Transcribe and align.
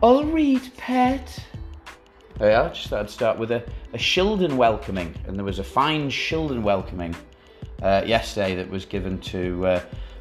I'll 0.00 0.24
read, 0.24 0.62
pet. 0.76 1.44
Oh, 2.40 2.46
yeah, 2.46 2.62
I 2.62 2.68
just 2.68 2.86
thought 2.86 3.00
I'd 3.00 3.10
start 3.10 3.36
with 3.36 3.50
a, 3.50 3.64
a 3.92 3.98
Shildon 3.98 4.52
welcoming, 4.56 5.12
and 5.26 5.36
there 5.36 5.44
was 5.44 5.58
a 5.58 5.64
fine 5.64 6.08
Shildon 6.08 6.62
welcoming 6.62 7.16
uh, 7.82 8.04
yesterday 8.06 8.54
that 8.54 8.70
was 8.70 8.84
given 8.84 9.18
to 9.22 9.66
uh, 9.66 9.80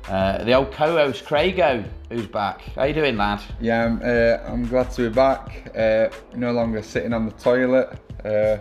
uh, 0.09 0.43
the 0.43 0.53
old 0.53 0.71
co-host 0.71 1.25
Craigo, 1.25 1.87
who's 2.09 2.25
back. 2.25 2.61
How 2.73 2.85
you 2.85 2.93
doing, 2.95 3.17
lad? 3.17 3.39
Yeah, 3.61 3.85
I'm, 3.85 4.01
uh, 4.01 4.51
I'm 4.51 4.67
glad 4.67 4.89
to 4.91 5.09
be 5.09 5.13
back. 5.13 5.71
Uh, 5.77 6.09
no 6.33 6.53
longer 6.53 6.81
sitting 6.81 7.13
on 7.13 7.27
the 7.27 7.33
toilet. 7.33 7.99
Uh, 8.25 8.57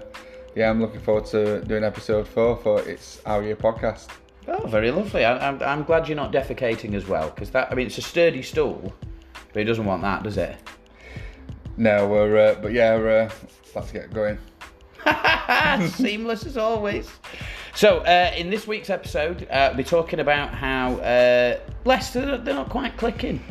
yeah, 0.55 0.69
I'm 0.69 0.83
looking 0.83 1.01
forward 1.01 1.25
to 1.27 1.63
doing 1.63 1.83
episode 1.83 2.29
four 2.29 2.59
for 2.59 2.87
It's 2.87 3.23
Our 3.25 3.43
Year 3.43 3.57
podcast. 3.57 4.09
Oh, 4.49 4.67
very 4.67 4.91
lovely. 4.91 5.25
I, 5.25 5.49
I'm, 5.49 5.63
I'm 5.63 5.85
glad 5.85 6.09
you're 6.09 6.17
not 6.17 6.31
defecating 6.31 6.93
as 6.93 7.07
well, 7.07 7.31
because 7.31 7.49
that 7.53 7.73
I 7.73 7.75
mean 7.75 7.87
it's 7.87 7.97
a 7.97 8.03
sturdy 8.03 8.43
stool, 8.43 8.93
but 9.55 9.61
he 9.61 9.65
doesn't 9.65 9.87
want 9.87 10.03
that, 10.03 10.23
does 10.23 10.37
it? 10.37 10.59
No, 11.77 12.09
we're, 12.09 12.37
uh, 12.37 12.55
but 12.55 12.73
yeah, 12.73 12.97
we're, 12.97 13.23
uh, 13.23 13.31
let's 13.75 13.93
get 13.93 14.13
going. 14.13 14.39
Seamless 15.91 16.47
as 16.47 16.57
always. 16.57 17.11
So, 17.75 17.99
uh, 17.99 18.33
in 18.35 18.49
this 18.49 18.67
week's 18.67 18.89
episode, 18.89 19.47
uh, 19.51 19.69
we'll 19.69 19.77
be 19.77 19.85
talking 19.85 20.21
about 20.21 20.55
how 20.55 20.95
uh, 20.97 21.59
Leicester 21.85 22.39
they're 22.39 22.55
not 22.55 22.71
quite 22.71 22.97
clicking 22.97 23.43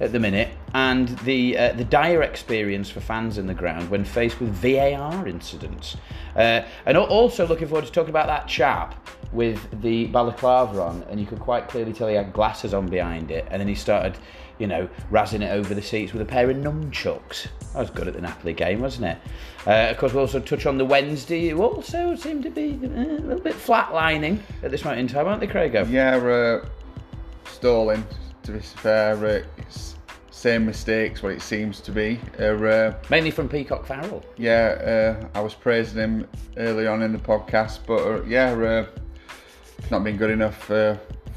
at 0.00 0.12
the 0.12 0.18
minute, 0.18 0.50
and 0.74 1.08
the 1.20 1.56
uh, 1.56 1.72
the 1.72 1.84
dire 1.84 2.22
experience 2.22 2.90
for 2.90 3.00
fans 3.00 3.38
in 3.38 3.46
the 3.46 3.54
ground 3.54 3.88
when 3.90 4.04
faced 4.04 4.38
with 4.40 4.50
VAR 4.50 5.26
incidents, 5.26 5.96
uh, 6.36 6.62
and 6.84 6.98
also 6.98 7.46
looking 7.46 7.68
forward 7.68 7.86
to 7.86 7.92
talking 7.92 8.10
about 8.10 8.26
that 8.26 8.46
chap 8.46 9.08
with 9.32 9.80
the 9.80 10.06
balaclava 10.08 10.82
on, 10.82 11.02
and 11.04 11.18
you 11.18 11.26
could 11.26 11.40
quite 11.40 11.68
clearly 11.68 11.92
tell 11.92 12.08
he 12.08 12.14
had 12.14 12.32
glasses 12.32 12.74
on 12.74 12.86
behind 12.86 13.30
it, 13.30 13.46
and 13.50 13.60
then 13.60 13.68
he 13.68 13.74
started, 13.74 14.18
you 14.60 14.66
know, 14.66 14.88
razzing 15.10 15.42
it 15.42 15.50
over 15.50 15.74
the 15.74 15.82
seats 15.82 16.12
with 16.12 16.22
a 16.22 16.24
pair 16.24 16.50
of 16.50 16.56
nunchucks. 16.56 17.48
That 17.72 17.80
was 17.80 17.90
good 17.90 18.06
at 18.06 18.14
the 18.14 18.20
Napoli 18.20 18.52
game, 18.52 18.80
wasn't 18.80 19.06
it? 19.06 19.18
Uh, 19.66 19.90
of 19.90 19.98
course, 19.98 20.12
we'll 20.12 20.22
also 20.22 20.40
touch 20.40 20.66
on 20.66 20.78
the 20.78 20.84
Wednesday, 20.84 21.48
who 21.48 21.62
also 21.62 22.14
seem 22.14 22.42
to 22.42 22.50
be 22.50 22.78
uh, 22.82 22.86
a 22.86 23.22
little 23.22 23.40
bit 23.40 23.54
flatlining 23.54 24.40
at 24.62 24.70
this 24.70 24.84
moment 24.84 25.00
in 25.00 25.08
time, 25.08 25.26
aren't 25.26 25.40
they, 25.40 25.46
Craigo? 25.46 25.88
Yeah, 25.90 26.16
uh, 26.16 26.66
stalling, 27.46 28.04
to 28.44 28.52
be 28.52 28.60
fair. 28.60 29.16
Uh, 29.24 29.42
same 30.30 30.64
mistakes, 30.64 31.22
what 31.22 31.32
it 31.32 31.42
seems 31.42 31.80
to 31.82 31.92
be. 31.92 32.18
Uh, 32.38 32.54
uh, 32.64 32.94
Mainly 33.10 33.30
from 33.30 33.48
Peacock 33.48 33.84
Farrell. 33.84 34.24
yeah, 34.38 35.18
uh, 35.34 35.38
I 35.38 35.42
was 35.42 35.52
praising 35.54 35.98
him 35.98 36.28
early 36.56 36.86
on 36.86 37.02
in 37.02 37.12
the 37.12 37.18
podcast, 37.18 37.80
but 37.86 38.00
uh, 38.00 38.22
yeah, 38.24 38.52
uh, 38.52 38.86
not 39.90 40.02
been 40.02 40.16
good 40.16 40.30
enough 40.30 40.70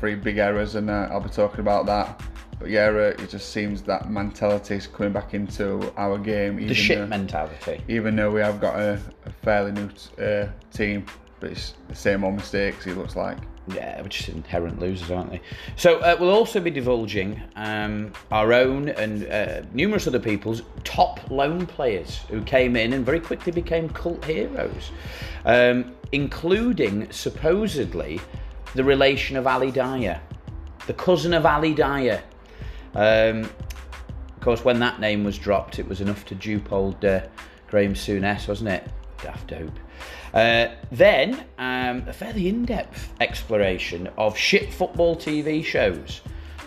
three 0.04 0.16
big 0.16 0.38
errors, 0.38 0.76
and 0.76 0.90
uh, 0.90 1.08
I'll 1.12 1.22
be 1.22 1.30
talking 1.30 1.62
about 1.62 1.86
that. 1.86 2.22
But 2.64 2.72
yeah, 2.72 2.86
uh, 2.86 3.22
it 3.22 3.30
just 3.30 3.50
seems 3.50 3.82
that 3.82 4.10
mentality 4.10 4.76
is 4.76 4.88
coming 4.88 5.12
back 5.12 5.34
into 5.34 5.94
our 5.98 6.18
game. 6.18 6.66
The 6.66 6.74
shit 6.74 6.98
though- 6.98 7.08
mentality. 7.08 7.84
even 7.90 8.16
though 8.16 8.32
we 8.32 8.40
have 8.40 8.62
got 8.62 8.80
a, 8.80 8.98
a 9.26 9.30
fairly 9.44 9.74
new 9.74 9.90
uh, 10.24 10.48
team, 10.72 11.06
but 11.42 11.52
it's 11.52 11.74
the 11.90 11.96
same 11.96 12.24
old 12.24 12.36
mistakes. 12.36 12.88
It 12.88 12.96
looks 12.96 13.18
like. 13.18 13.38
Yeah, 13.68 14.02
we're 14.02 14.08
just 14.08 14.30
inherent 14.30 14.80
losers, 14.80 15.12
aren't 15.12 15.32
they? 15.32 15.42
So 15.76 15.98
uh, 16.00 16.16
we'll 16.18 16.30
also 16.30 16.62
be 16.62 16.72
divulging 16.72 17.42
um, 17.58 18.14
our 18.32 18.54
own 18.54 18.88
and 18.88 19.28
uh, 19.28 19.64
numerous 19.74 20.08
other 20.08 20.20
people's 20.20 20.62
top 20.86 21.20
loan 21.30 21.66
players 21.66 22.20
who 22.30 22.42
came 22.44 22.78
in 22.78 22.94
and 22.94 23.06
very 23.06 23.20
quickly 23.20 23.52
became 23.52 23.90
cult 23.90 24.24
heroes, 24.24 24.92
um, 25.44 25.94
including 26.14 27.12
supposedly 27.12 28.22
the 28.74 28.86
relation 28.86 29.36
of 29.36 29.48
Ali 29.48 29.70
Dia, 29.70 30.22
the 30.88 30.94
cousin 30.94 31.34
of 31.34 31.46
Ali 31.46 31.74
Dia. 31.74 32.24
Um, 32.96 33.44
of 33.44 34.40
course, 34.42 34.64
when 34.66 34.80
that 34.80 35.00
name 35.00 35.24
was 35.24 35.38
dropped, 35.38 35.80
it 35.80 35.88
was 35.88 36.02
enough 36.02 36.26
to 36.26 36.36
dupe 36.36 36.72
old 36.72 37.04
uh, 37.06 37.22
Graham 37.68 37.94
Souness, 37.94 38.48
wasn't 38.48 38.70
it? 38.70 38.88
Daft 39.22 39.48
dope. 39.48 39.80
Uh, 40.34 40.68
then, 40.92 41.46
um, 41.58 42.04
a 42.08 42.14
fairly 42.14 42.48
in-depth 42.50 43.14
exploration 43.22 44.10
of 44.18 44.38
shit 44.38 44.74
football 44.74 45.16
TV 45.16 45.64
shows. 45.64 46.22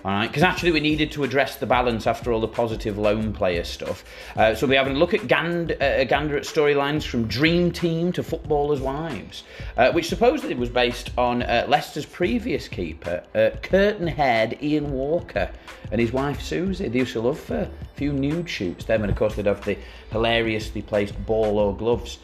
All 0.06 0.12
right, 0.12 0.28
because 0.28 0.44
actually 0.44 0.70
we 0.70 0.78
needed 0.78 1.10
to 1.12 1.24
address 1.24 1.56
the 1.56 1.66
balance 1.66 2.06
after 2.06 2.30
all 2.30 2.40
the 2.40 2.46
positive 2.46 2.96
loan 2.96 3.32
player 3.32 3.64
stuff. 3.64 4.04
Uh, 4.36 4.54
so 4.54 4.64
we're 4.64 4.78
having 4.78 4.94
a 4.94 4.98
look 5.00 5.14
at 5.14 5.26
Gand, 5.26 5.72
uh, 5.82 6.04
gander 6.04 6.36
at 6.36 6.44
storylines 6.44 7.02
from 7.02 7.26
Dream 7.26 7.72
Team 7.72 8.12
to 8.12 8.22
Footballers' 8.22 8.80
Wives, 8.80 9.42
uh, 9.76 9.90
which 9.90 10.08
supposedly 10.08 10.54
was 10.54 10.68
based 10.68 11.10
on 11.18 11.42
uh, 11.42 11.66
Leicester's 11.66 12.06
previous 12.06 12.68
keeper, 12.68 13.20
uh, 13.34 13.50
curtain-haired 13.64 14.62
Ian 14.62 14.92
Walker, 14.92 15.50
and 15.90 16.00
his 16.00 16.12
wife 16.12 16.40
Susie. 16.40 16.86
They 16.86 17.00
used 17.00 17.14
to 17.14 17.20
love 17.20 17.50
a 17.50 17.68
few 17.96 18.12
nude 18.12 18.48
shoots. 18.48 18.84
Them, 18.84 19.02
and 19.02 19.10
of 19.10 19.18
course 19.18 19.34
they'd 19.34 19.46
have 19.46 19.64
the 19.64 19.76
hilariously 20.12 20.82
placed 20.82 21.20
ball 21.26 21.58
or 21.58 21.76
gloves 21.76 22.20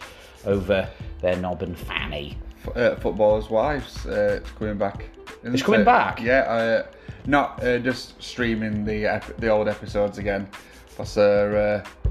over 0.47 0.89
their 1.21 1.35
knob 1.35 1.63
and 1.63 1.77
fanny. 1.77 2.39
F- 2.65 2.77
uh, 2.77 2.95
footballers' 2.95 3.51
wives. 3.51 4.07
Uh, 4.07 4.39
it's 4.41 4.53
coming 4.53 4.79
back. 4.79 5.07
It's 5.43 5.63
coming 5.63 5.81
it? 5.81 5.85
back? 5.85 6.21
Yeah. 6.21 6.43
Uh, 6.43 6.87
not 7.27 7.63
uh, 7.63 7.79
just 7.79 8.21
streaming 8.23 8.85
the 8.85 9.07
ep- 9.07 9.37
the 9.39 9.49
old 9.49 9.69
episodes 9.69 10.19
again. 10.19 10.49
Because 10.89 11.17
uh, 11.19 11.83
uh, 11.85 12.11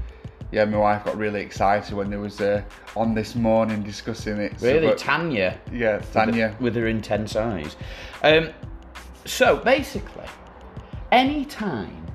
yeah, 0.50 0.64
my 0.64 0.78
wife 0.78 1.04
got 1.04 1.16
really 1.16 1.40
excited 1.40 1.94
when 1.94 2.10
they 2.10 2.16
was 2.16 2.40
uh, 2.40 2.62
on 2.96 3.14
this 3.14 3.34
morning 3.34 3.82
discussing 3.82 4.38
it. 4.38 4.58
So, 4.60 4.66
Really, 4.66 4.88
but- 4.88 4.98
Tanya. 4.98 5.58
yeah, 5.72 5.98
Tanya. 6.12 6.56
with 6.60 6.74
her 6.76 6.86
intense 6.88 7.36
eyes. 7.36 7.76
Um, 8.22 8.50
so 9.24 9.56
basically, 9.56 10.26
any 11.10 11.44
time 11.44 12.06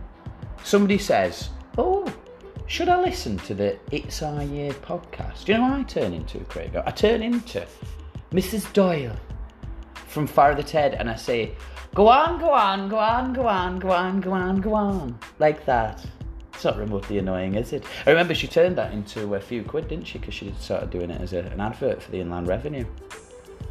somebody 0.64 0.98
says, 0.98 1.50
"Oh, 1.78 2.06
should 2.68 2.90
I 2.90 3.00
listen 3.02 3.38
to 3.40 3.54
the 3.54 3.78
It's 3.92 4.22
Our 4.22 4.44
Year 4.44 4.72
podcast?" 4.74 5.46
Do 5.46 5.54
you 5.54 5.58
know 5.60 5.70
what 5.70 5.80
I 5.80 5.84
turn 5.84 6.14
into, 6.14 6.40
Craig? 6.46 6.76
I 6.76 6.92
turn 6.92 7.22
into 7.24 7.66
Mrs. 8.32 8.72
Doyle 8.74 9.16
from 10.08 10.28
Father 10.28 10.64
Ted, 10.64 10.96
and 10.96 11.10
I 11.10 11.16
say, 11.16 11.54
"Go 11.98 12.10
on, 12.10 12.38
go 12.38 12.52
on, 12.52 12.90
go 12.90 13.00
on, 13.00 13.34
go 13.34 13.48
on, 13.48 13.80
go 13.80 13.90
on, 13.90 14.22
go 14.22 14.32
on, 14.32 14.62
go 14.62 14.76
on," 14.76 15.18
like 15.40 15.66
that. 15.66 16.06
It's 16.54 16.64
not 16.64 16.78
remotely 16.78 17.18
annoying, 17.18 17.56
is 17.56 17.74
it? 17.74 17.86
I 18.06 18.12
remember 18.12 18.36
she 18.36 18.48
turned 18.48 18.76
that 18.76 18.94
into 18.94 19.34
a 19.34 19.40
few 19.40 19.64
quid, 19.64 19.88
didn't 19.88 20.06
she? 20.06 20.20
Because 20.20 20.36
she 20.36 20.54
started 20.60 20.92
doing 20.92 21.10
it 21.10 21.20
as 21.20 21.34
a, 21.34 21.40
an 21.40 21.60
advert 21.60 22.04
for 22.04 22.12
the 22.12 22.20
Inland 22.20 22.48
Revenue. 22.48 22.86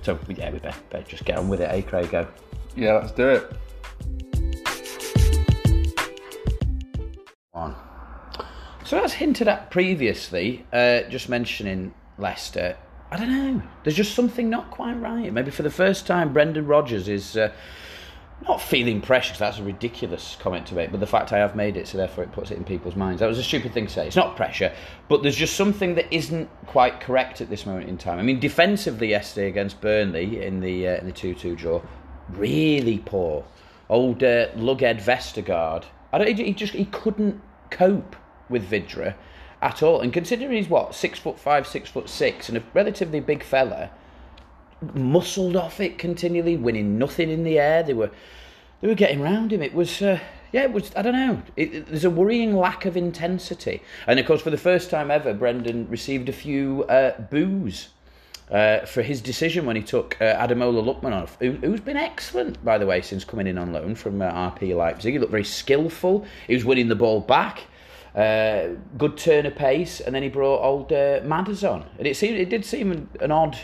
So 0.03 0.19
yeah, 0.27 0.51
we 0.51 0.59
better, 0.59 0.77
better 0.91 1.09
just 1.09 1.25
get 1.25 1.39
on 1.39 1.49
with 1.49 1.61
it, 1.61 1.71
eh, 1.71 1.83
Craigo? 1.83 2.27
Yeah, 2.75 2.95
let's 2.95 3.13
do 3.13 3.29
it. 3.29 3.53
On. 7.55 7.77
So 8.85 8.99
as 8.99 9.13
hinted 9.13 9.47
at 9.47 9.71
previously, 9.71 10.67
uh, 10.73 11.03
just 11.03 11.29
mentioning 11.29 11.95
Leicester, 12.19 12.77
I 13.13 13.19
don't 13.19 13.31
know. 13.31 13.63
There's 13.85 13.95
just 13.95 14.17
something 14.17 14.51
not 14.51 14.73
quite 14.73 14.95
right. 14.95 15.33
Maybe 15.33 15.53
for 15.53 15.63
the 15.63 15.71
first 15.71 16.09
time, 16.09 16.33
Brendan 16.33 16.67
Rodgers 16.67 17.07
is 17.07 17.37
uh, 17.37 17.53
not 18.47 18.61
feeling 18.61 19.01
pressure. 19.01 19.33
'cause 19.33 19.39
that's 19.39 19.59
a 19.59 19.63
ridiculous 19.63 20.37
comment 20.41 20.67
to 20.67 20.75
make. 20.75 20.91
But 20.91 21.01
the 21.01 21.07
fact 21.07 21.33
I 21.33 21.39
have 21.39 21.57
made 21.57 21.77
it, 21.77 21.89
so 21.89 21.99
therefore 21.99 22.25
it 22.25 22.33
puts 22.33 22.51
it 22.51 22.59
in 22.59 22.65
people's 22.65 22.97
minds. 22.97 23.21
That 23.21 23.29
was 23.29 23.39
a 23.39 23.43
stupid 23.43 23.73
thing 23.73 23.87
to 23.87 23.93
say. 23.93 24.07
It's 24.07 24.17
not 24.17 24.37
pressure, 24.37 24.73
but 25.09 25.23
there's 25.23 25.37
just 25.37 25.57
something 25.57 25.95
that 25.95 26.07
isn't 26.15 26.49
quite 26.67 27.01
correct 27.01 27.41
at 27.41 27.49
this 27.49 27.67
moment 27.67 27.89
in 27.89 27.97
time. 27.99 28.19
I 28.19 28.23
mean, 28.23 28.39
defensively 28.39 29.09
yesterday 29.09 29.49
against 29.49 29.81
Burnley 29.81 30.45
in 30.45 30.61
the 30.61 30.89
uh, 30.89 30.97
in 30.97 31.07
the 31.07 31.13
two-two 31.13 31.57
draw, 31.57 31.81
really 32.31 32.99
poor. 32.99 33.45
Old 33.89 34.23
uh, 34.23 34.49
Lughead 34.51 35.01
Vestergaard. 35.01 35.85
I 36.13 36.19
don't. 36.19 36.37
He, 36.37 36.45
he 36.45 36.53
just 36.53 36.73
he 36.73 36.87
couldn't 36.87 37.41
cope 37.71 38.17
with 38.49 38.69
Vydra 38.71 39.15
at 39.63 39.83
all. 39.83 40.01
And 40.01 40.13
considering 40.13 40.53
he's 40.53 40.69
what 40.69 40.95
six 40.95 41.19
foot 41.19 41.39
five, 41.39 41.67
six 41.67 41.89
foot 41.89 42.09
six, 42.09 42.49
and 42.49 42.59
a 42.59 42.63
relatively 42.75 43.21
big 43.21 43.43
fella, 43.43 43.91
muscled 44.95 45.57
off 45.57 45.81
it 45.81 45.99
continually, 45.99 46.57
winning 46.57 46.99
nothing 46.99 47.31
in 47.31 47.45
the 47.45 47.59
air. 47.59 47.83
They 47.83 47.95
were 47.95 48.11
they 48.81 48.89
were 48.89 48.95
getting 48.95 49.21
round 49.21 49.53
him. 49.53 49.63
It 49.63 49.75
was 49.75 50.03
uh, 50.03 50.19
yeah, 50.53 50.63
it 50.65 50.73
was 50.73 50.91
I 50.97 51.03
don't 51.03 51.15
know. 51.15 51.43
It, 51.57 51.75
it- 51.75 51.87
there's 51.87 52.05
a 52.05 52.11
worrying 52.11 52.55
lack 52.57 52.85
of 52.85 52.97
intensity, 52.97 53.83
and 54.07 54.19
of 54.19 54.27
course, 54.27 54.43
for 54.43 54.51
the 54.51 54.59
first 54.59 54.91
time 54.91 55.11
ever, 55.11 55.33
Brendan 55.35 55.89
received 55.89 56.29
a 56.29 56.33
few 56.33 56.85
uh, 56.85 57.21
boos. 57.31 57.89
Uh, 58.49 58.87
for 58.87 59.03
his 59.03 59.21
decision 59.21 59.67
when 59.67 59.75
he 59.75 59.83
took 59.83 60.17
uh, 60.21 60.25
Ademola 60.47 60.81
Lookman, 60.81 61.29
who, 61.41 61.51
who's 61.67 61.81
been 61.81 61.97
excellent, 61.97 62.65
by 62.65 62.79
the 62.79 62.87
way, 62.87 63.03
since 63.03 63.25
coming 63.25 63.49
in 63.49 63.59
on 63.59 63.73
loan 63.73 63.97
from 63.97 64.23
uh, 64.23 64.31
RB 64.31 64.73
Leipzig. 64.77 65.15
He 65.15 65.19
looked 65.19 65.33
very 65.33 65.43
skillful. 65.43 66.25
He 66.47 66.55
was 66.55 66.65
winning 66.65 66.87
the 66.87 66.95
ball 66.95 67.19
back. 67.19 67.65
Uh, 68.15 68.69
good 68.97 69.17
turn 69.17 69.47
of 69.47 69.57
pace, 69.57 69.99
and 69.99 70.15
then 70.15 70.23
he 70.23 70.29
brought 70.29 70.63
old 70.63 70.93
uh, 70.93 71.23
Madders 71.25 71.65
on, 71.65 71.85
and 71.99 72.07
it 72.07 72.17
seemed 72.17 72.39
it 72.39 72.49
did 72.49 72.65
seem 72.65 72.93
an, 72.93 73.09
an 73.21 73.33
odd 73.33 73.59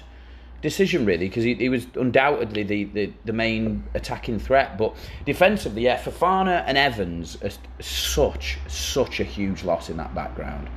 decision 0.62 1.04
really 1.04 1.28
because 1.28 1.44
he, 1.44 1.54
he 1.54 1.68
was 1.68 1.86
undoubtedly 1.96 2.62
the, 2.62 2.84
the, 2.84 3.12
the 3.24 3.32
main 3.32 3.84
attacking 3.94 4.38
threat, 4.38 4.78
but 4.78 4.96
defensively, 5.26 5.82
yeah, 5.82 6.00
Fofana 6.00 6.64
and 6.66 6.78
Evans 6.78 7.36
are 7.42 7.50
such 7.82 8.58
such 8.68 9.20
a 9.20 9.24
huge 9.24 9.64
loss 9.64 9.90
in 9.90 9.96
that 9.98 10.14
background, 10.14 10.68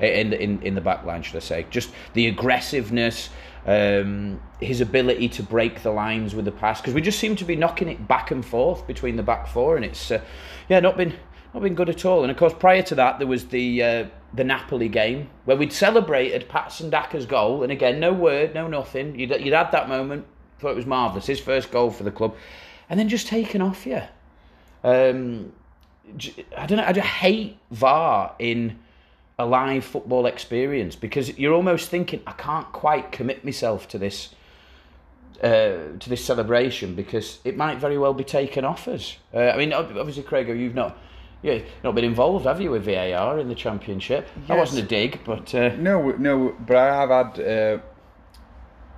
in 0.00 0.32
in, 0.32 0.60
in 0.62 0.74
the 0.74 0.80
back 0.80 1.04
line, 1.04 1.22
should 1.22 1.36
I 1.36 1.40
say? 1.40 1.66
Just 1.70 1.90
the 2.14 2.26
aggressiveness. 2.26 3.30
Um, 3.66 4.42
his 4.60 4.82
ability 4.82 5.30
to 5.30 5.42
break 5.42 5.82
the 5.82 5.90
lines 5.90 6.34
with 6.34 6.44
the 6.44 6.52
pass 6.52 6.82
because 6.82 6.92
we 6.92 7.00
just 7.00 7.18
seem 7.18 7.34
to 7.36 7.46
be 7.46 7.56
knocking 7.56 7.88
it 7.88 8.06
back 8.06 8.30
and 8.30 8.44
forth 8.44 8.86
between 8.86 9.16
the 9.16 9.22
back 9.22 9.46
four, 9.46 9.76
and 9.76 9.86
it's 9.86 10.10
uh, 10.10 10.20
yeah 10.68 10.80
not 10.80 10.98
been 10.98 11.14
not 11.54 11.62
been 11.62 11.74
good 11.74 11.88
at 11.88 12.04
all. 12.04 12.24
And 12.24 12.30
of 12.30 12.36
course, 12.36 12.52
prior 12.52 12.82
to 12.82 12.94
that, 12.96 13.18
there 13.18 13.26
was 13.26 13.46
the 13.46 13.82
uh, 13.82 14.04
the 14.34 14.44
Napoli 14.44 14.88
game 14.88 15.30
where 15.44 15.56
we'd 15.56 15.72
celebrated 15.72 16.48
Patson 16.48 16.90
Daka's 16.90 17.26
goal, 17.26 17.62
and 17.62 17.70
again, 17.70 18.00
no 18.00 18.12
word, 18.12 18.54
no 18.54 18.66
nothing. 18.66 19.18
You'd, 19.18 19.30
you'd 19.40 19.54
had 19.54 19.70
that 19.72 19.88
moment, 19.88 20.26
thought 20.58 20.70
it 20.70 20.76
was 20.76 20.86
marvellous, 20.86 21.26
his 21.26 21.40
first 21.40 21.70
goal 21.70 21.90
for 21.90 22.02
the 22.02 22.10
club, 22.10 22.34
and 22.88 22.98
then 22.98 23.08
just 23.08 23.26
taken 23.28 23.60
off 23.62 23.86
you. 23.86 24.02
Um, 24.82 25.52
I 26.56 26.66
don't 26.66 26.78
know. 26.78 26.84
I 26.84 26.92
just 26.92 27.06
hate 27.06 27.58
VAR 27.70 28.34
in 28.38 28.78
a 29.38 29.46
live 29.46 29.84
football 29.84 30.26
experience 30.26 30.94
because 30.94 31.36
you're 31.38 31.54
almost 31.54 31.88
thinking 31.88 32.20
I 32.26 32.32
can't 32.32 32.70
quite 32.72 33.10
commit 33.10 33.44
myself 33.44 33.88
to 33.88 33.98
this 33.98 34.34
uh, 35.42 35.96
to 35.98 36.08
this 36.08 36.24
celebration 36.24 36.94
because 36.94 37.40
it 37.44 37.56
might 37.56 37.78
very 37.78 37.98
well 37.98 38.14
be 38.14 38.24
taken 38.24 38.64
off 38.64 38.86
us. 38.86 39.16
Uh, 39.32 39.50
I 39.50 39.56
mean, 39.56 39.72
obviously, 39.72 40.22
Craig, 40.22 40.48
you've 40.48 40.74
not 40.74 40.96
yeah 41.44 41.58
not 41.84 41.94
been 41.94 42.04
involved, 42.04 42.46
have 42.46 42.60
you, 42.60 42.70
with 42.72 42.84
VAR 42.84 43.38
in 43.38 43.48
the 43.48 43.54
championship? 43.54 44.26
That 44.48 44.58
wasn't 44.58 44.84
a 44.84 44.88
dig, 44.88 45.20
but 45.24 45.54
uh, 45.54 45.76
No, 45.76 46.10
no, 46.18 46.56
but 46.66 46.76
I 46.76 46.86
have 47.00 47.10
had 47.10 47.40
uh, 47.40 47.78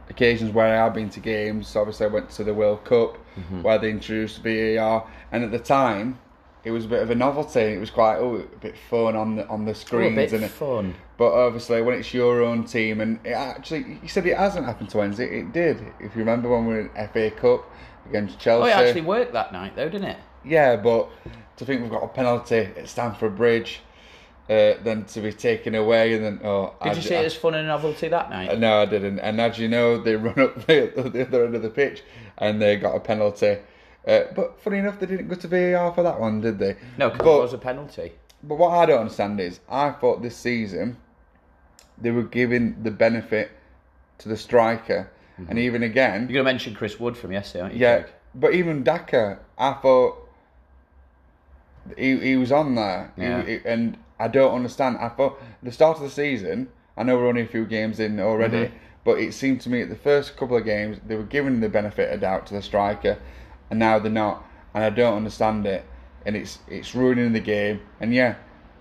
occasions 0.09 0.53
where 0.53 0.67
I 0.67 0.85
have 0.85 0.95
been 0.95 1.11
to 1.11 1.21
games. 1.21 1.75
Obviously, 1.77 2.07
I 2.07 2.09
went 2.09 2.31
to 2.31 2.45
the 2.45 2.55
World 2.55 2.85
Cup 2.85 3.19
Mm-hmm. 3.37 3.61
where 3.61 3.79
they 3.79 3.91
introduced 3.91 4.43
VAR, 4.43 5.07
and 5.31 5.45
at 5.45 5.51
the 5.51 5.59
time, 5.59 6.19
it 6.65 6.71
was 6.71 6.87
a 6.87 6.89
bit 6.89 7.03
of 7.03 7.11
a 7.11 7.15
novelty. 7.15 7.61
It 7.61 7.79
was 7.79 7.91
quite 7.91 8.17
oh, 8.17 8.37
a 8.37 8.59
bit 8.61 8.75
fun 8.89 9.15
on 9.15 9.37
the 9.37 9.47
on 9.49 9.67
the 9.67 9.73
oh, 9.73 9.73
a 9.73 9.75
screens, 9.75 10.17
bit 10.17 10.33
and 10.33 10.45
it, 10.45 10.51
fun. 10.51 10.95
but 11.19 11.33
obviously 11.33 11.83
when 11.83 11.99
it's 11.99 12.15
your 12.15 12.43
own 12.43 12.65
team, 12.65 13.03
and 13.03 13.21
it 13.27 13.33
actually, 13.33 13.99
you 14.03 14.09
said 14.09 14.25
it 14.25 14.39
hasn't 14.39 14.65
happened 14.65 14.89
to 14.89 14.97
Wednesday. 14.97 15.41
It 15.41 15.53
did. 15.53 15.77
If 16.01 16.15
you 16.17 16.21
remember 16.21 16.49
when 16.49 16.67
we 16.67 16.75
were 16.75 16.81
in 16.81 17.09
FA 17.13 17.31
Cup 17.31 17.71
against 18.09 18.39
Chelsea. 18.39 18.73
Oh, 18.73 18.81
it 18.81 18.87
actually 18.87 19.03
worked 19.03 19.35
that 19.35 19.53
night, 19.53 19.77
though, 19.77 19.91
didn't 19.91 20.09
it? 20.09 20.19
Yeah, 20.47 20.77
but 20.77 21.09
to 21.57 21.65
think 21.65 21.83
we've 21.83 21.91
got 21.91 22.05
a 22.05 22.09
penalty 22.09 22.57
at 22.77 22.89
Stamford 22.89 23.37
Bridge, 23.37 23.81
uh, 24.49 24.75
then 24.85 25.05
to 25.07 25.21
be 25.21 25.33
taken 25.33 25.75
away, 25.75 26.15
and 26.15 26.25
then 26.25 26.41
oh, 26.45 26.75
Did 26.83 26.97
you 26.97 27.03
see 27.03 27.15
it 27.15 27.25
as 27.25 27.35
fun 27.35 27.55
and 27.55 27.67
novelty 27.67 28.09
that 28.09 28.31
night? 28.31 28.59
no, 28.59 28.83
I 28.83 28.87
didn't. 28.87 29.19
And 29.21 29.41
as 29.41 29.59
you 29.59 29.69
know, 29.69 30.01
they 30.01 30.15
run 30.29 30.39
up 30.39 30.67
the, 30.67 30.93
the 31.13 31.27
other 31.27 31.45
end 31.47 31.55
of 31.57 31.63
the 31.63 31.71
pitch 31.71 32.03
and 32.39 32.61
they 32.63 32.77
got 32.77 32.95
a 32.95 33.01
penalty. 33.01 33.59
Uh, 34.07 34.21
but 34.37 34.61
funny 34.61 34.79
enough, 34.79 35.01
they 35.01 35.07
didn't 35.07 35.27
go 35.29 35.35
to 35.35 35.49
VAR 35.49 35.93
for 35.93 36.03
that 36.05 36.21
one, 36.21 36.41
did 36.41 36.59
they? 36.61 36.77
no, 36.97 37.11
because 37.11 37.27
it 37.39 37.43
was 37.43 37.53
a 37.55 37.59
penalty. 37.59 38.13
But 38.43 38.57
what 38.57 38.71
I 38.71 38.87
don't 38.87 39.01
understand 39.01 39.41
is, 39.41 39.59
I 39.69 39.91
thought 39.91 40.23
this 40.23 40.37
season 40.37 40.99
they 41.99 42.11
were 42.13 42.23
giving 42.23 42.83
the 42.85 42.91
benefit 42.91 43.51
to 44.19 44.29
the 44.29 44.37
striker, 44.37 45.11
Mm-hmm. 45.39 45.51
and 45.51 45.59
even 45.59 45.83
again, 45.83 46.21
You're 46.23 46.43
going 46.43 46.47
to 46.47 46.53
mention 46.53 46.75
Chris 46.75 46.99
Wood 46.99 47.15
from 47.15 47.31
yesterday, 47.31 47.63
aren't 47.63 47.75
you? 47.75 47.81
yeah. 47.81 47.99
Craig? 48.05 48.13
But 48.37 48.55
even 48.55 48.83
Daka, 48.83 49.39
I 49.59 49.75
thought 49.75 50.26
he 51.97 52.17
he 52.19 52.37
was 52.37 52.53
on 52.53 52.75
there, 52.75 53.13
Yeah. 53.17 53.43
he- 53.43 53.61
and 53.65 53.97
I 54.19 54.29
don't 54.29 54.55
understand. 54.55 54.97
I 54.99 55.09
thought 55.09 55.41
the 55.63 55.73
start 55.73 55.97
of 55.99 56.03
the 56.03 56.11
season, 56.11 56.69
I 56.97 57.03
know 57.03 57.17
we're 57.17 57.27
only 57.29 57.43
a 57.43 57.47
few 57.47 57.67
games 57.67 58.01
in 58.01 58.19
already, 58.21 58.57
Mm-hmm. 58.67 58.77
but 59.05 59.19
it 59.19 59.35
seemed 59.35 59.61
to 59.63 59.71
me 59.71 59.83
at 59.83 59.89
the 59.89 59.97
first 59.97 60.37
couple 60.37 60.57
of 60.57 60.65
games 60.65 60.99
they 61.07 61.17
were 61.17 61.23
giving 61.23 61.61
the 61.61 61.69
benefit 61.69 62.13
of 62.13 62.21
doubt 62.21 62.47
to 62.47 62.55
the 62.55 62.63
striker, 62.63 63.19
and 63.71 63.79
now 63.79 63.99
they're 63.99 64.11
not, 64.11 64.45
and 64.75 64.85
I 64.85 64.91
don't 64.91 65.17
understand 65.17 65.67
it, 65.67 65.85
and 66.25 66.35
it's 66.37 66.59
it's 66.69 66.95
ruining 66.95 67.33
the 67.33 67.41
game. 67.41 67.81
And 68.01 68.15
yeah, 68.15 68.37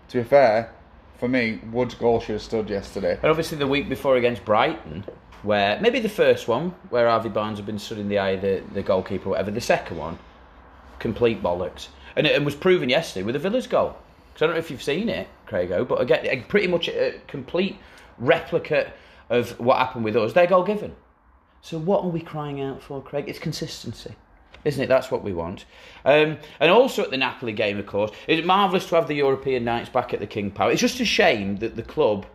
to 0.10 0.18
be 0.18 0.24
fair, 0.24 0.72
for 1.18 1.28
me, 1.28 1.60
Wood's 1.72 1.96
goal 1.96 2.20
should 2.20 2.34
have 2.34 2.42
stood 2.42 2.70
yesterday. 2.70 3.18
And 3.22 3.30
obviously 3.30 3.58
the 3.58 3.68
week 3.68 3.88
before 3.90 4.16
against 4.18 4.44
Brighton, 4.46 5.06
where 5.44 5.80
maybe 5.82 6.00
the 6.00 6.10
first 6.10 6.48
one, 6.48 6.74
where 6.90 7.08
Harvey 7.10 7.30
Barnes 7.30 7.58
had 7.58 7.66
been 7.66 7.80
stood 7.80 8.00
in 8.00 8.10
the 8.10 8.20
eye 8.20 8.32
of 8.32 8.42
the, 8.42 8.64
the 8.74 8.82
goalkeeper 8.84 9.30
whatever, 9.30 9.52
the 9.52 9.62
second 9.62 9.98
one, 9.98 10.18
complete 11.00 11.42
bollocks. 11.44 11.88
And 12.16 12.26
it, 12.26 12.44
was 12.44 12.56
proven 12.56 12.90
yesterday 12.90 13.24
with 13.24 13.34
the 13.34 13.40
Villa's 13.40 13.68
goal. 13.68 13.98
Because 14.34 14.44
I 14.44 14.46
don't 14.48 14.56
know 14.56 14.60
if 14.60 14.72
you've 14.72 14.84
seen 14.84 15.10
it, 15.10 15.28
Craigo, 15.48 15.88
but 15.88 16.02
again, 16.02 16.44
pretty 16.48 16.68
much 16.68 16.88
a 16.88 17.20
complete 17.28 17.78
replica 18.18 18.94
of 19.30 19.60
what 19.60 19.78
happened 19.78 20.06
with 20.06 20.16
us. 20.16 20.34
Their 20.34 20.48
goal 20.48 20.64
given. 20.64 20.96
So 21.62 21.78
what 21.78 22.04
are 22.04 22.10
we 22.10 22.22
crying 22.22 22.62
out 22.62 22.82
for, 22.82 23.02
Craig? 23.02 23.26
It's 23.28 23.40
consistency. 23.40 24.16
Isn't 24.64 24.84
it? 24.84 24.88
That's 24.88 25.12
what 25.12 25.24
we 25.24 25.34
want. 25.34 25.66
Um, 26.04 26.38
and 26.60 26.72
also 26.72 27.04
at 27.04 27.12
the 27.12 27.18
Napoli 27.18 27.54
game, 27.54 27.78
of 27.78 27.86
course, 27.86 28.12
it's 28.28 28.46
marvellous 28.46 28.88
to 28.90 28.96
have 28.96 29.08
the 29.08 29.16
European 29.16 29.64
nights 29.64 29.90
back 29.90 30.14
at 30.14 30.20
the 30.20 30.28
King 30.28 30.52
Power. 30.52 30.72
It's 30.72 30.82
just 30.82 31.00
a 31.00 31.06
shame 31.06 31.58
that 31.58 31.76
the 31.76 31.84
club 31.84 32.26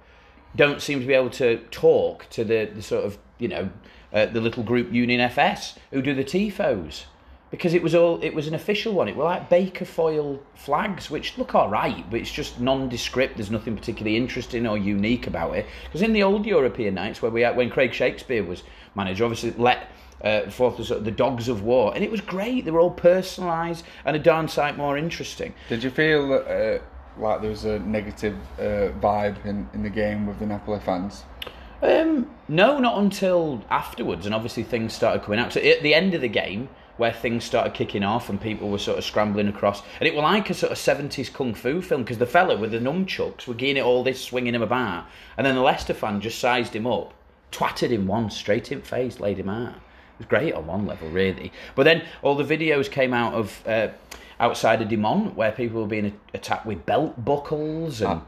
don't 0.54 0.80
seem 0.80 1.00
to 1.00 1.06
be 1.06 1.14
able 1.14 1.30
to 1.30 1.58
talk 1.70 2.28
to 2.30 2.44
the, 2.44 2.70
the 2.74 2.82
sort 2.82 3.04
of, 3.04 3.18
you 3.38 3.48
know, 3.48 3.70
uh, 4.12 4.26
the 4.26 4.40
little 4.40 4.62
group 4.62 4.92
Union 4.92 5.20
FS 5.20 5.76
who 5.90 6.02
do 6.02 6.14
the 6.14 6.24
TIFOs. 6.24 7.04
Because 7.50 7.74
it 7.74 7.82
was 7.82 7.94
all 7.96 8.22
it 8.22 8.32
was 8.32 8.46
an 8.46 8.54
official 8.54 8.92
one. 8.92 9.08
It 9.08 9.16
were 9.16 9.24
like 9.24 9.50
Bacofoil 9.50 10.38
flags, 10.54 11.10
which 11.10 11.36
look 11.36 11.54
all 11.54 11.68
right, 11.68 12.08
but 12.08 12.20
it's 12.20 12.30
just 12.30 12.60
nondescript. 12.60 13.36
There's 13.36 13.50
nothing 13.50 13.76
particularly 13.76 14.16
interesting 14.16 14.66
or 14.66 14.78
unique 14.78 15.26
about 15.26 15.56
it. 15.56 15.66
Because 15.84 16.02
in 16.02 16.12
the 16.12 16.22
old 16.22 16.46
European 16.46 16.94
nights, 16.94 17.20
where 17.20 17.30
we 17.30 17.40
had, 17.40 17.56
when 17.56 17.68
Craig 17.68 17.92
Shakespeare 17.92 18.44
was 18.44 18.62
manager, 18.94 19.24
obviously 19.24 19.50
let 19.52 19.88
uh, 20.22 20.50
forth 20.50 20.76
the, 20.76 20.84
sort 20.84 20.98
of 20.98 21.04
the 21.04 21.10
dogs 21.10 21.48
of 21.48 21.62
war, 21.62 21.92
and 21.94 22.04
it 22.04 22.10
was 22.10 22.20
great. 22.20 22.64
They 22.64 22.70
were 22.70 22.80
all 22.80 22.94
personalised 22.94 23.82
and 24.04 24.14
a 24.14 24.18
darn 24.18 24.48
sight 24.48 24.76
more 24.76 24.96
interesting. 24.96 25.54
Did 25.68 25.82
you 25.82 25.90
feel 25.90 26.32
uh, 26.32 26.78
like 27.20 27.40
there 27.40 27.50
was 27.50 27.64
a 27.64 27.78
negative 27.80 28.36
uh, 28.58 28.92
vibe 29.00 29.44
in, 29.44 29.68
in 29.74 29.82
the 29.82 29.90
game 29.90 30.26
with 30.26 30.38
the 30.38 30.46
Napoli 30.46 30.80
fans? 30.80 31.24
Um, 31.82 32.30
no, 32.48 32.78
not 32.78 32.98
until 32.98 33.64
afterwards, 33.70 34.26
and 34.26 34.34
obviously 34.34 34.62
things 34.62 34.92
started 34.92 35.22
coming 35.22 35.40
out. 35.40 35.52
So 35.52 35.60
at 35.60 35.82
the 35.82 35.94
end 35.94 36.14
of 36.14 36.20
the 36.20 36.28
game, 36.28 36.68
where 37.00 37.12
things 37.12 37.42
started 37.44 37.74
kicking 37.74 38.04
off 38.04 38.28
and 38.28 38.40
people 38.40 38.68
were 38.68 38.78
sort 38.78 38.98
of 38.98 39.04
scrambling 39.04 39.48
across, 39.48 39.82
and 39.98 40.06
it 40.06 40.14
was 40.14 40.22
like 40.22 40.50
a 40.50 40.54
sort 40.54 40.70
of 40.70 40.78
seventies 40.78 41.28
kung 41.28 41.54
fu 41.54 41.80
film 41.82 42.02
because 42.02 42.18
the 42.18 42.26
fella 42.26 42.56
with 42.56 42.70
the 42.70 42.78
nunchucks 42.78 43.46
were 43.48 43.54
getting 43.54 43.78
it 43.78 43.84
all 43.84 44.04
this, 44.04 44.22
swinging 44.22 44.54
him 44.54 44.62
about, 44.62 45.06
and 45.36 45.46
then 45.46 45.56
the 45.56 45.62
Leicester 45.62 45.94
fan 45.94 46.20
just 46.20 46.38
sized 46.38 46.76
him 46.76 46.86
up, 46.86 47.12
twatted 47.50 47.90
him 47.90 48.06
once 48.06 48.36
straight 48.36 48.70
in 48.70 48.82
face, 48.82 49.18
laid 49.18 49.38
him 49.38 49.48
out. 49.48 49.74
It 49.74 50.18
was 50.18 50.26
great 50.28 50.54
on 50.54 50.66
one 50.66 50.86
level, 50.86 51.08
really. 51.08 51.50
But 51.74 51.84
then 51.84 52.04
all 52.22 52.36
the 52.36 52.44
videos 52.44 52.90
came 52.90 53.12
out 53.12 53.34
of. 53.34 53.66
Uh, 53.66 53.88
Outside 54.38 54.80
of 54.80 54.88
Dimont, 54.88 55.34
where 55.34 55.52
people 55.52 55.82
were 55.82 55.86
being 55.86 56.18
attacked 56.32 56.64
with 56.64 56.86
belt 56.86 57.22
buckles 57.22 58.00
and 58.00 58.22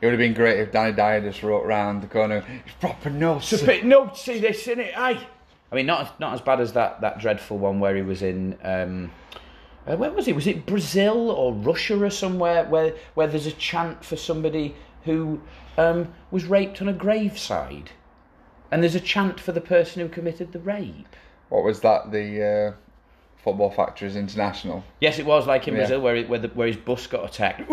It 0.00 0.06
would 0.06 0.12
have 0.12 0.18
been 0.18 0.32
great 0.32 0.58
if 0.58 0.72
Danny 0.72 0.92
Dyer 0.92 1.20
just 1.20 1.42
wrote 1.42 1.66
round 1.66 2.02
the 2.02 2.06
corner. 2.06 2.42
It's 2.64 2.74
proper 2.80 3.10
nuts. 3.10 3.52
It's 3.52 3.62
a 3.62 3.66
bit 3.66 3.84
nutsy, 3.84 4.40
this, 4.40 4.62
isn't 4.62 4.80
it? 4.80 4.94
Aye. 4.96 5.26
I 5.72 5.76
mean, 5.76 5.86
not 5.86 6.18
not 6.18 6.34
as 6.34 6.40
bad 6.40 6.60
as 6.60 6.72
that, 6.72 7.00
that 7.00 7.18
dreadful 7.20 7.58
one 7.58 7.80
where 7.80 7.94
he 7.94 8.02
was 8.02 8.22
in. 8.22 8.58
Um, 8.62 9.12
uh, 9.86 9.96
where 9.96 10.10
was 10.10 10.26
he? 10.26 10.32
Was 10.32 10.46
it 10.46 10.66
Brazil 10.66 11.30
or 11.30 11.52
Russia 11.52 12.02
or 12.02 12.10
somewhere 12.10 12.64
where 12.64 12.94
where 13.14 13.26
there's 13.26 13.46
a 13.46 13.52
chant 13.52 14.04
for 14.04 14.16
somebody 14.16 14.74
who 15.04 15.40
um, 15.78 16.12
was 16.30 16.44
raped 16.44 16.82
on 16.82 16.88
a 16.88 16.92
graveside, 16.92 17.90
and 18.70 18.82
there's 18.82 18.94
a 18.94 19.00
chant 19.00 19.40
for 19.40 19.52
the 19.52 19.60
person 19.60 20.02
who 20.02 20.08
committed 20.08 20.52
the 20.52 20.58
rape. 20.58 21.16
What 21.48 21.64
was 21.64 21.80
that? 21.80 22.12
The 22.12 22.72
uh, 22.72 22.72
Football 23.42 23.70
Factories 23.70 24.16
International. 24.16 24.84
Yes, 25.00 25.18
it 25.18 25.24
was 25.26 25.46
like 25.46 25.66
in 25.66 25.74
Yeah. 25.74 25.80
Brazil 25.80 26.00
where 26.00 26.16
it, 26.16 26.28
where, 26.28 26.38
the, 26.38 26.48
where 26.48 26.66
his 26.66 26.76
bus 26.76 27.06
got 27.06 27.24
attacked. 27.24 27.66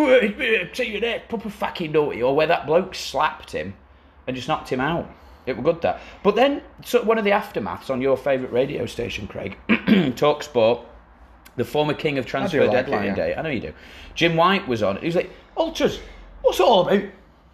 See 0.75 0.93
you 0.93 0.99
there, 0.99 1.21
proper 1.27 1.49
fucking 1.49 1.91
naughty. 1.91 2.23
Or 2.23 2.35
where 2.35 2.47
that 2.47 2.65
bloke 2.65 2.95
slapped 2.95 3.51
him 3.51 3.73
and 4.25 4.35
just 4.35 4.47
knocked 4.47 4.69
him 4.69 4.79
out. 4.79 5.09
It 5.47 5.55
was 5.55 5.63
good 5.63 5.81
that. 5.81 6.01
But 6.23 6.35
then, 6.35 6.61
so 6.83 7.01
one 7.03 7.17
of 7.17 7.23
the 7.23 7.31
aftermaths 7.31 7.89
on 7.89 8.01
your 8.01 8.17
favourite 8.17 8.51
radio 8.51 8.85
station, 8.85 9.27
Craig, 9.27 9.57
Talk 10.15 10.43
Sport, 10.43 10.85
the 11.55 11.65
former 11.65 11.93
king 11.93 12.17
of 12.17 12.25
transfer 12.25 12.59
like 12.59 12.69
it, 12.69 12.71
deadline 12.71 13.05
yeah. 13.05 13.15
day. 13.15 13.35
I 13.35 13.41
know 13.41 13.49
you 13.49 13.61
do. 13.61 13.73
Jim 14.13 14.35
White 14.35 14.67
was 14.67 14.83
on. 14.83 14.97
He 14.97 15.07
was 15.07 15.15
like, 15.15 15.31
"Ultras, 15.55 15.99
what's 16.41 16.59
it 16.59 16.63
all 16.63 16.87
about? 16.87 17.03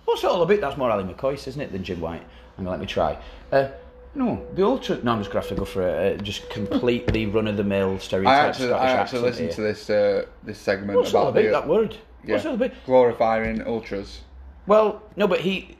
What's 0.05 0.23
it 0.23 0.27
all 0.27 0.41
about?" 0.41 0.59
That's 0.59 0.77
more 0.77 0.91
Ali 0.91 1.03
McCoy, 1.03 1.47
isn't 1.47 1.61
it, 1.61 1.71
than 1.71 1.83
Jim 1.83 2.01
White? 2.01 2.23
I'm 2.57 2.65
gonna 2.65 2.71
let 2.71 2.79
me 2.79 2.85
try. 2.85 3.17
Uh, 3.51 3.69
no, 4.15 4.45
the 4.53 4.63
ultras. 4.63 5.03
No, 5.03 5.11
I'm 5.11 5.19
just 5.19 5.31
gonna 5.31 5.41
have 5.41 5.49
to 5.49 5.55
go 5.55 5.65
for 5.65 5.87
a, 5.87 6.17
just 6.17 6.49
completely 6.49 7.25
run 7.27 7.47
of 7.47 7.57
the 7.57 7.63
mill 7.63 7.99
stereotype. 7.99 8.33
I 8.33 8.47
actually, 8.47 8.67
Scottish 8.67 8.89
I 8.89 8.93
actually 8.93 9.21
listened 9.21 9.47
here. 9.47 9.55
to 9.55 9.61
this 9.61 9.89
uh, 9.89 10.25
this 10.43 10.59
segment 10.59 10.97
What's 10.97 11.13
all 11.13 11.29
about 11.29 11.39
about 11.39 11.43
the 11.43 11.51
that 11.51 11.67
word? 11.67 11.97
What's 12.23 12.45
all 12.45 12.55
about? 12.55 12.71
glorifying 12.85 13.61
ultras. 13.65 14.21
Well, 14.65 15.03
no, 15.15 15.27
but 15.27 15.41
he 15.41 15.77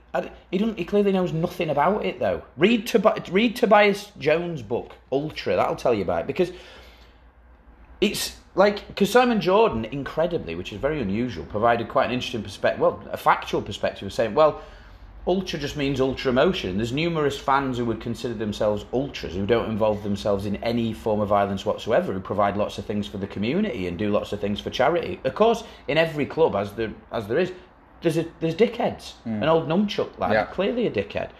he 0.51 0.57
doesn't. 0.57 0.77
He 0.77 0.85
clearly 0.85 1.11
knows 1.11 1.33
nothing 1.33 1.69
about 1.69 2.05
it 2.05 2.19
though. 2.19 2.43
Read 2.57 2.85
Tobi- 2.85 3.31
read 3.31 3.55
Tobias 3.55 4.11
Jones' 4.19 4.61
book 4.61 4.93
Ultra. 5.11 5.55
That'll 5.55 5.75
tell 5.75 5.93
you 5.93 6.03
about 6.03 6.21
it 6.21 6.27
because 6.27 6.51
it's 7.99 8.37
like 8.55 8.87
because 8.87 9.11
Simon 9.11 9.41
Jordan, 9.41 9.85
incredibly, 9.85 10.55
which 10.55 10.71
is 10.71 10.79
very 10.79 11.01
unusual, 11.01 11.45
provided 11.45 11.87
quite 11.89 12.05
an 12.05 12.11
interesting 12.11 12.43
perspective. 12.43 12.79
Well, 12.79 13.01
a 13.11 13.17
factual 13.17 13.61
perspective 13.61 14.05
of 14.05 14.13
saying, 14.13 14.35
well, 14.35 14.61
ultra 15.25 15.57
just 15.57 15.77
means 15.77 15.99
ultra 15.99 16.29
emotion. 16.29 16.77
There's 16.77 16.91
numerous 16.91 17.39
fans 17.39 17.77
who 17.77 17.85
would 17.85 18.01
consider 18.01 18.35
themselves 18.35 18.85
ultras 18.93 19.33
who 19.33 19.47
don't 19.47 19.69
involve 19.71 20.03
themselves 20.03 20.45
in 20.45 20.57
any 20.57 20.93
form 20.93 21.21
of 21.21 21.29
violence 21.29 21.65
whatsoever, 21.65 22.13
who 22.13 22.19
provide 22.19 22.57
lots 22.57 22.77
of 22.77 22.85
things 22.85 23.07
for 23.07 23.17
the 23.17 23.27
community 23.27 23.87
and 23.87 23.97
do 23.97 24.11
lots 24.11 24.31
of 24.31 24.39
things 24.39 24.59
for 24.59 24.69
charity. 24.69 25.19
Of 25.23 25.33
course, 25.33 25.63
in 25.87 25.97
every 25.97 26.27
club, 26.27 26.55
as 26.55 26.73
there 26.73 26.93
as 27.11 27.27
there 27.27 27.39
is, 27.39 27.51
there's 28.03 28.17
a, 28.17 28.25
there's 28.39 28.55
dickheads. 28.55 29.13
An 29.25 29.43
old 29.45 29.67
nunchuck 29.67 30.17
lad, 30.19 30.33
Yeah. 30.33 30.45
clearly 30.45 30.85
a 30.85 30.91
dickhead. 30.91 31.31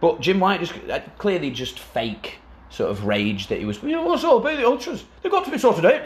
But 0.00 0.20
Jim 0.20 0.38
White 0.38 0.60
just 0.60 0.74
uh, 0.90 1.00
clearly 1.16 1.50
just 1.50 1.78
fake 1.78 2.38
sort 2.70 2.90
of 2.90 3.06
rage 3.06 3.48
that 3.48 3.58
he 3.58 3.64
was. 3.64 3.82
You 3.82 3.92
know, 3.92 4.02
what's 4.04 4.22
all 4.24 4.38
about 4.38 4.58
the 4.58 4.66
ultras? 4.66 5.04
They've 5.22 5.32
got 5.32 5.44
to 5.46 5.50
be 5.50 5.58
sorted 5.58 5.86
out. 5.86 6.02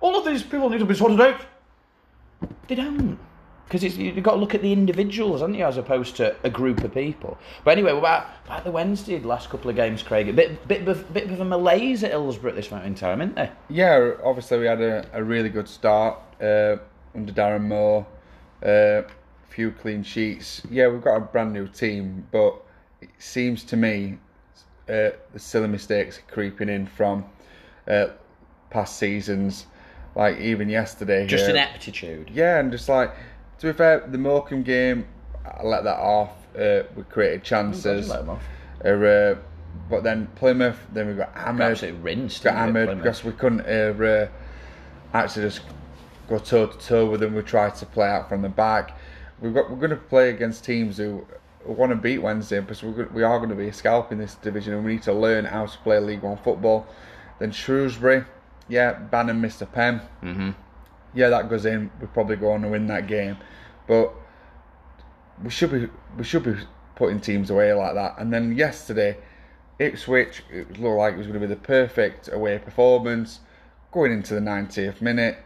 All 0.00 0.16
of 0.16 0.24
these 0.24 0.42
people 0.42 0.68
need 0.68 0.78
to 0.78 0.84
be 0.84 0.94
sorted 0.94 1.20
out. 1.20 1.40
They 2.68 2.74
don't. 2.74 3.18
Because 3.68 3.96
you've 3.96 4.22
got 4.22 4.32
to 4.32 4.36
look 4.36 4.54
at 4.54 4.60
the 4.60 4.72
individuals, 4.72 5.40
haven't 5.40 5.54
you, 5.54 5.64
as 5.64 5.78
opposed 5.78 6.16
to 6.16 6.36
a 6.44 6.50
group 6.50 6.84
of 6.84 6.92
people. 6.92 7.38
But 7.64 7.70
anyway, 7.70 7.96
about, 7.96 8.26
about 8.44 8.64
the 8.64 8.70
Wednesday, 8.70 9.18
the 9.18 9.26
last 9.28 9.48
couple 9.48 9.70
of 9.70 9.76
games, 9.76 10.02
Craig, 10.02 10.28
a 10.28 10.32
bit, 10.32 10.68
bit, 10.68 10.86
of, 10.86 11.10
bit 11.14 11.30
of 11.30 11.40
a 11.40 11.44
malaise 11.44 12.04
at 12.04 12.10
Hillsborough 12.10 12.50
at 12.50 12.56
this 12.56 12.70
moment 12.70 12.88
in 12.88 12.94
time, 12.94 13.22
isn't 13.22 13.34
there? 13.34 13.56
Yeah, 13.70 14.12
obviously 14.22 14.58
we 14.58 14.66
had 14.66 14.82
a, 14.82 15.08
a 15.14 15.24
really 15.24 15.48
good 15.48 15.68
start 15.68 16.18
uh, 16.38 16.76
under 17.14 17.32
Darren 17.32 17.62
Moore. 17.62 18.04
Uh, 18.62 19.02
few 19.52 19.70
clean 19.70 20.02
sheets. 20.02 20.62
Yeah, 20.70 20.88
we've 20.88 21.02
got 21.02 21.16
a 21.16 21.20
brand 21.20 21.52
new 21.52 21.68
team, 21.68 22.26
but 22.30 22.54
it 23.00 23.10
seems 23.18 23.64
to 23.64 23.76
me 23.76 24.18
uh, 24.88 25.10
the 25.32 25.38
silly 25.38 25.68
mistakes 25.68 26.18
are 26.18 26.32
creeping 26.32 26.68
in 26.68 26.86
from 26.86 27.24
uh, 27.86 28.08
past 28.70 28.98
seasons. 28.98 29.66
Like 30.14 30.38
even 30.38 30.68
yesterday. 30.68 31.26
Just 31.26 31.46
uh, 31.46 31.50
ineptitude. 31.50 32.30
Yeah, 32.34 32.58
and 32.58 32.70
just 32.70 32.88
like 32.88 33.14
to 33.58 33.66
be 33.66 33.72
fair, 33.72 34.00
the 34.00 34.18
Morecambe 34.18 34.62
game, 34.62 35.06
I 35.44 35.62
let 35.62 35.84
that 35.84 35.98
off. 35.98 36.32
Uh, 36.58 36.82
we 36.94 37.02
created 37.04 37.42
chances. 37.42 38.10
Off. 38.10 38.42
Uh, 38.84 39.36
but 39.88 40.02
then 40.02 40.26
Plymouth, 40.34 40.78
then 40.92 41.08
we 41.08 41.14
got 41.14 41.34
hammered. 41.34 41.72
Absolutely 41.72 42.00
rinsed. 42.00 42.44
got 42.44 42.54
hammered 42.54 42.98
because 42.98 43.24
we 43.24 43.32
couldn't 43.32 43.62
uh, 43.62 44.04
uh, 44.04 44.28
actually 45.14 45.46
just 45.46 45.62
go 46.28 46.38
toe 46.38 46.66
to 46.66 46.78
toe 46.78 47.10
with 47.10 47.20
them. 47.20 47.34
We 47.34 47.42
tried 47.42 47.74
to 47.76 47.86
play 47.86 48.08
out 48.08 48.28
from 48.28 48.42
the 48.42 48.48
back. 48.50 48.98
We've 49.42 49.52
got 49.52 49.70
we're 49.70 49.76
going 49.76 49.90
to 49.90 49.96
play 49.96 50.30
against 50.30 50.64
teams 50.64 50.96
who 50.96 51.26
want 51.64 51.90
to 51.90 51.96
beat 51.96 52.18
Wednesday 52.18 52.60
because 52.60 52.82
we're, 52.82 53.08
we 53.08 53.24
are 53.24 53.38
going 53.38 53.50
to 53.50 53.56
be 53.56 53.68
a 53.68 53.72
scalp 53.72 54.12
in 54.12 54.18
this 54.18 54.36
division 54.36 54.74
and 54.74 54.84
we 54.84 54.92
need 54.92 55.02
to 55.02 55.12
learn 55.12 55.44
how 55.44 55.66
to 55.66 55.78
play 55.78 55.98
League 55.98 56.22
One 56.22 56.38
football. 56.38 56.86
Then 57.40 57.50
Shrewsbury, 57.50 58.24
yeah, 58.68 58.92
Bannan 58.92 59.40
missed 59.40 59.60
a 59.60 59.66
pen. 59.66 60.00
Mm-hmm. 60.22 60.50
Yeah, 61.14 61.28
that 61.30 61.50
goes 61.50 61.66
in. 61.66 61.90
We 62.00 62.06
probably 62.06 62.36
go 62.36 62.52
on 62.52 62.62
to 62.62 62.68
win 62.68 62.86
that 62.86 63.08
game, 63.08 63.36
but 63.88 64.14
we 65.42 65.50
should 65.50 65.72
be 65.72 65.88
we 66.16 66.24
should 66.24 66.44
be 66.44 66.54
putting 66.94 67.20
teams 67.20 67.50
away 67.50 67.72
like 67.72 67.94
that. 67.94 68.14
And 68.18 68.32
then 68.32 68.56
yesterday, 68.56 69.18
Ipswich, 69.80 70.42
it 70.50 70.78
looked 70.78 70.98
like 70.98 71.14
it 71.14 71.18
was 71.18 71.26
going 71.26 71.40
to 71.40 71.46
be 71.46 71.52
the 71.52 71.60
perfect 71.60 72.28
away 72.32 72.58
performance 72.58 73.40
going 73.90 74.12
into 74.12 74.34
the 74.34 74.40
90th 74.40 75.00
minute. 75.00 75.38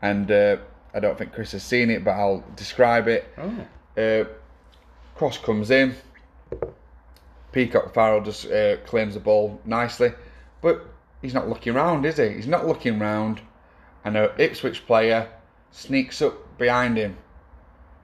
And 0.00 0.30
uh, 0.30 0.56
I 0.94 1.00
don't 1.00 1.16
think 1.16 1.32
Chris 1.32 1.52
has 1.52 1.62
seen 1.62 1.90
it, 1.90 2.04
but 2.04 2.12
I'll 2.12 2.44
describe 2.56 3.08
it. 3.08 3.26
Oh. 3.38 4.00
Uh, 4.00 4.24
cross 5.14 5.38
comes 5.38 5.70
in. 5.70 5.94
Peacock 7.52 7.92
Farrell 7.92 8.22
just 8.22 8.46
uh, 8.50 8.78
claims 8.78 9.14
the 9.14 9.20
ball 9.20 9.60
nicely, 9.64 10.12
but 10.62 10.86
he's 11.20 11.34
not 11.34 11.48
looking 11.48 11.74
round, 11.74 12.06
is 12.06 12.16
he? 12.16 12.30
He's 12.30 12.46
not 12.46 12.66
looking 12.66 12.98
round, 12.98 13.40
and 14.04 14.16
a 14.16 14.32
Ipswich 14.42 14.86
player 14.86 15.28
sneaks 15.70 16.22
up 16.22 16.58
behind 16.58 16.96
him, 16.96 17.16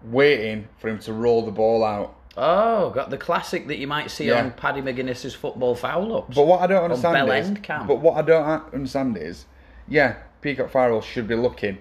waiting 0.04 0.68
for 0.78 0.88
him 0.88 0.98
to 1.00 1.12
roll 1.12 1.44
the 1.44 1.50
ball 1.50 1.82
out. 1.84 2.14
Oh, 2.36 2.90
got 2.90 3.10
the 3.10 3.16
classic 3.18 3.66
that 3.68 3.78
you 3.78 3.86
might 3.86 4.10
see 4.10 4.28
Yeah. 4.28 4.40
on 4.44 4.52
Paddy 4.52 4.80
McGuinness's 4.80 5.34
football 5.34 5.74
foul 5.74 6.14
ups. 6.16 6.36
But 6.36 6.46
what 6.46 6.60
I 6.60 6.66
don't 6.66 6.84
understand 6.84 7.28
is, 7.30 7.58
camp. 7.62 7.88
but 7.88 7.96
what 8.00 8.16
I 8.16 8.22
don't 8.22 8.72
understand 8.74 9.16
is, 9.16 9.46
yeah, 9.88 10.16
Peacock 10.42 10.70
Farrell 10.70 11.00
should 11.00 11.26
be 11.26 11.34
looking, 11.34 11.78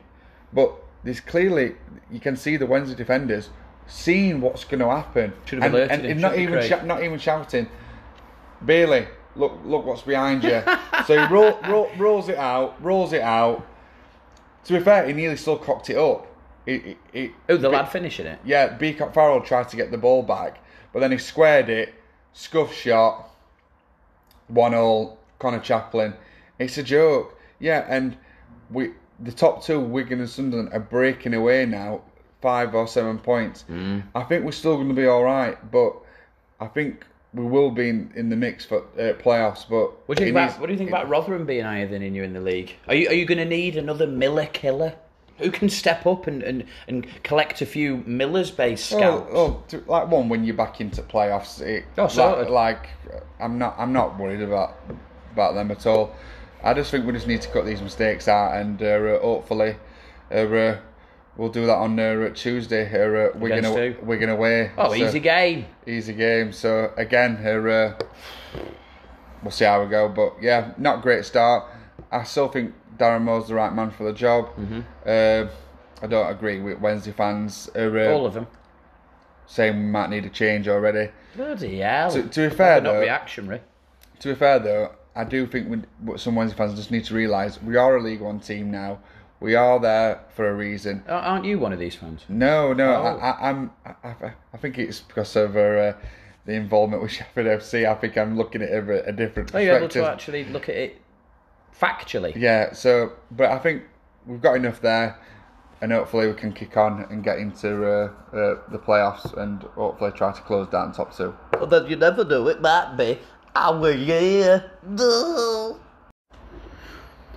but 0.54 0.74
there's 1.08 1.20
clearly 1.20 1.76
you 2.12 2.20
can 2.20 2.36
see 2.36 2.58
the 2.58 2.66
Wednesday 2.66 2.96
defenders 2.96 3.50
seeing 3.88 4.42
what's 4.42 4.64
going 4.66 4.80
to 4.80 4.90
happen, 4.90 5.34
Should 5.46 5.64
have 5.64 5.74
alerted 5.74 5.92
and, 5.92 6.06
him, 6.06 6.12
and 6.12 6.22
not 6.22 6.38
even 6.38 6.62
sh- 6.62 6.84
not 6.86 7.04
even 7.04 7.20
shouting, 7.20 7.70
Bailey, 8.66 9.08
look 9.36 9.60
look 9.64 9.86
what's 9.86 10.02
behind 10.02 10.44
you. 10.44 10.62
so 11.06 11.18
he 11.28 11.34
roll, 11.34 11.58
roll, 11.68 11.90
rolls 11.98 12.30
it 12.30 12.38
out, 12.38 12.82
rolls 12.84 13.14
it 13.14 13.22
out. 13.22 13.66
To 14.66 14.74
be 14.74 14.80
fair, 14.80 15.08
he 15.08 15.14
nearly 15.14 15.38
still 15.38 15.58
cocked 15.58 15.90
it 15.90 15.98
up. 15.98 16.28
He- 16.66 16.98
oh, 17.48 17.56
the 17.56 17.70
lad 17.70 17.86
finishing 17.90 18.26
it. 18.26 18.40
yeah, 18.44 18.76
Peacock 18.76 19.14
Farrell 19.14 19.40
tried 19.42 19.70
to 19.70 19.78
get 19.78 19.90
the 19.92 19.98
ball 19.98 20.22
back, 20.22 20.58
but 20.92 21.00
then 21.00 21.12
he 21.14 21.18
squared 21.18 21.70
it, 21.70 21.94
scuff 22.34 22.74
shot, 22.74 23.30
one 24.48 24.74
all. 24.74 25.18
Conor 25.40 25.60
Chaplin. 25.60 26.14
It's 26.60 26.78
a 26.78 26.84
joke, 26.84 27.38
yeah. 27.60 27.86
And 27.88 28.18
we, 28.72 28.94
the 29.20 29.32
top 29.32 29.64
two, 29.64 29.80
Wigan 29.80 30.20
and 30.20 30.30
Sunderland, 30.30 30.70
are 30.74 30.80
breaking 30.80 31.34
away 31.34 31.66
now, 31.66 32.02
five 32.42 32.76
or 32.76 32.88
seven 32.88 33.18
points. 33.18 33.66
I 34.16 34.24
think 34.24 34.46
we're 34.46 34.52
still 34.52 34.76
going 34.76 34.90
to 34.90 34.94
be 34.94 35.08
all 35.08 35.24
right, 35.24 35.58
but 35.72 35.94
I 36.60 36.68
think 36.68 37.06
we 37.34 37.44
will 37.46 37.72
be 37.72 37.90
in, 37.90 38.12
in 38.16 38.30
the 38.30 38.36
mix 38.36 38.66
for 38.66 38.80
uh, 38.98 39.14
playoffs. 39.22 39.68
But 39.70 39.92
What 40.08 40.18
do 40.18 40.24
you 40.24 40.34
think 40.34 40.38
about 40.38 40.60
What 40.60 40.68
do 40.68 40.74
you 40.74 40.78
think 40.78 40.90
it- 40.90 40.94
about 40.94 41.10
Rotherham 41.10 41.46
being 41.46 41.66
higher 41.66 41.88
than 41.88 42.02
you 42.14 42.24
in 42.24 42.34
the 42.34 42.42
league? 42.42 42.76
Are 42.88 42.96
you 42.96 43.10
Are 43.10 43.14
you 43.14 43.26
going 43.26 43.38
to 43.40 43.46
need 43.46 43.76
another 43.76 44.08
Miller 44.08 44.46
killer? 44.48 44.94
Who 45.40 45.52
can 45.52 45.70
step 45.70 46.08
up 46.08 46.26
and, 46.26 46.42
and, 46.42 46.64
and 46.88 47.06
collect 47.24 47.62
a 47.62 47.66
few 47.68 47.98
Millers 48.08 48.50
based 48.50 48.92
Oh, 48.94 48.98
scouts? 48.98 49.30
oh, 49.32 49.64
like 49.86 50.10
one 50.10 50.30
when 50.30 50.44
you're 50.44 50.56
back 50.56 50.82
into 50.82 51.04
playoffs. 51.04 51.62
It, 51.62 51.86
Oh, 51.96 52.08
sorted. 52.08 52.50
like, 52.50 52.90
like 53.12 53.24
I'm 53.40 53.60
not 53.60 53.76
I'm 53.78 53.94
not 53.94 54.18
worried 54.20 54.42
about 54.42 54.78
about 55.34 55.54
them 55.54 55.70
at 55.70 55.86
all. 55.86 56.16
I 56.64 56.74
just 56.74 56.92
think 56.92 57.06
we 57.06 57.14
just 57.14 57.28
need 57.28 57.42
to 57.42 57.50
cut 57.50 57.66
these 57.66 57.82
mistakes 57.82 58.28
out, 58.28 58.56
and 58.58 58.82
uh, 58.82 59.20
hopefully, 59.20 59.76
uh, 60.32 60.36
uh, 60.36 60.78
we'll 61.38 61.50
do 61.50 61.66
that 61.66 61.76
on 61.76 62.00
uh, 62.00 62.30
Tuesday. 62.34 62.86
Uh, 62.92 63.30
uh, 63.36 63.38
Wigan, 63.38 63.60
Against 63.60 63.78
aw- 63.78 64.00
who? 64.02 64.06
Wigan 64.06 64.30
away. 64.30 64.72
oh, 64.78 64.94
easy 64.96 65.20
game. 65.20 65.66
easy 65.86 66.14
game. 66.14 66.52
So 66.52 66.92
again, 66.98 67.40
uh, 67.46 67.50
uh, 67.70 67.94
we'll 69.44 69.52
see 69.52 69.66
how 69.66 69.84
we 69.84 69.90
go. 69.90 70.10
But 70.10 70.42
yeah, 70.42 70.74
not 70.78 71.02
great 71.02 71.26
start. 71.26 71.66
I 72.12 72.24
still 72.24 72.48
think 72.48 72.74
Darren 72.98 73.22
Moore's 73.24 73.48
the 73.48 73.56
right 73.56 73.74
man 73.74 73.92
for 73.92 74.04
the 74.06 74.14
job. 74.14 74.48
Mm-hmm. 74.56 74.80
Uh, 75.06 75.50
I 76.02 76.08
don't 76.08 76.30
agree 76.30 76.60
with 76.60 76.80
Wednesday 76.80 77.12
fans. 77.12 77.70
Uh, 77.76 77.80
uh, 77.92 78.12
All 78.12 78.26
of 78.26 78.34
them. 78.34 78.48
saying 79.46 79.76
we 79.78 79.86
might 79.86 80.10
need 80.10 80.26
a 80.26 80.30
change 80.30 80.68
already. 80.68 81.12
Bloody 81.36 81.80
hell. 81.80 82.12
To- 82.12 82.24
to 82.24 82.50
be 82.50 82.56
fair, 82.56 82.82
not 82.82 82.94
though- 82.94 83.00
reactionary. 83.02 83.62
To 84.20 84.30
be 84.30 84.36
fair 84.36 84.58
though, 84.60 84.92
I 85.18 85.24
do 85.24 85.48
think 85.48 85.68
we, 86.04 86.18
some 86.18 86.36
Wednesday 86.36 86.56
fans 86.58 86.76
just 86.76 86.92
need 86.92 87.06
to 87.06 87.16
realise 87.16 87.62
we 87.62 87.76
are 87.76 87.98
a 87.98 88.02
League 88.02 88.22
One 88.22 88.40
team 88.40 88.70
now. 88.72 89.00
We 89.40 89.56
are 89.56 89.80
there 89.80 90.22
for 90.36 90.50
a 90.50 90.54
reason. 90.56 91.04
Aren't 91.08 91.46
you 91.46 91.60
one 91.60 91.74
of 91.74 91.80
these 91.80 91.96
fans? 91.96 92.24
No, 92.30 92.74
no, 92.74 92.90
Oh. 92.96 93.04
I, 93.04 93.30
I, 93.30 93.50
I'm. 93.50 93.72
I, 93.86 93.94
I, 94.08 94.34
I 94.54 94.58
think 94.58 94.78
it's 94.80 95.00
because 95.02 95.36
of 95.36 95.56
uh, 95.58 95.94
the 96.46 96.54
involvement 96.54 97.02
with 97.02 97.12
Sheffield 97.12 97.48
FC. 97.48 97.88
I 97.88 97.94
think 97.96 98.18
I'm 98.18 98.38
looking 98.38 98.62
at 98.62 98.70
it 98.70 98.80
from 98.82 98.90
a, 98.92 99.00
a 99.00 99.12
different 99.12 99.54
Are 99.54 99.62
you 99.62 99.74
able 99.74 99.90
to 99.90 100.10
actually 100.10 100.46
look 100.46 100.70
at 100.70 100.76
it 100.76 101.02
factually? 101.80 102.34
Yeah. 102.36 102.74
So, 102.74 103.14
but 103.32 103.52
I 103.52 103.60
think 103.60 103.84
we've 104.26 104.42
got 104.42 104.56
enough 104.56 104.82
there, 104.82 105.20
and 105.82 105.92
hopefully 105.92 106.28
we 106.28 106.34
can 106.34 106.52
kick 106.52 106.76
on 106.78 107.06
and 107.12 107.24
get 107.24 107.38
into 107.38 107.86
uh, 107.88 108.12
uh, 108.34 108.56
the 108.72 108.80
playoffs, 108.80 109.38
and 109.38 109.62
hopefully 109.76 110.12
try 110.16 110.32
to 110.32 110.42
close 110.42 110.68
down 110.70 110.94
top 110.94 111.16
two. 111.16 111.36
Well, 111.54 111.68
then 111.68 111.88
you 111.88 111.96
never 111.96 112.24
know. 112.26 112.48
It 112.48 112.62
might 112.62 112.96
be 112.98 113.20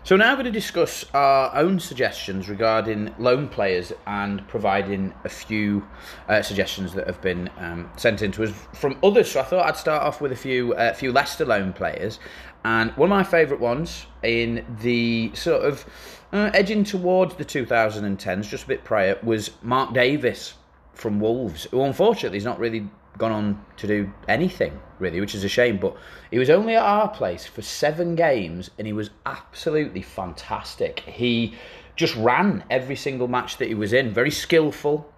So 0.03 0.17
now 0.17 0.33
we're 0.33 0.43
going 0.43 0.47
to 0.47 0.50
discuss 0.50 1.05
our 1.15 1.55
own 1.57 1.79
suggestions 1.79 2.49
regarding 2.49 3.15
loan 3.19 3.49
players 3.49 3.93
and 4.07 4.47
providing 4.49 5.15
a 5.25 5.29
few 5.29 5.87
uh, 6.29 6.43
suggestions 6.43 6.93
that 6.95 7.07
have 7.07 7.23
been 7.23 7.49
um, 7.59 7.89
sent 7.97 8.21
in 8.21 8.33
to 8.33 8.43
us 8.43 8.53
from 8.75 8.99
others. 9.03 9.31
So 9.31 9.41
I 9.41 9.45
thought 9.45 9.67
I'd 9.67 9.77
start 9.77 10.03
off 10.03 10.21
with 10.21 10.33
a 10.33 10.37
few 10.37 10.75
uh, 10.75 10.93
few 10.95 11.12
Leicester 11.12 11.47
loan 11.47 11.73
players, 11.73 12.19
and 12.65 12.91
one 12.99 13.07
of 13.07 13.17
my 13.17 13.25
favourite 13.25 13.61
ones 13.61 14.07
in 14.23 14.67
the 14.83 15.31
sort 15.35 15.62
of 15.65 15.87
uh, 16.33 16.50
edging 16.53 16.85
towards 16.85 17.37
the 17.37 17.45
2010s, 17.45 18.49
just 18.49 18.65
a 18.65 18.69
bit 18.69 18.85
prior, 18.85 19.19
was 19.23 19.53
Mark 19.62 19.95
Davies 19.95 20.55
from 20.93 21.21
Wolves, 21.21 21.65
who 21.71 21.83
unfortunately 21.83 22.39
is 22.39 22.45
not 22.45 22.59
really 22.59 22.89
gone 23.21 23.31
on 23.31 23.65
to 23.77 23.87
do 23.87 24.12
anything 24.27 24.81
really, 25.00 25.21
which 25.21 25.35
is 25.35 25.45
a 25.45 25.49
shame. 25.49 25.79
But 25.79 25.97
he 26.31 26.39
was 26.39 26.50
only 26.50 26.77
at 26.77 26.83
our 26.83 27.09
place 27.09 27.47
for 27.47 27.62
seven 27.62 28.15
games, 28.15 28.71
and 28.79 28.87
he 28.87 28.93
was 28.93 29.11
absolutely 29.27 30.03
fantastic. 30.03 31.00
He 31.00 31.55
just 31.97 32.17
ran 32.17 32.65
every 32.71 32.97
single 32.97 33.29
match 33.29 33.57
that 33.59 33.69
he 33.69 33.75
was 33.75 33.93
in, 33.93 34.12
very 34.12 34.31
skillful. 34.31 35.11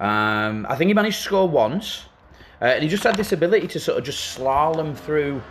Um, 0.00 0.66
I 0.68 0.76
think 0.76 0.88
he 0.88 0.94
managed 0.94 1.18
to 1.18 1.22
score 1.22 1.48
once, 1.48 2.06
uh, 2.60 2.66
and 2.66 2.82
he 2.82 2.88
just 2.88 3.04
had 3.04 3.16
this 3.16 3.32
ability 3.32 3.68
to 3.68 3.80
sort 3.80 3.98
of 3.98 4.04
just 4.04 4.38
slalom 4.38 4.96
through 4.96 5.42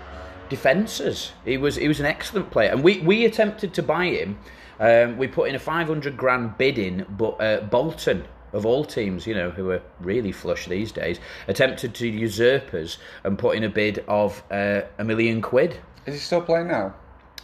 defences. 0.50 1.32
He 1.46 1.58
was 1.58 1.76
he 1.76 1.88
was 1.88 2.00
an 2.00 2.06
excellent 2.06 2.52
player, 2.52 2.72
and 2.72 2.84
we 2.84 3.00
we 3.00 3.26
attempted 3.26 3.74
to 3.76 3.84
buy 3.84 4.06
him. 4.08 4.38
Um, 4.80 5.18
we 5.18 5.28
put 5.28 5.48
in 5.48 5.56
a 5.56 5.60
500 5.60 6.18
grand 6.18 6.58
bid 6.58 6.78
in, 6.78 7.06
but 7.10 7.40
uh, 7.40 7.62
Bolton 7.62 8.26
of 8.54 8.66
all 8.66 8.86
teams, 8.86 9.28
you 9.28 9.34
know, 9.34 9.50
who 9.50 9.72
are 9.72 9.82
really 10.00 10.32
flush 10.32 10.68
these 10.68 10.92
days, 10.92 11.20
attempted 11.48 11.94
to 11.96 12.08
usurp 12.08 12.74
us 12.74 12.98
and 13.24 13.38
put 13.38 13.58
in 13.58 13.64
a 13.64 13.70
bid 13.70 14.04
of 14.08 14.42
uh, 14.52 14.82
a 14.98 15.04
million 15.04 15.42
quid. 15.42 15.78
Is 16.06 16.14
he 16.14 16.20
still 16.20 16.42
playing 16.42 16.68
now? 16.68 16.94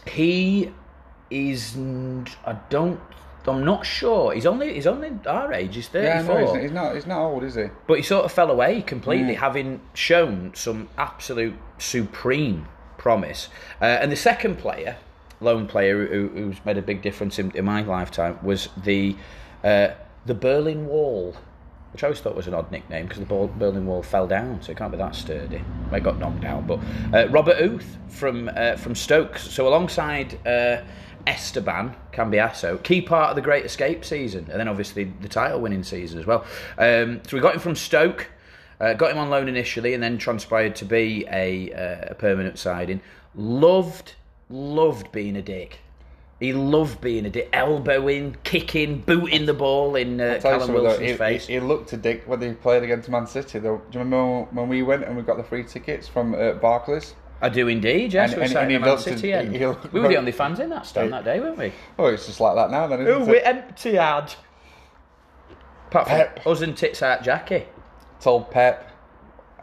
He 0.06 0.72
is, 1.30 1.76
I 1.76 2.56
don't, 2.70 3.00
I'm 3.46 3.64
not 3.64 3.86
sure. 3.86 4.32
He's 4.32 4.46
only 4.46 4.74
he's 4.74 4.86
only 4.86 5.12
our 5.26 5.52
age. 5.52 5.74
He's 5.74 5.88
34 5.88 6.04
Yeah, 6.04 6.22
no, 6.22 6.60
he's, 6.60 6.70
not. 6.70 6.94
He's 6.94 7.06
not 7.06 7.20
old, 7.20 7.42
is 7.42 7.54
he? 7.54 7.64
but 7.86 7.94
he 7.94 8.02
sort 8.02 8.24
of 8.24 8.32
fell 8.32 8.50
away 8.50 8.82
completely, 8.82 9.34
having 9.34 9.80
shown 9.94 10.52
some 10.54 10.88
absolute 10.98 11.54
supreme 11.78 12.68
promise. 12.98 13.48
Uh, 13.80 13.84
and 13.86 14.12
the 14.12 14.16
second 14.16 14.58
player, 14.58 14.96
lone 15.40 15.66
player 15.66 16.06
who, 16.06 16.28
who's 16.28 16.62
made 16.66 16.76
a 16.76 16.82
big 16.82 17.00
difference 17.00 17.38
in, 17.38 17.50
in 17.52 17.64
my 17.64 17.80
lifetime, 17.80 18.38
was 18.42 18.68
the 18.76 19.16
uh, 19.64 19.88
the 20.26 20.34
Berlin 20.34 20.86
Wall, 20.86 21.34
which 21.92 22.04
I 22.04 22.08
always 22.08 22.20
thought 22.20 22.36
was 22.36 22.46
an 22.46 22.54
odd 22.54 22.70
nickname 22.70 23.06
because 23.06 23.18
the 23.18 23.24
Berlin 23.24 23.86
Wall 23.86 24.02
fell 24.02 24.26
down, 24.26 24.62
so 24.62 24.72
it 24.72 24.78
can't 24.78 24.92
be 24.92 24.98
that 24.98 25.14
sturdy. 25.14 25.62
It 25.92 26.02
got 26.02 26.18
knocked 26.18 26.40
down, 26.40 26.66
But 26.66 26.80
uh, 27.12 27.28
Robert 27.30 27.56
Huth 27.58 27.98
from 28.08 28.50
uh, 28.54 28.76
from 28.76 28.94
Stoke, 28.94 29.38
so 29.38 29.66
alongside 29.66 30.38
uh, 30.46 30.82
Esteban 31.26 31.94
Cambiasso, 32.12 32.82
key 32.82 33.00
part 33.00 33.30
of 33.30 33.36
the 33.36 33.42
Great 33.42 33.64
Escape 33.64 34.04
season, 34.04 34.46
and 34.50 34.60
then 34.60 34.68
obviously 34.68 35.12
the 35.20 35.28
title 35.28 35.60
winning 35.60 35.82
season 35.82 36.18
as 36.18 36.26
well. 36.26 36.44
Um, 36.78 37.20
so 37.26 37.36
we 37.36 37.40
got 37.40 37.54
him 37.54 37.60
from 37.60 37.76
Stoke. 37.76 38.28
Uh, 38.80 38.94
got 38.94 39.10
him 39.10 39.18
on 39.18 39.28
loan 39.28 39.46
initially, 39.46 39.92
and 39.92 40.02
then 40.02 40.16
transpired 40.16 40.74
to 40.74 40.86
be 40.86 41.26
a, 41.30 41.70
uh, 41.74 42.12
a 42.12 42.14
permanent 42.14 42.58
signing. 42.58 43.02
Loved, 43.34 44.14
loved 44.48 45.12
being 45.12 45.36
a 45.36 45.42
dick. 45.42 45.80
He 46.40 46.54
loved 46.54 47.02
being 47.02 47.26
a 47.26 47.30
dick, 47.30 47.50
elbowing, 47.52 48.34
kicking, 48.44 49.00
booting 49.02 49.44
the 49.44 49.52
ball 49.52 49.94
in 49.94 50.18
uh, 50.20 50.38
Callum 50.40 50.72
Wilson's 50.72 51.10
he, 51.10 51.14
face. 51.16 51.46
He, 51.46 51.54
he 51.54 51.60
looked 51.60 51.92
a 51.92 51.98
dick 51.98 52.22
when 52.26 52.40
he 52.40 52.52
played 52.54 52.82
against 52.82 53.10
Man 53.10 53.26
City. 53.26 53.58
Though, 53.58 53.76
do 53.90 53.98
you 53.98 54.04
remember 54.04 54.44
when 54.50 54.68
we 54.68 54.82
went 54.82 55.04
and 55.04 55.18
we 55.18 55.22
got 55.22 55.36
the 55.36 55.44
free 55.44 55.64
tickets 55.64 56.08
from 56.08 56.34
uh, 56.34 56.52
Barclays? 56.54 57.14
I 57.42 57.50
do 57.50 57.68
indeed, 57.68 58.14
yes. 58.14 58.32
And- 58.32 58.40
we 58.40 58.40
were 58.40 58.58
and- 58.58 58.72
and 58.72 58.82
the 58.84 58.88
Man 58.88 58.98
City 58.98 59.32
end. 59.34 59.52
We 59.92 60.00
were 60.00 60.08
the 60.08 60.16
only 60.16 60.32
fans 60.32 60.60
in 60.60 60.70
that 60.70 60.86
stand 60.86 61.12
that 61.12 61.24
day, 61.24 61.40
weren't 61.40 61.58
we? 61.58 61.72
Oh, 61.98 62.06
it's 62.06 62.26
just 62.26 62.40
like 62.40 62.54
that 62.54 62.70
now, 62.70 62.86
then, 62.86 63.02
isn't 63.02 63.28
Oh, 63.28 63.32
it? 63.32 63.42
empty 63.44 63.98
ad. 63.98 64.32
Apart 65.88 66.06
from 66.08 66.16
Pep. 66.16 66.46
us 66.46 66.60
and 66.62 66.76
Tits 66.76 67.02
Out 67.02 67.22
Jackie. 67.22 67.66
Told 68.20 68.50
Pep. 68.50 68.90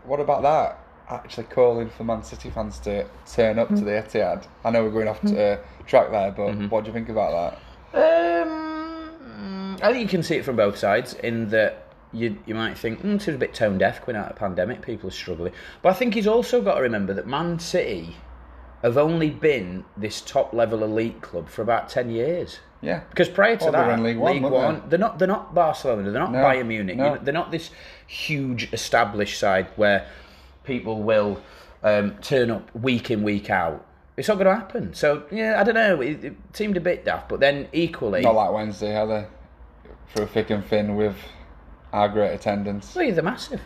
What 0.04 0.20
about 0.20 0.44
that? 0.44 0.80
Actually 1.10 1.46
calling 1.46 1.90
for 1.90 2.04
Man 2.04 2.22
City 2.22 2.50
fans 2.50 2.80
to 2.80 3.06
turn 3.32 3.58
up 3.60 3.70
to 3.70 3.76
the 3.82 3.92
Etihad. 3.92 4.46
I 4.66 4.72
know 4.72 4.84
we're 4.84 4.92
going 4.92 5.08
off 5.08 5.22
to, 5.22 5.42
uh, 5.54 5.58
track 5.86 6.12
there, 6.12 6.32
but 6.32 6.48
Mm-hmm. 6.48 6.68
what 6.68 6.84
do 6.84 6.90
you 6.90 6.94
think 6.94 7.08
about 7.10 7.58
that? 7.94 8.42
Um, 8.48 9.78
I 9.82 9.92
think 9.92 10.02
you 10.02 10.08
can 10.10 10.24
see 10.24 10.36
it 10.36 10.44
from 10.46 10.56
both 10.58 10.78
sides 10.78 11.14
in 11.16 11.50
that 11.50 11.84
you 12.14 12.38
you 12.46 12.56
might 12.56 12.78
think 12.78 13.02
mm, 13.04 13.14
this 13.18 13.28
is 13.28 13.36
a 13.36 13.38
bit 13.38 13.54
tone 13.54 13.78
deaf 13.78 14.06
coming 14.06 14.20
out 14.20 14.30
of 14.32 14.36
pandemic, 14.38 14.82
people 14.82 15.08
are 15.08 15.12
struggling. 15.14 15.54
But 15.82 15.90
I 15.90 15.94
think 15.94 16.14
he's 16.14 16.28
also 16.28 16.62
got 16.62 16.76
to 16.76 16.82
remember 16.82 17.14
that 17.14 17.28
Man 17.28 17.60
City 17.60 18.16
have 18.84 18.98
only 18.98 19.30
been 19.30 19.86
this 19.96 20.22
top 20.22 20.54
level 20.54 20.84
elite 20.84 21.22
club 21.22 21.48
for 21.50 21.62
about 21.62 21.90
ten 21.90 22.10
years. 22.10 22.60
Yeah. 22.82 23.02
Because 23.10 23.28
prior 23.30 23.56
to 23.58 23.64
Well, 23.66 23.72
they 23.74 23.80
were 23.80 23.86
that, 23.88 23.94
in 24.00 24.04
League 24.04 24.18
League, 24.18 24.42
One, 24.44 24.52
One, 24.52 24.52
weren't 24.52 24.84
they? 24.84 24.90
they're 24.90 25.00
not 25.00 25.20
they're 25.20 25.28
not 25.28 25.54
Barcelona, 25.56 26.12
they're 26.12 26.22
not 26.22 26.32
No, 26.32 26.40
Bayern 26.40 26.68
Munich, 26.68 26.98
no. 26.98 27.04
you 27.06 27.10
know, 27.12 27.20
they're 27.24 27.34
not 27.34 27.52
this 27.52 27.72
huge 28.08 28.72
established 28.74 29.40
side 29.40 29.68
where 29.78 30.08
people 30.68 31.02
will 31.02 31.42
um, 31.84 32.16
turn 32.22 32.52
up 32.52 32.74
week 32.76 33.10
in 33.10 33.24
week 33.24 33.50
out. 33.50 33.86
It's 34.18 34.28
not 34.28 34.36
going 34.36 34.48
to 34.48 34.56
happen. 34.56 34.94
So 34.94 35.24
yeah, 35.32 35.60
I 35.60 35.64
don't 35.64 35.76
know. 35.76 36.02
It, 36.02 36.24
it 36.24 36.36
seemed 36.54 36.78
a 36.78 36.82
bit 36.82 37.06
daft, 37.06 37.30
but 37.30 37.40
then 37.40 37.68
equally, 37.74 38.22
Not 38.22 38.36
like 38.36 38.52
Wednesday, 38.52 38.96
are 38.96 39.08
they? 39.08 39.26
Through 40.14 40.28
thick 40.28 40.50
and 40.50 40.66
thin 40.66 40.96
with 40.96 41.16
our 41.94 42.10
great 42.10 42.34
attendance. 42.34 42.94
well, 42.96 43.06
they're 43.06 43.16
the 43.16 43.22
massive, 43.22 43.62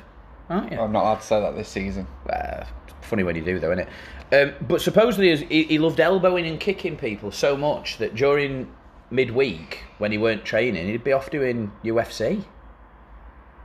aren't 0.50 0.72
you? 0.72 0.79
I'm 0.79 0.91
not 0.91 1.03
allowed 1.03 1.22
to 1.22 1.25
say 1.25 1.39
that 1.41 1.55
this 1.55 1.70
season. 1.70 2.08
Uh, 2.29 2.65
funny 3.01 3.24
when 3.24 3.36
you 3.36 3.43
do, 3.43 3.60
though, 3.60 3.72
isn't 3.72 3.88
it? 3.88 3.89
Um, 4.34 4.53
but 4.67 4.81
supposedly, 4.81 5.36
he, 5.36 5.63
he 5.63 5.79
loved 5.79 6.00
elbowing 6.00 6.46
and 6.46 6.60
kicking 6.60 6.96
people 6.98 7.31
so 7.31 7.58
much 7.58 7.98
that 7.98 8.15
during 8.15 8.72
midweek, 9.10 9.84
when 9.98 10.12
he 10.12 10.17
weren't 10.17 10.46
training, 10.46 10.88
he'd 10.88 11.03
be 11.03 11.12
off 11.13 11.29
doing 11.29 11.72
UFC. 11.84 12.43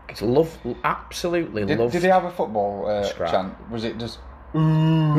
It's 0.08 0.22
love, 0.22 0.56
absolutely 0.84 1.64
Did, 1.64 1.78
love. 1.78 1.92
did 1.92 2.02
he 2.02 2.08
have 2.08 2.24
a 2.24 2.30
football 2.30 2.86
uh, 2.88 3.04
Scrap. 3.04 3.30
chant? 3.30 3.70
Was 3.70 3.84
it 3.84 3.98
just 3.98 4.18
ooh, 4.54 4.58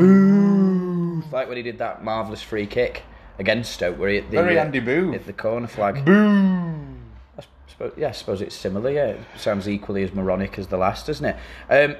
ooh, 0.00 1.22
like 1.30 1.48
when 1.48 1.56
he 1.56 1.62
did 1.62 1.78
that 1.78 2.02
marvelous 2.02 2.42
free 2.42 2.66
kick 2.66 3.02
against 3.38 3.72
Stoke, 3.72 3.98
where 3.98 4.08
he 4.08 4.16
hit 4.16 4.30
the 4.30 4.36
very 4.38 4.58
Andy 4.58 4.80
Boo? 4.80 5.12
hit 5.12 5.26
the 5.26 5.32
corner 5.32 5.66
flag. 5.68 6.04
Boom! 6.04 7.02
I 7.38 7.42
suppose, 7.68 7.92
yeah, 7.96 8.08
I 8.08 8.12
suppose 8.12 8.40
it's 8.42 8.56
similar. 8.56 8.90
Yeah, 8.90 9.06
it 9.08 9.20
sounds 9.36 9.68
equally 9.68 10.02
as 10.02 10.12
moronic 10.12 10.58
as 10.58 10.66
the 10.68 10.76
last, 10.78 11.06
doesn't 11.06 11.24
it? 11.26 11.36
Um, 11.70 11.96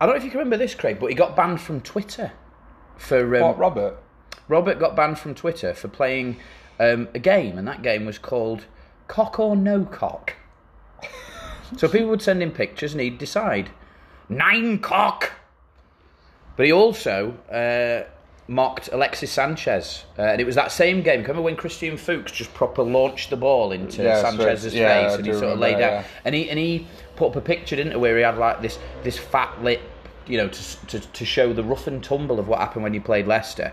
I 0.00 0.04
don't 0.06 0.14
know 0.14 0.18
if 0.18 0.24
you 0.24 0.30
can 0.30 0.38
remember 0.38 0.58
this, 0.58 0.74
Craig, 0.74 0.98
but 1.00 1.06
he 1.06 1.14
got 1.14 1.34
banned 1.36 1.60
from 1.60 1.80
Twitter 1.80 2.32
for 2.98 3.34
um, 3.36 3.42
What, 3.42 3.58
Robert? 3.58 4.02
Robert 4.48 4.78
got 4.78 4.94
banned 4.94 5.18
from 5.18 5.34
Twitter 5.34 5.72
for 5.74 5.88
playing 5.88 6.36
um, 6.78 7.08
a 7.14 7.18
game, 7.18 7.56
and 7.56 7.66
that 7.66 7.82
game 7.82 8.04
was 8.04 8.18
called 8.18 8.66
Cock 9.08 9.38
or 9.40 9.56
No 9.56 9.84
Cock. 9.84 10.34
so 11.76 11.88
people 11.88 12.08
would 12.08 12.22
send 12.22 12.42
him 12.42 12.50
pictures, 12.50 12.92
and 12.92 13.00
he'd 13.00 13.18
decide 13.18 13.70
nine 14.28 14.78
cock. 14.78 15.32
But 16.56 16.66
he 16.66 16.72
also 16.72 17.34
uh, 17.52 18.08
mocked 18.48 18.88
Alexis 18.92 19.30
Sanchez, 19.30 20.04
uh, 20.18 20.22
and 20.22 20.40
it 20.40 20.44
was 20.44 20.54
that 20.54 20.72
same 20.72 21.02
game. 21.02 21.20
Remember 21.20 21.42
when 21.42 21.56
Christian 21.56 21.96
Fuchs 21.96 22.32
just 22.32 22.54
proper 22.54 22.82
launched 22.82 23.30
the 23.30 23.36
ball 23.36 23.72
into 23.72 24.02
Yeah, 24.02 24.22
Sanchez's 24.22 24.74
yeah, 24.74 25.02
face, 25.02 25.12
I 25.12 25.16
and 25.16 25.26
he 25.26 25.32
sort 25.32 25.52
of 25.52 25.58
laid 25.58 25.74
out, 25.74 25.80
yeah. 25.80 26.04
and 26.24 26.34
he 26.34 26.48
and 26.48 26.58
he 26.58 26.86
put 27.16 27.28
up 27.28 27.36
a 27.36 27.40
picture, 27.40 27.76
didn't 27.76 27.92
he, 27.92 27.98
where 27.98 28.16
he 28.16 28.22
had 28.22 28.38
like 28.38 28.62
this 28.62 28.78
this 29.02 29.18
fat 29.18 29.62
lip, 29.62 29.82
you 30.26 30.38
know, 30.38 30.48
to 30.48 30.86
to, 30.86 31.00
to 31.00 31.24
show 31.24 31.52
the 31.52 31.64
rough 31.64 31.86
and 31.86 32.02
tumble 32.02 32.38
of 32.38 32.48
what 32.48 32.60
happened 32.60 32.84
when 32.84 32.94
he 32.94 33.00
played 33.00 33.26
Leicester. 33.26 33.72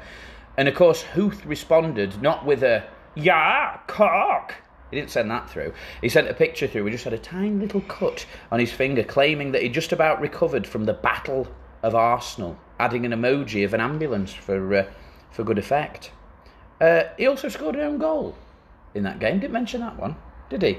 And 0.57 0.67
of 0.67 0.75
course, 0.75 1.01
Huth 1.01 1.45
responded 1.45 2.21
not 2.21 2.45
with 2.45 2.63
a 2.63 2.83
"Yeah, 3.15 3.77
cock." 3.87 4.55
He 4.93 4.99
didn't 4.99 5.11
send 5.11 5.31
that 5.31 5.49
through. 5.49 5.73
He 6.01 6.09
sent 6.09 6.29
a 6.29 6.35
picture 6.35 6.67
through. 6.67 6.83
We 6.83 6.91
just 6.91 7.03
had 7.03 7.13
a 7.13 7.17
tiny 7.17 7.49
little 7.49 7.81
cut 7.81 8.27
on 8.51 8.59
his 8.59 8.71
finger, 8.71 9.03
claiming 9.03 9.51
that 9.53 9.63
he 9.63 9.69
just 9.69 9.91
about 9.91 10.21
recovered 10.21 10.67
from 10.67 10.85
the 10.85 10.93
Battle 10.93 11.47
of 11.81 11.95
Arsenal, 11.95 12.59
adding 12.79 13.03
an 13.03 13.11
emoji 13.11 13.65
of 13.65 13.73
an 13.73 13.81
ambulance 13.81 14.31
for 14.31 14.75
uh, 14.75 14.85
for 15.31 15.43
good 15.43 15.57
effect. 15.57 16.11
Uh, 16.79 17.05
he 17.17 17.25
also 17.25 17.49
scored 17.49 17.73
an 17.73 17.81
own 17.81 17.97
goal 17.97 18.35
in 18.93 19.01
that 19.01 19.17
game. 19.17 19.39
Didn't 19.39 19.53
mention 19.53 19.81
that 19.81 19.97
one, 19.97 20.15
did 20.51 20.61
he? 20.61 20.77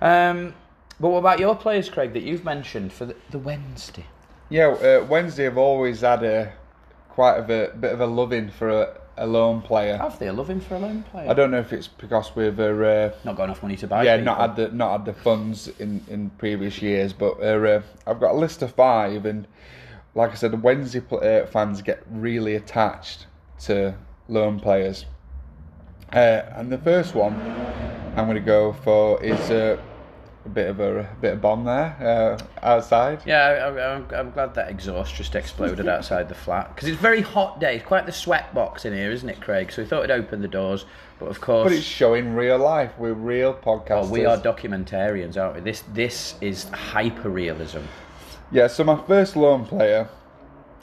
Um, 0.00 0.54
but 0.98 1.10
what 1.10 1.18
about 1.18 1.38
your 1.38 1.54
players, 1.54 1.90
Craig, 1.90 2.14
that 2.14 2.22
you've 2.22 2.44
mentioned 2.44 2.94
for 2.94 3.04
the, 3.04 3.16
the 3.30 3.38
Wednesday? 3.38 4.06
Yeah, 4.48 4.68
uh, 4.68 5.06
Wednesday 5.06 5.44
have 5.44 5.58
always 5.58 6.00
had 6.00 6.22
a 6.22 6.54
quite 7.10 7.36
of 7.36 7.50
a 7.50 7.74
bit 7.78 7.92
of 7.92 8.00
a 8.00 8.06
loving 8.06 8.50
for 8.50 8.70
a, 8.70 8.99
a 9.20 9.26
lone 9.26 9.60
player. 9.62 9.96
Have 9.98 10.18
they? 10.18 10.28
I 10.28 10.32
love 10.32 10.48
him 10.50 10.60
for 10.60 10.74
a 10.74 10.78
lone 10.78 11.02
player. 11.04 11.30
I 11.30 11.34
don't 11.34 11.50
know 11.50 11.58
if 11.60 11.72
it's 11.72 11.86
because 11.88 12.34
we've 12.34 12.58
uh, 12.58 13.10
Not 13.24 13.36
got 13.36 13.44
enough 13.44 13.62
money 13.62 13.76
to 13.76 13.86
buy. 13.86 14.02
yeah 14.04 14.16
people. 14.16 14.24
not 14.34 14.40
had 14.40 14.56
the 14.56 14.74
not 14.76 14.90
had 14.92 15.04
the 15.04 15.12
funds 15.22 15.68
in 15.78 16.02
in 16.08 16.30
previous 16.30 16.80
years, 16.82 17.12
but 17.12 17.38
uh, 17.40 17.44
uh, 17.44 17.82
I've 18.06 18.18
got 18.18 18.32
a 18.32 18.38
list 18.38 18.62
of 18.62 18.74
five, 18.74 19.26
and 19.26 19.46
like 20.14 20.32
I 20.32 20.34
said, 20.34 20.50
the 20.52 20.56
Wednesday 20.56 21.00
pl- 21.00 21.20
uh, 21.22 21.46
fans 21.46 21.82
get 21.82 22.02
really 22.10 22.54
attached 22.56 23.26
to 23.66 23.94
lone 24.28 24.58
players. 24.58 25.04
Uh, 26.12 26.42
and 26.56 26.72
the 26.72 26.78
first 26.78 27.14
one 27.14 27.34
I'm 28.16 28.24
going 28.26 28.34
to 28.34 28.40
go 28.40 28.72
for 28.72 29.22
is 29.22 29.38
uh, 29.50 29.76
bit 30.50 30.68
of 30.68 30.80
a, 30.80 31.08
bit 31.20 31.34
of 31.34 31.40
bomb 31.40 31.64
there 31.64 31.96
uh, 32.00 32.66
outside. 32.66 33.22
Yeah, 33.24 33.44
I, 33.44 33.94
I'm, 33.94 34.06
I'm 34.14 34.30
glad 34.30 34.54
that 34.54 34.68
exhaust 34.68 35.14
just 35.14 35.34
exploded 35.34 35.88
outside 35.96 36.28
the 36.28 36.34
flat 36.34 36.74
because 36.74 36.88
it's 36.88 36.98
a 36.98 37.02
very 37.02 37.22
hot 37.22 37.60
day. 37.60 37.76
It's 37.76 37.86
quite 37.86 38.06
the 38.06 38.12
sweat 38.12 38.54
box 38.54 38.84
in 38.84 38.92
here, 38.92 39.10
isn't 39.10 39.28
it, 39.28 39.40
Craig? 39.40 39.72
So 39.72 39.82
we 39.82 39.88
thought 39.88 40.04
it'd 40.04 40.10
open 40.10 40.42
the 40.42 40.48
doors, 40.48 40.84
but 41.18 41.26
of 41.26 41.40
course, 41.40 41.64
But 41.64 41.72
it's 41.72 41.84
showing 41.84 42.34
real 42.34 42.58
life. 42.58 42.92
We're 42.98 43.14
real 43.14 43.54
podcasters. 43.54 44.04
oh, 44.04 44.10
we 44.10 44.24
are 44.24 44.36
documentarians, 44.36 45.40
aren't 45.40 45.56
we? 45.56 45.60
This 45.60 45.84
this 45.92 46.34
is 46.40 46.64
hyper 46.64 47.30
realism. 47.30 47.80
Yeah, 48.52 48.66
so 48.66 48.84
my 48.84 49.00
first 49.06 49.36
loan 49.36 49.64
player, 49.64 50.08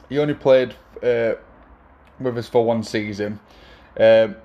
he 0.08 0.20
only 0.20 0.34
played 0.34 0.74
uh, 1.04 1.34
with 2.20 2.38
us 2.38 2.48
for 2.48 2.66
one 2.66 2.82
season, 2.84 3.40
um, 4.00 4.36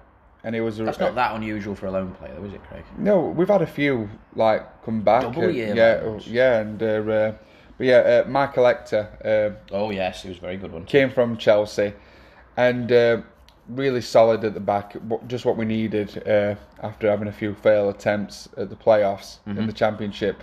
and 0.45 0.55
he 0.55 0.61
was. 0.61 0.81
A, 0.81 0.85
That's 0.85 0.99
not 0.99 1.15
that 1.15 1.35
unusual 1.35 1.75
for 1.75 1.87
a 1.87 1.91
lone 1.91 2.13
player, 2.13 2.35
though, 2.37 2.45
is 2.45 2.53
it, 2.53 2.63
Craig? 2.65 2.85
No, 2.99 3.21
we've 3.21 3.49
had 3.49 3.63
a 3.63 3.67
few 3.67 4.09
like 4.35 4.83
come 4.85 5.03
back. 5.03 5.23
Double 5.23 5.45
uh, 5.45 5.49
year 5.49 5.75
yeah, 5.75 6.01
loans. 6.05 6.27
yeah, 6.27 6.59
and 6.61 6.83
uh, 6.83 6.87
uh, 6.87 7.35
but 7.79 7.87
yeah, 7.87 8.23
uh, 8.25 8.29
Michael 8.29 8.67
Hector 8.67 9.57
uh, 9.71 9.75
Oh 9.75 9.91
yes, 9.91 10.23
he 10.23 10.29
was 10.29 10.39
a 10.39 10.41
very 10.41 10.57
good 10.57 10.73
one. 10.73 10.85
came 10.85 11.11
from 11.11 11.37
Chelsea, 11.37 11.93
and 12.57 12.91
uh, 12.91 13.23
really 13.69 14.01
solid 14.01 14.45
at 14.45 14.55
the 14.55 14.61
back. 14.61 14.97
Just 15.27 15.45
what 15.45 15.57
we 15.57 15.65
needed 15.65 16.27
uh, 16.27 16.57
after 16.83 17.09
having 17.09 17.29
a 17.29 17.33
few 17.33 17.55
fail 17.55 17.89
attempts 17.89 18.49
at 18.57 18.71
the 18.71 18.77
playoffs 18.77 19.39
in 19.47 19.67
the 19.67 19.73
Championship, 19.73 20.43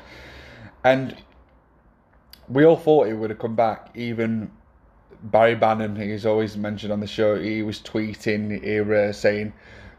and 0.84 1.18
we 2.48 2.66
all 2.66 2.78
thought 2.78 3.08
he 3.08 3.14
would 3.14 3.30
have 3.30 3.40
come 3.40 3.56
back. 3.56 3.90
Even 3.96 4.52
Barry 5.24 5.56
Bannan, 5.56 5.96
he's 5.96 6.26
always 6.26 6.56
mentioned 6.56 6.94
on 6.94 7.00
the 7.00 7.08
show, 7.08 7.40
he 7.40 7.62
was 7.62 7.80
tweeting, 7.80 8.64
he 8.64 8.80
uh, 8.80 9.12
saying, 9.12 9.54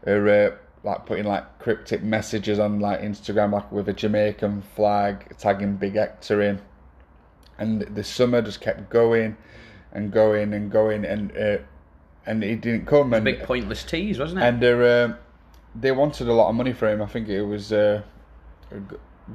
uh, 0.05 0.09
uh, 0.09 0.51
like 0.83 1.05
putting 1.05 1.25
like 1.25 1.59
cryptic 1.59 2.03
messages 2.03 2.59
on 2.59 2.79
like 2.79 3.01
Instagram, 3.01 3.51
like 3.53 3.71
with 3.71 3.89
a 3.89 3.93
Jamaican 3.93 4.63
flag, 4.75 5.37
tagging 5.37 5.75
Big 5.75 5.95
Hector 5.95 6.41
in. 6.41 6.61
And 7.57 7.81
the 7.81 8.03
summer 8.03 8.41
just 8.41 8.61
kept 8.61 8.89
going 8.89 9.37
and 9.91 10.11
going 10.11 10.53
and 10.53 10.71
going, 10.71 11.05
and 11.05 11.35
uh, 11.37 11.57
and 12.25 12.41
he 12.41 12.55
didn't 12.55 12.87
come. 12.87 13.13
And 13.13 13.25
Big 13.25 13.43
pointless 13.43 13.83
tease, 13.83 14.17
wasn't 14.17 14.41
it? 14.41 14.45
and 14.45 14.63
um 14.63 15.17
they 15.75 15.91
wanted 15.91 16.27
a 16.27 16.33
lot 16.33 16.49
of 16.49 16.55
money 16.55 16.73
for 16.73 16.89
him. 16.89 17.01
I 17.01 17.05
think 17.05 17.29
it 17.29 17.43
was 17.43 17.71
uh, 17.71 18.01
a 18.71 18.81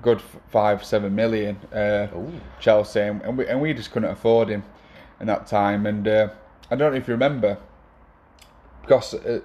good 0.02 0.20
five, 0.50 0.84
seven 0.84 1.14
million. 1.14 1.56
Uh. 1.72 2.08
Chelsea, 2.60 3.00
and 3.00 3.22
and 3.22 3.38
we 3.38 3.46
and 3.46 3.60
we 3.60 3.72
just 3.72 3.90
couldn't 3.90 4.10
afford 4.10 4.48
him 4.48 4.64
in 5.20 5.26
that 5.28 5.46
time. 5.46 5.86
And 5.86 6.06
uh, 6.06 6.28
I 6.70 6.76
don't 6.76 6.92
know 6.92 6.98
if 6.98 7.08
you 7.08 7.14
remember, 7.14 7.58
because 8.82 9.14
uh, 9.14 9.40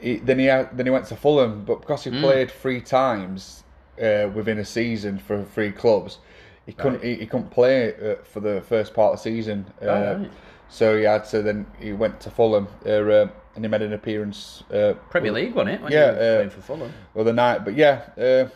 he, 0.00 0.16
then 0.16 0.38
he 0.38 0.46
had, 0.46 0.76
then 0.76 0.86
he 0.86 0.90
went 0.90 1.06
to 1.06 1.16
Fulham, 1.16 1.64
but 1.64 1.80
because 1.80 2.04
he 2.04 2.10
played 2.10 2.50
three 2.50 2.80
times, 2.80 3.64
uh, 4.00 4.28
within 4.34 4.58
a 4.58 4.64
season 4.64 5.18
for 5.18 5.44
three 5.44 5.72
clubs. 5.72 6.18
He 6.66 6.72
couldn't. 6.72 7.02
He, 7.02 7.14
he 7.14 7.26
couldn't 7.26 7.50
play 7.50 7.94
uh, 7.94 8.16
for 8.24 8.40
the 8.40 8.60
first 8.68 8.92
part 8.94 9.12
of 9.14 9.18
the 9.18 9.22
season. 9.22 9.66
Uh, 9.80 9.84
Oh, 9.86 10.16
right. 10.20 10.30
So 10.68 10.98
he 10.98 11.04
had 11.04 11.24
to. 11.30 11.40
Then 11.42 11.66
he 11.80 11.92
went 11.94 12.20
to 12.20 12.30
Fulham, 12.30 12.68
uh, 12.84 12.88
uh, 12.90 13.28
and 13.56 13.64
he 13.64 13.68
made 13.70 13.80
an 13.82 13.94
appearance. 13.94 14.62
Uh, 14.70 14.92
Premier 15.08 15.32
League, 15.32 15.54
wasn't 15.54 15.76
it? 15.76 15.82
When 15.82 15.90
Yeah, 15.92 16.00
uh, 16.10 16.36
playing 16.36 16.50
for 16.50 16.60
Fulham. 16.60 16.92
the 17.14 17.32
night. 17.32 17.64
But 17.64 17.74
yeah, 17.74 18.02
uh, 18.18 18.48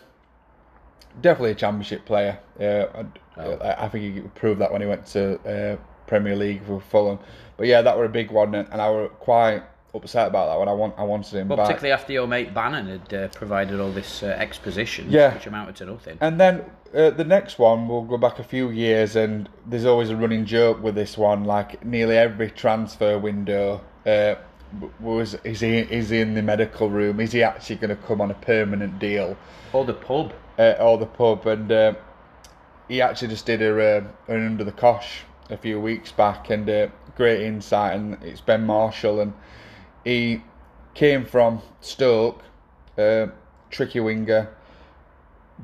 definitely 1.21 1.51
a 1.51 1.55
championship 1.55 2.05
player. 2.05 2.39
Uh, 2.59 2.99
I, 3.01 3.05
Oh. 3.35 3.53
I, 3.53 3.85
I 3.85 3.89
think 3.89 4.13
he 4.13 4.21
proved 4.21 4.61
that 4.61 4.71
when 4.71 4.81
he 4.81 4.87
went 4.87 5.07
to 5.07 5.39
uh, 5.41 5.77
Premier 6.05 6.35
League 6.35 6.63
for 6.67 6.79
Fulham. 6.79 7.17
But 7.57 7.65
yeah, 7.65 7.81
that 7.81 7.97
were 7.97 8.05
a 8.05 8.09
big 8.09 8.29
one, 8.29 8.53
and 8.53 8.67
and 8.71 8.79
I 8.79 8.91
were 8.91 9.09
quite 9.09 9.63
upset 9.93 10.27
about 10.27 10.47
that 10.47 10.57
one. 10.59 10.67
I 10.67 10.73
want 10.73 10.95
I 10.97 11.03
wanted 11.03 11.33
him 11.37 11.47
Well, 11.47 11.57
back. 11.57 11.67
particularly 11.67 11.93
after 11.93 12.13
your 12.13 12.27
mate 12.27 12.53
Bannan 12.53 12.87
had 12.87 13.13
uh, 13.13 13.27
provided 13.29 13.79
all 13.79 13.91
this 13.91 14.23
uh, 14.23 14.27
exposition, 14.27 15.07
Yeah. 15.09 15.33
which 15.35 15.45
amounted 15.45 15.75
to 15.77 15.85
nothing. 15.85 16.17
And 16.21 16.39
then 16.39 16.65
uh, 16.95 17.11
the 17.11 17.23
next 17.23 17.59
one, 17.59 17.87
we'll 17.87 18.03
go 18.03 18.17
back 18.17 18.39
a 18.39 18.43
few 18.43 18.69
years, 18.69 19.15
and 19.15 19.49
there's 19.65 19.85
always 19.85 20.09
a 20.09 20.15
running 20.15 20.45
joke 20.45 20.81
with 20.81 20.95
this 20.95 21.17
one. 21.17 21.43
Like 21.43 21.83
nearly 21.85 22.17
every 22.17 22.49
transfer 22.49 23.17
window 23.19 23.81
uh, 24.05 24.35
was 24.99 25.35
is 25.43 25.59
he 25.59 25.77
is 25.79 26.09
he 26.09 26.19
in 26.21 26.33
the 26.33 26.41
medical 26.41 26.89
room? 26.89 27.19
Is 27.19 27.31
he 27.31 27.43
actually 27.43 27.75
going 27.77 27.95
to 27.95 28.01
come 28.07 28.19
on 28.21 28.31
a 28.31 28.35
permanent 28.35 28.99
deal? 28.99 29.37
Or 29.73 29.85
the 29.85 29.93
pub. 29.93 30.33
uh, 30.57 30.75
or 30.79 30.97
the 30.97 31.05
pub, 31.05 31.45
and 31.47 31.71
uh, 31.71 31.93
he 32.87 33.01
actually 33.01 33.27
just 33.29 33.45
did 33.45 33.61
a, 33.61 33.97
an 34.27 34.45
under 34.45 34.63
the 34.63 34.71
cosh 34.71 35.21
a 35.49 35.57
few 35.57 35.79
weeks 35.79 36.11
back, 36.11 36.49
and 36.49 36.65
great 37.15 37.41
insight. 37.41 37.95
And 37.95 38.17
it's 38.23 38.41
Ben 38.41 38.65
Marshall, 38.65 39.19
and 39.19 39.33
he 40.03 40.41
came 40.93 41.25
from 41.25 41.61
Stoke, 41.81 42.43
uh, 42.97 43.27
tricky 43.69 43.99
winger, 43.99 44.55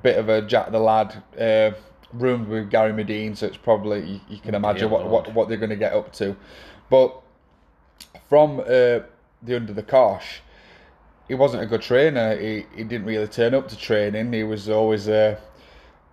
bit 0.01 0.17
of 0.17 0.29
a 0.29 0.41
Jack 0.41 0.71
the 0.71 0.79
Lad, 0.79 1.23
uh, 1.39 1.71
roomed 2.13 2.47
with 2.47 2.69
Gary 2.69 2.91
Madine, 2.91 3.35
so 3.35 3.47
it's 3.47 3.57
probably 3.57 4.03
you, 4.03 4.21
you 4.29 4.37
can 4.39 4.55
imagine 4.55 4.89
what, 4.89 5.07
what 5.07 5.33
what 5.33 5.47
they're 5.47 5.57
going 5.57 5.69
to 5.69 5.75
get 5.75 5.93
up 5.93 6.11
to, 6.13 6.35
but 6.89 7.21
from 8.27 8.59
uh, 8.59 8.99
the 9.43 9.55
under 9.55 9.73
the 9.73 9.83
cosh 9.83 10.41
he 11.29 11.35
wasn't 11.35 11.63
a 11.63 11.65
good 11.67 11.81
trainer. 11.81 12.35
He 12.35 12.65
he 12.75 12.83
didn't 12.83 13.05
really 13.05 13.27
turn 13.27 13.53
up 13.53 13.69
to 13.69 13.77
training. 13.77 14.33
He 14.33 14.43
was 14.43 14.67
always 14.67 15.07
uh, 15.07 15.39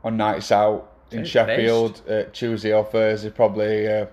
on 0.05 0.17
nights 0.17 0.53
out 0.53 0.93
in 1.11 1.19
Sounds 1.19 1.31
Sheffield, 1.31 2.03
uh, 2.09 2.25
Tuesday 2.33 2.73
or 2.73 2.85
Thursday, 2.85 3.31
probably 3.31 3.89
uh, 3.89 4.07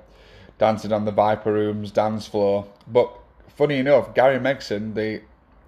dancing 0.57 0.93
on 0.93 1.03
the 1.05 1.11
Viper 1.11 1.51
Rooms 1.51 1.91
dance 1.91 2.25
floor. 2.25 2.65
But 2.87 3.13
funny 3.55 3.79
enough, 3.79 4.13
Gary 4.13 4.39
Megson, 4.39 4.93
the 4.93 5.21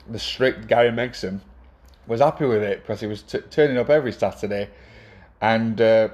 the 0.08 0.20
strict 0.20 0.68
Gary 0.68 0.92
Megson, 0.92 1.40
was 2.08 2.22
happy 2.22 2.46
with 2.46 2.62
it 2.62 2.82
because 2.82 3.02
he 3.02 3.08
was 3.08 3.22
t- 3.24 3.40
turning 3.50 3.78
up 3.78 3.90
every 3.90 4.12
Saturday 4.12 4.70
and 5.42 5.82
uh, 5.82 6.10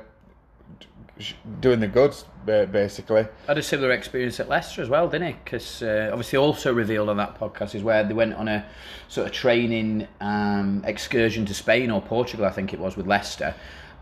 doing 1.59 1.79
the 1.79 1.87
goods 1.87 2.25
ba- 2.45 2.67
basically. 2.71 3.27
Had 3.47 3.57
a 3.57 3.63
similar 3.63 3.91
experience 3.91 4.39
at 4.39 4.49
Leicester 4.49 4.81
as 4.81 4.89
well, 4.89 5.07
didn't 5.07 5.27
he? 5.27 5.33
Because 5.43 5.83
uh, 5.83 6.09
obviously, 6.11 6.37
also 6.37 6.73
revealed 6.73 7.09
on 7.09 7.17
that 7.17 7.39
podcast 7.39 7.75
is 7.75 7.83
where 7.83 8.03
they 8.03 8.13
went 8.13 8.33
on 8.35 8.47
a 8.47 8.65
sort 9.07 9.27
of 9.27 9.33
training 9.33 10.07
um, 10.19 10.83
excursion 10.85 11.45
to 11.45 11.53
Spain 11.53 11.91
or 11.91 12.01
Portugal, 12.01 12.45
I 12.45 12.51
think 12.51 12.73
it 12.73 12.79
was, 12.79 12.95
with 12.95 13.07
Leicester, 13.07 13.53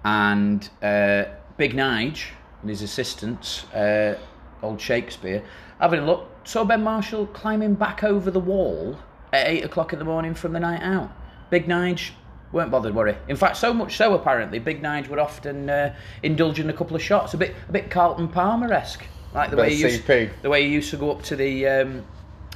and 0.03 0.69
uh, 0.81 1.25
Big 1.57 1.73
Nige 1.73 2.25
and 2.61 2.69
his 2.69 2.81
assistants, 2.81 3.65
uh, 3.73 4.17
old 4.61 4.79
Shakespeare, 4.79 5.43
having 5.79 6.01
a 6.01 6.05
look, 6.05 6.27
saw 6.43 6.63
Ben 6.63 6.83
Marshall 6.83 7.27
climbing 7.27 7.75
back 7.75 8.03
over 8.03 8.31
the 8.31 8.39
wall 8.39 8.97
at 9.33 9.47
eight 9.47 9.63
o'clock 9.63 9.93
in 9.93 9.99
the 9.99 10.05
morning 10.05 10.33
from 10.33 10.53
the 10.53 10.59
night 10.59 10.81
out. 10.81 11.11
Big 11.49 11.67
Nige 11.67 12.11
weren't 12.51 12.71
bothered, 12.71 12.95
were 12.95 13.07
he? 13.07 13.15
In 13.27 13.35
fact, 13.35 13.57
so 13.57 13.73
much 13.73 13.95
so 13.97 14.13
apparently, 14.13 14.59
Big 14.59 14.81
Nige 14.81 15.07
would 15.09 15.19
often 15.19 15.69
uh, 15.69 15.95
indulge 16.23 16.59
in 16.59 16.69
a 16.69 16.73
couple 16.73 16.95
of 16.95 17.01
shots, 17.01 17.33
a 17.33 17.37
bit, 17.37 17.55
a 17.67 17.71
bit 17.71 17.89
Carlton 17.89 18.27
Palmer 18.27 18.71
esque, 18.73 19.03
like 19.33 19.51
the 19.51 19.57
way 19.57 19.73
he 19.73 19.81
used, 19.81 20.05
the 20.07 20.49
way 20.49 20.63
he 20.63 20.69
used 20.69 20.89
to 20.91 20.97
go 20.97 21.11
up 21.11 21.21
to 21.23 21.35
the 21.35 21.67
um, 21.67 22.05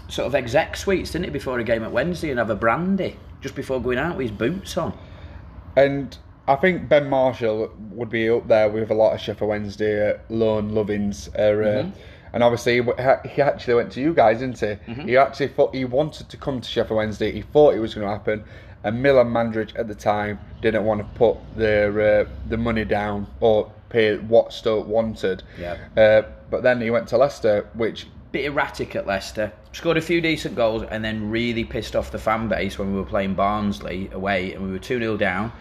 sort 0.10 0.28
of 0.28 0.36
exec 0.36 0.76
suites, 0.76 1.12
didn't 1.12 1.26
he, 1.26 1.32
before 1.32 1.60
a 1.60 1.64
game 1.64 1.84
at 1.84 1.92
Wednesday 1.92 2.30
and 2.30 2.40
have 2.40 2.50
a 2.50 2.56
brandy 2.56 3.18
just 3.42 3.56
before 3.56 3.82
going 3.82 3.98
out 3.98 4.18
with 4.18 4.30
his 4.30 4.38
boots 4.38 4.78
on. 4.78 4.98
And 5.76 6.18
I 6.48 6.56
think 6.56 6.90
Ben 6.90 7.10
Marshall 7.10 7.72
would 7.92 8.10
be 8.10 8.30
up 8.30 8.48
there 8.48 8.70
with 8.70 8.92
a 8.92 8.94
lot 8.94 9.14
of 9.14 9.20
Sheffield 9.20 9.50
Wednesday 9.50 10.12
uh, 10.12 10.18
loan 10.30 10.72
lovings. 10.72 11.30
Uh, 11.38 11.42
uh, 11.42 11.92
and 12.34 12.44
obviously, 12.44 12.82
he 12.82 13.42
actually 13.42 13.74
went 13.76 13.92
to 13.94 14.02
you 14.02 14.14
guys, 14.14 14.40
didn't 14.40 14.60
he? 14.60 15.04
He 15.04 15.18
actually 15.18 15.50
thought 15.50 15.74
he 15.74 15.86
wanted 15.86 16.30
to 16.30 16.38
come 16.38 16.60
to 16.60 16.68
Sheffield 16.68 16.98
Wednesday. 16.98 17.32
He 17.32 17.44
thought 17.44 17.76
it 17.76 17.80
was 17.80 17.94
going 17.94 18.08
to 18.08 18.12
happen. 18.12 18.44
And 18.84 19.02
Milan 19.02 19.28
Mandaric 19.28 19.78
at 19.80 19.88
the 19.88 19.96
time 19.96 20.40
didn't 20.62 20.84
want 20.84 21.00
to 21.00 21.06
put 21.18 21.38
their 21.56 22.22
uh, 22.22 22.30
the 22.50 22.58
money 22.58 22.84
down 22.84 23.28
or 23.40 23.72
pay 23.88 24.18
what 24.18 24.52
Stoke 24.52 24.88
wanted. 24.88 25.44
Yeah. 25.58 25.78
Uh, 25.96 26.24
but 26.50 26.64
then 26.64 26.82
he 26.82 26.90
went 26.90 27.08
to 27.10 27.18
Leicester, 27.18 27.70
which 27.76 28.08
Bit 28.34 28.46
erratic 28.46 28.96
at 28.96 29.06
Leicester, 29.06 29.54
scored 29.74 29.96
a 29.96 30.02
few 30.02 30.20
decent 30.20 30.56
goals, 30.56 30.82
and 30.90 31.06
then 31.06 31.30
really 31.30 31.64
pissed 31.64 31.96
off 31.96 32.10
the 32.10 32.18
fan 32.18 32.48
base 32.48 32.80
when 32.80 32.92
we 32.92 33.00
were 33.00 33.06
playing 33.06 33.36
Barnsley 33.36 34.10
away 34.12 34.54
and 34.54 34.66
we 34.66 34.72
were 34.72 34.80
2 34.80 34.98
0 34.98 35.18
down. 35.18 35.52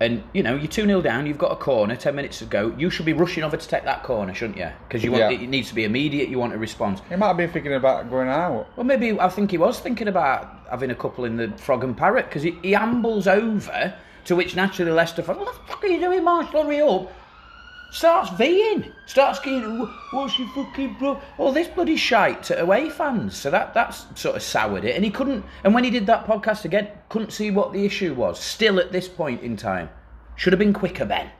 And 0.00 0.22
you 0.34 0.42
know, 0.42 0.54
you're 0.56 0.66
2 0.68 0.84
0 0.86 1.00
down, 1.00 1.26
you've 1.26 1.38
got 1.38 1.52
a 1.52 1.56
corner, 1.56 1.96
10 1.96 2.14
minutes 2.14 2.38
to 2.40 2.44
go. 2.44 2.74
You 2.76 2.90
should 2.90 3.06
be 3.06 3.14
rushing 3.14 3.42
over 3.44 3.56
to 3.56 3.68
take 3.68 3.84
that 3.84 4.02
corner, 4.02 4.34
shouldn't 4.34 4.58
you? 4.58 4.68
Because 4.86 5.02
you 5.02 5.10
want 5.10 5.22
Yeah. 5.32 5.40
it 5.40 5.48
needs 5.48 5.68
to 5.68 5.74
be 5.74 5.84
immediate, 5.84 6.28
you 6.28 6.38
want 6.38 6.52
a 6.52 6.58
response. 6.58 7.00
he 7.08 7.16
might 7.16 7.28
have 7.28 7.36
been 7.38 7.50
thinking 7.50 7.74
about 7.74 8.10
going 8.10 8.28
out. 8.28 8.68
Well, 8.76 8.84
maybe 8.84 9.18
I 9.18 9.28
think 9.30 9.50
he 9.50 9.58
was 9.58 9.80
thinking 9.80 10.08
about 10.08 10.60
having 10.70 10.90
a 10.90 10.94
couple 10.94 11.24
in 11.24 11.36
the 11.36 11.48
Frog 11.56 11.82
and 11.82 11.96
Parrot 11.96 12.26
because 12.26 12.42
he, 12.42 12.58
he 12.62 12.74
ambles 12.74 13.26
over, 13.26 13.94
to 14.26 14.36
which 14.36 14.54
naturally 14.54 14.92
Leicester 14.92 15.22
fan, 15.22 15.38
what 15.38 15.46
the 15.54 15.60
fuck 15.72 15.82
are 15.82 15.86
you 15.86 16.00
doing, 16.00 16.24
Marshall? 16.24 16.64
Hurry 16.64 16.82
up. 16.82 17.10
Starts 17.90 18.30
Ving, 18.30 18.92
starts 19.06 19.38
"Wh- 19.38 20.12
what's 20.14 20.38
your 20.38 20.48
fucking 20.48 20.96
bro? 20.98 21.20
All 21.38 21.52
this 21.52 21.68
bloody 21.68 21.96
shite 21.96 22.42
to 22.44 22.60
away 22.60 22.90
fans. 22.90 23.36
So 23.36 23.50
that 23.50 23.72
that's 23.74 24.06
sort 24.20 24.36
of 24.36 24.42
soured 24.42 24.84
it. 24.84 24.96
And 24.96 25.04
he 25.04 25.10
couldn't, 25.10 25.44
and 25.64 25.74
when 25.74 25.84
he 25.84 25.90
did 25.90 26.06
that 26.06 26.26
podcast 26.26 26.64
again, 26.64 26.88
couldn't 27.08 27.32
see 27.32 27.50
what 27.50 27.72
the 27.72 27.86
issue 27.86 28.12
was. 28.14 28.38
Still 28.38 28.78
at 28.80 28.92
this 28.92 29.08
point 29.08 29.42
in 29.42 29.56
time, 29.56 29.88
should 30.34 30.52
have 30.52 30.58
been 30.58 30.72
quicker, 30.72 31.04
Ben. 31.04 31.30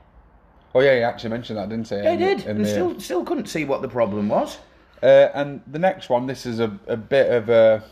Oh 0.75 0.81
yeah, 0.81 0.95
he 0.95 1.03
actually 1.03 1.31
mentioned 1.31 1.59
that, 1.59 1.69
didn't 1.69 1.89
he? 1.89 1.97
Yeah, 1.97 2.11
he 2.13 2.17
did, 2.17 2.47
and 2.47 2.65
the- 2.65 2.69
still 2.69 3.01
still 3.01 3.25
couldn't 3.25 3.47
see 3.49 3.65
what 3.65 3.83
the 3.83 3.89
problem 3.89 4.29
was. 4.29 4.59
Uh, 5.03 5.29
and 5.35 5.61
the 5.67 5.79
next 5.79 6.09
one, 6.09 6.27
this 6.27 6.47
is 6.47 6.59
a, 6.61 6.79
a 6.87 6.97
bit 6.97 7.31
of 7.31 7.49
a. 7.49 7.83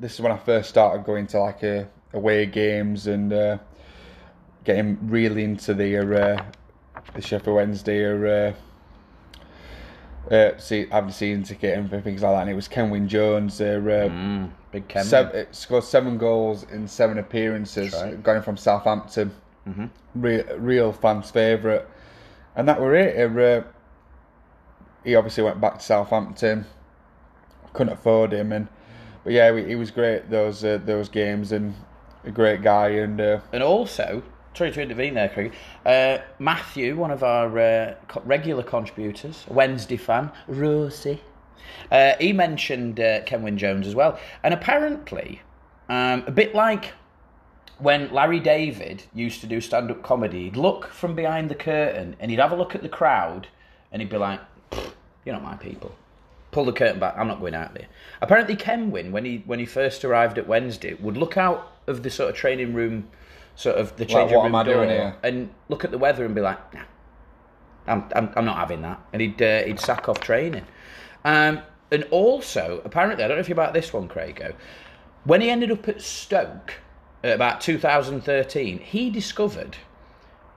This 0.00 0.14
is 0.14 0.20
when 0.20 0.32
I 0.32 0.36
first 0.38 0.68
started 0.70 1.04
going 1.04 1.26
to 1.28 1.40
like 1.40 1.62
a, 1.62 1.86
away 2.12 2.46
games 2.46 3.06
and 3.06 3.32
uh, 3.32 3.58
getting 4.64 4.98
really 5.08 5.44
into 5.44 5.74
the 5.74 5.98
uh, 5.98 6.42
the 7.14 7.22
Sheffield 7.22 7.56
Wednesday 7.56 8.48
uh, 8.48 8.52
uh, 10.30 10.56
see, 10.58 10.86
having 10.90 11.10
season 11.10 11.42
ticket 11.42 11.76
and 11.76 11.88
things 11.90 12.22
like 12.22 12.32
that. 12.34 12.42
And 12.42 12.50
it 12.50 12.54
was 12.54 12.68
Kenwyne 12.68 13.06
Jones. 13.06 13.60
Uh, 13.60 13.64
uh, 13.64 14.46
Big 14.70 14.86
Ken. 14.86 15.04
seven, 15.04 15.46
scored 15.52 15.84
seven 15.84 16.18
goals 16.18 16.64
in 16.64 16.86
seven 16.86 17.18
appearances, 17.18 17.92
right. 17.92 18.22
going 18.22 18.42
from 18.42 18.56
Southampton. 18.56 19.32
Real, 20.14 20.44
real 20.58 20.92
fans' 20.92 21.30
favourite, 21.30 21.86
and 22.56 22.68
that 22.68 22.80
were 22.80 22.94
it. 22.94 23.16
Uh, 23.38 23.62
he 25.04 25.14
obviously 25.14 25.44
went 25.44 25.60
back 25.60 25.78
to 25.78 25.84
Southampton. 25.84 26.66
Couldn't 27.72 27.92
afford 27.92 28.32
him, 28.32 28.50
and 28.52 28.66
but 29.22 29.32
yeah, 29.32 29.54
he, 29.56 29.64
he 29.64 29.74
was 29.76 29.90
great 29.92 30.28
those 30.28 30.64
uh, 30.64 30.80
those 30.84 31.08
games, 31.08 31.52
and 31.52 31.74
a 32.24 32.30
great 32.32 32.62
guy. 32.62 32.88
And 32.88 33.20
uh, 33.20 33.40
And 33.52 33.62
also, 33.62 34.22
sorry 34.54 34.72
to 34.72 34.82
intervene 34.82 35.14
there, 35.14 35.28
Craig. 35.28 35.52
Uh, 35.84 36.18
Matthew, 36.38 36.96
one 36.96 37.10
of 37.10 37.22
our 37.22 37.58
uh, 37.58 37.94
regular 38.24 38.62
contributors, 38.62 39.44
Wednesday 39.48 39.96
fan, 39.96 40.30
Rosie, 40.48 41.20
uh, 41.90 42.14
he 42.20 42.32
mentioned 42.32 43.00
uh, 43.00 43.22
Kenwyne 43.22 43.56
Jones 43.56 43.86
as 43.86 43.94
well. 43.94 44.18
And 44.42 44.54
apparently, 44.54 45.42
um, 45.88 46.24
a 46.26 46.30
bit 46.30 46.54
like 46.54 46.92
when 47.78 48.12
Larry 48.12 48.40
David 48.40 49.02
used 49.14 49.40
to 49.40 49.46
do 49.46 49.60
stand 49.60 49.90
up 49.90 50.02
comedy, 50.02 50.44
he'd 50.44 50.56
look 50.56 50.86
from 50.86 51.14
behind 51.14 51.50
the 51.50 51.54
curtain 51.54 52.16
and 52.20 52.30
he'd 52.30 52.40
have 52.40 52.52
a 52.52 52.56
look 52.56 52.74
at 52.74 52.82
the 52.82 52.88
crowd 52.88 53.48
and 53.90 54.02
he'd 54.02 54.10
be 54.10 54.16
like, 54.16 54.40
You're 55.24 55.34
not 55.34 55.42
my 55.42 55.56
people. 55.56 55.94
Pull 56.52 56.64
the 56.64 56.72
curtain 56.72 56.98
back. 56.98 57.14
I'm 57.16 57.28
not 57.28 57.40
going 57.40 57.54
out 57.54 57.74
there. 57.74 57.86
Apparently, 58.20 58.56
Kenwyne, 58.56 59.12
when 59.12 59.24
he 59.24 59.42
when 59.46 59.60
he 59.60 59.66
first 59.66 60.04
arrived 60.04 60.36
at 60.36 60.48
Wednesday, 60.48 60.94
would 60.94 61.16
look 61.16 61.36
out 61.36 61.72
of 61.86 62.02
the 62.02 62.10
sort 62.10 62.30
of 62.30 62.36
training 62.36 62.74
room, 62.74 63.08
sort 63.54 63.76
of 63.76 63.96
the 63.96 64.06
changing 64.06 64.36
what 64.36 64.44
room 64.44 64.54
am 64.54 64.54
I 64.54 64.62
door, 64.64 64.74
doing 64.74 64.90
here? 64.90 65.16
and 65.22 65.50
look 65.68 65.84
at 65.84 65.90
the 65.90 65.98
weather 65.98 66.24
and 66.24 66.34
be 66.34 66.40
like, 66.40 66.74
Nah, 66.74 66.80
I'm 67.86 68.04
I'm, 68.14 68.30
I'm 68.36 68.44
not 68.44 68.56
having 68.56 68.82
that. 68.82 69.00
And 69.12 69.22
he'd 69.22 69.40
uh, 69.40 69.62
he'd 69.62 69.80
sack 69.80 70.08
off 70.08 70.20
training. 70.20 70.66
Um, 71.24 71.60
and 71.90 72.04
also, 72.10 72.80
apparently, 72.84 73.24
I 73.24 73.28
don't 73.28 73.36
know 73.36 73.40
if 73.40 73.48
you're 73.48 73.54
about 73.54 73.74
this 73.74 73.92
one, 73.92 74.08
Craigo. 74.08 74.54
When 75.24 75.40
he 75.40 75.50
ended 75.50 75.70
up 75.70 75.88
at 75.88 76.00
Stoke, 76.00 76.74
at 77.22 77.34
about 77.34 77.60
2013, 77.60 78.78
he 78.78 79.10
discovered 79.10 79.76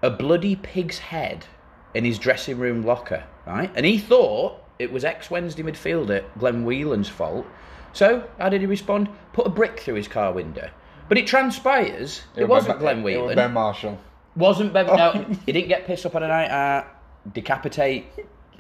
a 0.02 0.10
bloody 0.10 0.56
pig's 0.56 1.00
head 1.00 1.46
in 1.94 2.06
his 2.06 2.18
dressing 2.18 2.58
room 2.58 2.84
locker, 2.84 3.24
right? 3.46 3.72
And 3.76 3.86
he 3.86 3.98
thought 3.98 4.64
it 4.80 4.92
was 4.92 5.04
ex 5.04 5.30
Wednesday 5.30 5.64
midfielder 5.64 6.24
Glenn 6.38 6.66
Whelan's 6.66 7.10
fault. 7.10 7.46
So, 7.94 8.28
how 8.40 8.50
did 8.50 8.62
he 8.62 8.68
respond? 8.68 9.10
Put 9.34 9.46
a 9.46 9.50
brick 9.50 9.80
through 9.80 9.96
his 9.96 10.08
car 10.08 10.32
window. 10.32 10.70
But 11.10 11.18
it 11.18 11.28
transpires 11.28 12.24
it, 12.36 12.42
was 12.44 12.50
wasn't 12.68 12.80
Ben- 12.80 12.80
Glenn 12.80 12.98
it 13.00 13.04
was 13.04 13.14
Whelan. 13.22 13.36
Ben 13.36 13.54
Marshall. 13.54 14.00
Wasn't 14.36 14.74
Bevan? 14.74 14.96
No, 14.98 15.12
he 15.46 15.52
didn't 15.52 15.68
get 15.68 15.86
pissed 15.86 16.06
up 16.06 16.16
on 16.16 16.24
a 16.24 16.28
night 16.28 16.50
out, 16.50 16.88
decapitate 17.34 18.06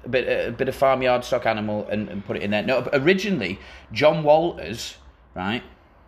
a 0.05 0.09
bit, 0.09 0.47
a 0.49 0.51
bit 0.51 0.67
of 0.69 0.75
farmyard 0.75 1.23
stock 1.23 1.45
animal 1.45 1.87
and, 1.89 2.09
and 2.09 2.25
put 2.25 2.35
it 2.37 2.43
in 2.43 2.51
there. 2.51 2.63
No, 2.63 2.87
originally 2.93 3.59
Jon 3.91 4.23
Walters, 4.23 4.97
right, 5.33 5.63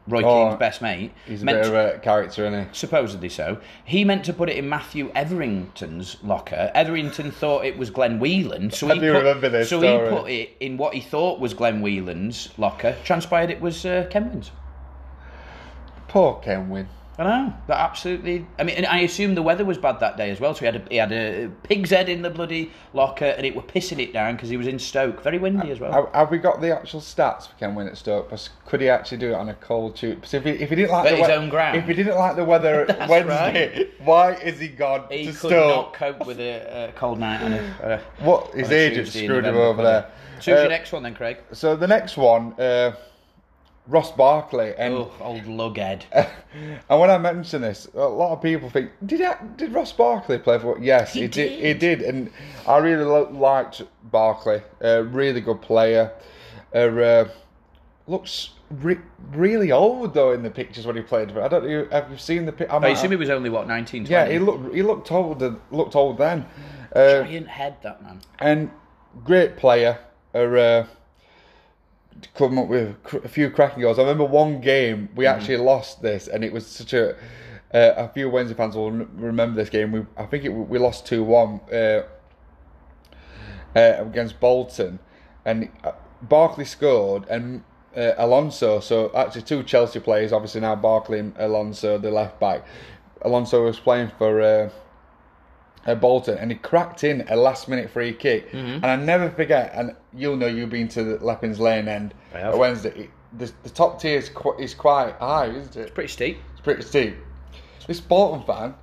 Roy 0.07 0.21
Oh, 0.23 0.49
Keane's 0.49 0.59
best 0.59 0.81
mate, 0.83 1.11
He's 1.25 1.41
a 1.41 1.45
meant 1.45 1.63
bit 1.63 1.73
of 1.73 1.95
a 1.95 1.97
character, 1.99 2.45
isn't 2.45 2.65
he? 2.65 2.69
supposedly 2.73 3.29
so. 3.29 3.59
He 3.85 4.03
meant 4.05 4.23
to 4.25 4.33
put 4.33 4.49
it 4.49 4.57
in 4.57 4.69
Matthew 4.69 5.11
Etherington's 5.15 6.17
locker. 6.23 6.69
Etherington 6.75 7.31
thought 7.31 7.65
it 7.65 7.75
was 7.77 7.89
Glenn 7.89 8.19
Whelan, 8.19 8.69
so 8.69 8.87
I 8.91 8.93
he 8.95 8.99
do 8.99 9.13
put, 9.13 9.17
remember 9.19 9.49
this 9.49 9.69
So 9.69 9.79
story. 9.79 10.03
he 10.09 10.15
put 10.15 10.29
it 10.29 10.49
in 10.59 10.77
what 10.77 10.93
he 10.93 10.99
thought 11.01 11.39
was 11.39 11.55
Glenn 11.55 11.81
Whelan's 11.81 12.49
locker. 12.59 12.95
Transpired 13.03 13.49
it 13.49 13.61
was 13.61 13.83
uh, 13.85 14.07
Kenwyne's. 14.11 14.51
Poor 16.15 16.41
Kenwyne. 16.41 16.87
I 17.19 17.23
know 17.23 17.53
that 17.67 17.77
absolutely. 17.77 18.45
I 18.57 18.63
mean, 18.63 18.77
and 18.77 18.85
I 18.85 18.99
assume 18.99 19.35
the 19.35 19.41
weather 19.41 19.65
was 19.65 19.77
bad 19.77 19.99
that 19.99 20.15
day 20.15 20.29
as 20.31 20.39
well. 20.39 20.53
So 20.53 20.59
he 20.61 20.65
had 20.67 20.75
a, 20.77 20.81
he 20.89 20.95
had 20.95 21.11
a 21.11 21.49
pig's 21.63 21.89
head 21.89 22.07
in 22.07 22.21
the 22.21 22.29
bloody 22.29 22.71
locker, 22.93 23.25
and 23.25 23.45
it 23.45 23.53
were 23.53 23.61
pissing 23.61 23.99
it 23.99 24.13
down 24.13 24.37
because 24.37 24.47
he 24.47 24.55
was 24.55 24.65
in 24.65 24.79
Stoke. 24.79 25.21
Very 25.23 25.37
windy 25.37 25.71
as 25.71 25.81
well. 25.81 25.91
Have, 25.91 26.13
have 26.13 26.31
we 26.31 26.37
got 26.37 26.61
the 26.61 26.73
actual 26.73 27.01
stats 27.01 27.49
for 27.49 27.55
Kenwyne 27.59 27.87
at 27.87 27.97
Stoke? 27.97 28.29
Because 28.29 28.49
Could 28.65 28.79
he 28.79 28.87
actually 28.87 29.17
do 29.17 29.31
it 29.31 29.33
on 29.33 29.49
a 29.49 29.55
cold 29.55 29.97
tube? 29.97 30.15
Because 30.21 30.35
if 30.35 30.45
he, 30.45 30.51
if 30.51 30.69
he 30.69 30.75
didn't 30.77 30.91
like 30.91 31.09
the 31.09 31.17
his 31.17 31.27
we- 31.27 31.33
own 31.33 31.49
ground? 31.49 31.77
if 31.79 31.85
he 31.85 31.93
didn't 31.93 32.15
like 32.15 32.37
the 32.37 32.45
weather 32.45 32.85
Wednesday, 33.09 33.91
why 33.99 34.35
is 34.35 34.57
he 34.57 34.69
gone 34.69 35.03
he 35.11 35.25
to 35.25 35.33
could 35.33 35.51
not 35.51 35.93
cope 35.93 36.25
with 36.25 36.39
a, 36.39 36.87
a 36.87 36.91
cold 36.93 37.19
night 37.19 37.41
on 37.41 37.51
a. 37.51 38.01
A 38.19 38.23
What 38.23 38.53
his 38.53 38.71
agent 38.71 39.09
screwed 39.09 39.43
him 39.43 39.57
over 39.57 39.83
there. 39.83 40.09
So 40.39 40.51
who's 40.51 40.59
Uh, 40.59 40.61
your 40.61 40.69
next 40.69 40.93
one 40.93 41.03
then, 41.03 41.13
Craig? 41.13 41.39
So 41.51 41.75
the 41.75 41.87
next 41.87 42.15
one, 42.15 42.53
uh, 42.57 42.95
Ross 43.87 44.11
Barkley, 44.11 44.73
and 44.77 44.93
Oh, 44.95 45.11
old 45.21 45.43
lughead. 45.43 46.01
and 46.13 46.99
when 46.99 47.09
I 47.11 47.17
mention 47.17 47.61
this, 47.61 47.87
a 47.93 47.99
lot 47.99 48.33
of 48.33 48.41
people 48.41 48.69
think, 48.69 48.91
did 49.05 49.21
I, 49.21 49.37
did 49.57 49.73
Ross 49.73 49.91
Barkley 49.91 50.39
play 50.39 50.57
for? 50.59 50.79
Yes, 50.79 51.13
he, 51.13 51.21
He 51.21 51.27
did. 51.27 51.51
He 51.63 51.73
did. 51.75 52.01
and 52.01 52.31
I 52.67 52.77
really 52.77 53.03
lo- 53.03 53.29
liked 53.31 53.83
Barkley. 54.03 54.61
A 54.81 55.03
really 55.03 55.39
good 55.41 55.61
player. 55.61 56.11
Uh, 56.73 56.77
uh, 56.77 57.27
looks 58.07 58.51
re- 58.69 58.97
really 59.31 59.71
old 59.71 60.13
though 60.13 60.31
in 60.33 60.43
the 60.43 60.49
pictures 60.49 60.85
when 60.85 60.95
he 60.95 61.01
played 61.01 61.33
But 61.33 61.43
I 61.43 61.47
don't 61.47 61.65
know. 61.67 61.87
Have 61.91 62.11
you 62.11 62.17
seen 62.17 62.45
the 62.45 62.51
pic? 62.51 62.69
I 62.71 62.75
I 62.75 62.79
might 62.79 62.89
assume 62.89 63.11
he 63.11 63.17
was 63.17 63.29
only 63.29 63.49
what 63.49 63.67
19, 63.67 64.05
20? 64.05 64.11
yeah, 64.11 64.27
he 64.31 64.39
looked 64.39 64.73
he 64.75 64.81
looked 64.81 65.11
old. 65.11 65.41
Looked 65.71 65.95
old 65.95 66.17
then. 66.17 66.45
Uh, 66.95 67.23
giant 67.23 67.47
head 67.47 67.75
that 67.83 68.01
man. 68.01 68.19
and 68.39 68.71
great 69.23 69.57
player. 69.57 69.97
Uh, 70.33 70.37
uh, 70.37 70.85
come 72.33 72.57
up 72.57 72.67
with 72.67 72.95
a 73.23 73.27
few 73.27 73.49
cracking 73.49 73.81
goals. 73.81 73.99
I 73.99 74.03
remember 74.03 74.25
one 74.25 74.61
game 74.61 75.09
we 75.15 75.25
actually 75.25 75.57
lost 75.57 76.01
this, 76.01 76.27
and 76.27 76.43
it 76.43 76.53
was 76.53 76.65
such 76.65 76.93
a. 76.93 77.15
Uh, 77.73 77.93
a 77.97 78.07
few 78.07 78.29
Wednesday 78.29 78.55
fans 78.55 78.73
will 78.73 78.91
remember 78.91 79.57
this 79.57 79.69
game. 79.69 79.91
We, 79.91 80.05
I 80.15 80.25
think 80.27 80.45
it, 80.45 80.49
we 80.49 80.79
lost 80.79 81.05
two 81.05 81.25
one 81.25 81.59
uh, 81.73 82.03
uh, 83.75 83.95
against 83.99 84.39
Bolton, 84.39 84.99
and 85.43 85.69
uh, 85.83 85.91
Barkley 86.21 86.63
scored, 86.63 87.27
and 87.27 87.63
uh, 87.97 88.13
Alonso. 88.17 88.79
So 88.79 89.11
actually, 89.13 89.41
two 89.41 89.63
Chelsea 89.63 89.99
players. 89.99 90.31
Obviously 90.31 90.61
now 90.61 90.75
Barkley 90.75 91.19
and 91.19 91.33
Alonso, 91.37 91.97
the 91.97 92.11
left 92.11 92.39
back. 92.39 92.65
Alonso 93.23 93.65
was 93.65 93.77
playing 93.79 94.11
for. 94.17 94.71
Uh, 95.85 95.93
Bolton, 95.93 96.37
and 96.39 96.49
he 96.51 96.57
cracked 96.57 97.03
in 97.03 97.23
a 97.29 97.35
last 97.35 97.67
minute 97.67 97.89
free 97.91 98.11
kick. 98.11 98.51
Mm-hmm. 98.51 98.83
And 98.83 98.85
I 98.85 98.95
never 98.95 99.29
forget, 99.29 99.71
and 99.75 99.95
you'll 100.13 100.35
know 100.35 100.47
you've 100.47 100.71
been 100.71 100.87
to 100.89 101.03
the 101.03 101.23
Leppings 101.23 101.59
Lane 101.59 101.87
end 101.87 102.13
on 102.33 102.57
Wednesday. 102.57 103.09
The, 103.37 103.51
the 103.63 103.69
top 103.69 104.01
tier 104.01 104.17
is, 104.17 104.29
qu- 104.29 104.57
is 104.57 104.73
quite 104.73 105.13
high, 105.19 105.47
isn't 105.47 105.75
it? 105.75 105.81
It's 105.81 105.91
pretty 105.91 106.09
steep. 106.09 106.39
It's 106.53 106.61
pretty 106.61 106.81
steep. 106.81 107.15
This 107.85 107.99
Bolton 107.99 108.43
fan 108.47 108.73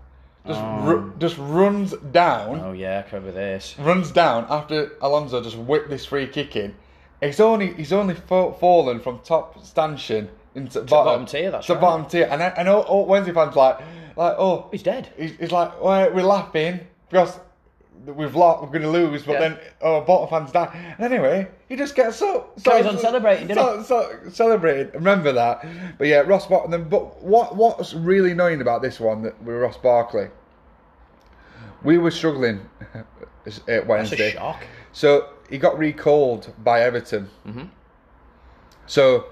just 0.47 0.61
ru- 0.87 1.13
just 1.19 1.37
runs 1.39 1.93
down, 2.13 2.61
Oh 2.61 2.73
yeah, 2.73 3.03
I 3.05 3.11
remember 3.15 3.33
this. 3.33 3.77
runs 3.79 4.11
down 4.13 4.47
after 4.49 4.93
Alonso 5.01 5.43
just 5.43 5.57
whipped 5.57 5.89
this 5.91 6.05
free 6.05 6.27
kick 6.29 6.55
in. 6.57 6.75
He's 7.21 7.41
only 7.41 7.73
he's 7.75 7.93
only 7.93 8.15
fa- 8.15 8.53
fallen 8.53 9.01
from 9.01 9.21
top 9.21 9.65
stanchion 9.65 10.29
into 10.55 10.81
bottom, 10.83 10.89
bottom 11.05 11.27
tier, 11.27 11.51
that's 11.51 11.67
to 11.67 11.75
right. 11.75 11.81
bottom 11.81 12.07
tier. 12.07 12.29
And 12.31 12.43
I, 12.43 12.49
and 12.49 12.69
all, 12.69 12.83
all 12.83 13.07
Wednesday 13.07 13.33
fans 13.33 13.57
like 13.57 13.79
like 14.17 14.35
oh 14.39 14.69
He's 14.73 14.83
dead. 14.83 15.09
He's, 15.17 15.37
he's 15.39 15.53
like, 15.53 15.81
well, 15.83 16.13
we're 16.13 16.23
laughing 16.23 16.81
because 17.13 17.39
we've 18.07 18.35
lost, 18.35 18.63
we're 18.63 18.69
going 18.69 18.83
to 18.83 18.91
lose, 18.91 19.23
but 19.23 19.35
Yeah. 19.35 19.41
then 19.41 19.59
oh, 19.83 20.01
Bolton 20.01 20.29
fans 20.31 20.51
die. 20.51 20.95
And 20.97 21.13
anyway, 21.13 21.47
he 21.69 21.77
just 21.77 21.95
gets 21.95 22.23
up, 22.23 22.63
Carries 22.65 22.87
on 22.87 22.99
celebrating, 22.99 23.49
didn't 23.49 23.85
so, 23.85 24.19
so, 24.23 24.31
celebrating. 24.31 24.93
Remember 24.95 25.31
that. 25.33 25.65
But 25.99 26.07
yeah, 26.07 26.21
Ross 26.21 26.47
Barkley. 26.47 26.79
But 26.79 27.23
what 27.23 27.55
what's 27.55 27.93
really 27.93 28.33
annoying 28.33 28.63
about 28.63 28.81
this 28.81 28.99
one 28.99 29.23
that 29.23 29.41
with 29.43 29.57
Ross 29.57 29.77
Barkley? 29.77 30.29
We 31.85 31.99
were 31.99 32.11
struggling 32.11 32.69
at 32.95 33.07
That's 33.87 34.13
a 34.13 34.31
shock. 34.31 34.65
So 34.93 35.29
he 35.51 35.59
got 35.59 35.79
recalled 35.79 36.53
by 36.65 36.81
Everton. 36.81 37.29
Mm-hmm. 37.47 37.65
So 38.87 39.27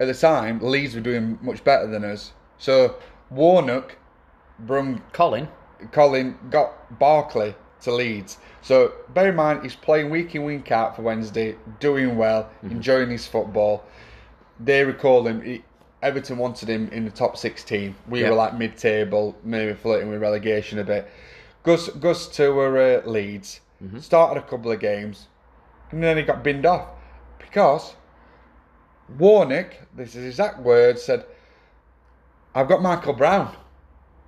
at 0.00 0.06
the 0.06 0.14
time, 0.14 0.58
Leeds 0.60 0.94
were 0.94 1.00
doing 1.00 1.38
much 1.42 1.62
better 1.64 1.86
than 1.86 2.02
us. 2.04 2.32
So 2.58 2.96
Warnock 3.30 3.98
brung 4.58 5.02
Colin. 5.12 5.48
Colin 5.92 6.38
got 6.50 6.98
Barkley 6.98 7.54
to 7.82 7.92
Leeds. 7.92 8.38
So 8.62 8.92
bear 9.12 9.28
in 9.28 9.36
mind 9.36 9.62
he's 9.62 9.74
playing 9.74 10.10
week 10.10 10.34
in 10.34 10.44
week 10.44 10.70
out 10.72 10.96
for 10.96 11.02
Wednesday, 11.02 11.56
doing 11.80 12.16
well, 12.16 12.50
enjoying 12.62 13.10
his 13.10 13.26
football. 13.26 13.84
They 14.58 14.84
recall 14.84 15.26
him. 15.26 15.42
He, 15.42 15.64
Everton 16.02 16.36
wanted 16.38 16.68
him 16.68 16.88
in 16.88 17.04
the 17.04 17.10
top 17.10 17.36
sixteen. 17.36 17.94
We 18.08 18.22
Yeah. 18.22 18.30
were 18.30 18.36
like 18.36 18.56
mid-table, 18.56 19.34
maybe 19.42 19.74
flirting 19.74 20.10
with 20.10 20.20
relegation 20.20 20.78
a 20.78 20.84
bit. 20.84 21.10
Gus 21.62 21.88
Gus 21.88 22.26
to 22.36 22.60
uh, 22.60 23.02
Leeds, 23.06 23.60
started 24.00 24.38
a 24.38 24.46
couple 24.46 24.70
of 24.70 24.80
games, 24.80 25.28
and 25.90 26.02
then 26.02 26.16
he 26.16 26.22
got 26.22 26.44
binned 26.44 26.66
off 26.66 26.88
because 27.38 27.94
Warnock, 29.18 29.74
this 29.94 30.08
is 30.10 30.14
his 30.14 30.24
exact 30.26 30.60
word, 30.60 30.98
said, 30.98 31.24
"I've 32.54 32.68
got 32.68 32.82
Michael 32.82 33.14
Brown." 33.14 33.54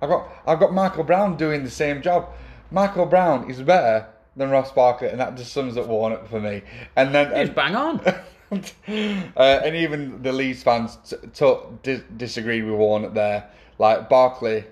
I've 0.01 0.09
got 0.09 0.29
I've 0.45 0.59
got 0.59 0.73
Michael 0.73 1.03
Brown 1.03 1.37
doing 1.37 1.63
the 1.63 1.69
same 1.69 2.01
job. 2.01 2.29
Michael 2.71 3.05
Brown 3.05 3.49
is 3.49 3.61
better 3.61 4.07
than 4.35 4.49
Ross 4.49 4.71
Barkley, 4.71 5.07
and 5.09 5.19
that 5.19 5.35
just 5.35 5.51
sums 5.53 5.77
up 5.77 5.87
Warnock 5.87 6.27
for 6.27 6.39
me. 6.39 6.61
And 6.95 7.13
then 7.13 7.35
He's 7.35 7.55
bang 7.55 7.75
on. 7.75 7.99
uh, 8.51 8.61
and 8.87 9.75
even 9.75 10.21
the 10.21 10.31
Leeds 10.31 10.63
fans 10.63 10.97
t- 11.09 11.15
t- 11.33 11.55
dis- 11.83 12.03
disagreed 12.17 12.63
with 12.65 12.75
Warnock 12.75 13.13
there. 13.13 13.49
Like 13.79 14.09
Barkley 14.09 14.65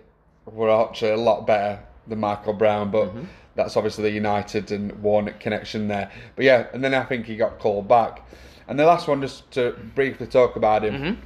were 0.46 0.70
actually 0.70 1.12
a 1.12 1.18
lot 1.18 1.48
better 1.48 1.82
than 2.08 2.20
Michael 2.20 2.54
Brown, 2.54 2.92
but 2.92 3.12
that's 3.56 3.76
obviously 3.76 4.04
the 4.04 4.12
United 4.12 4.72
and 4.72 4.92
Warnock 5.02 5.40
connection 5.40 5.88
there. 5.88 6.12
But 6.36 6.46
yeah, 6.46 6.68
and 6.74 6.84
then 6.84 6.94
I 6.94 7.04
think 7.04 7.26
he 7.26 7.36
got 7.36 7.60
called 7.60 7.88
back. 7.88 8.28
And 8.68 8.80
the 8.80 8.86
last 8.86 9.08
one, 9.08 9.22
just 9.22 9.50
to 9.52 9.72
briefly 9.96 10.28
talk 10.28 10.56
about 10.56 10.84
him. 10.84 11.22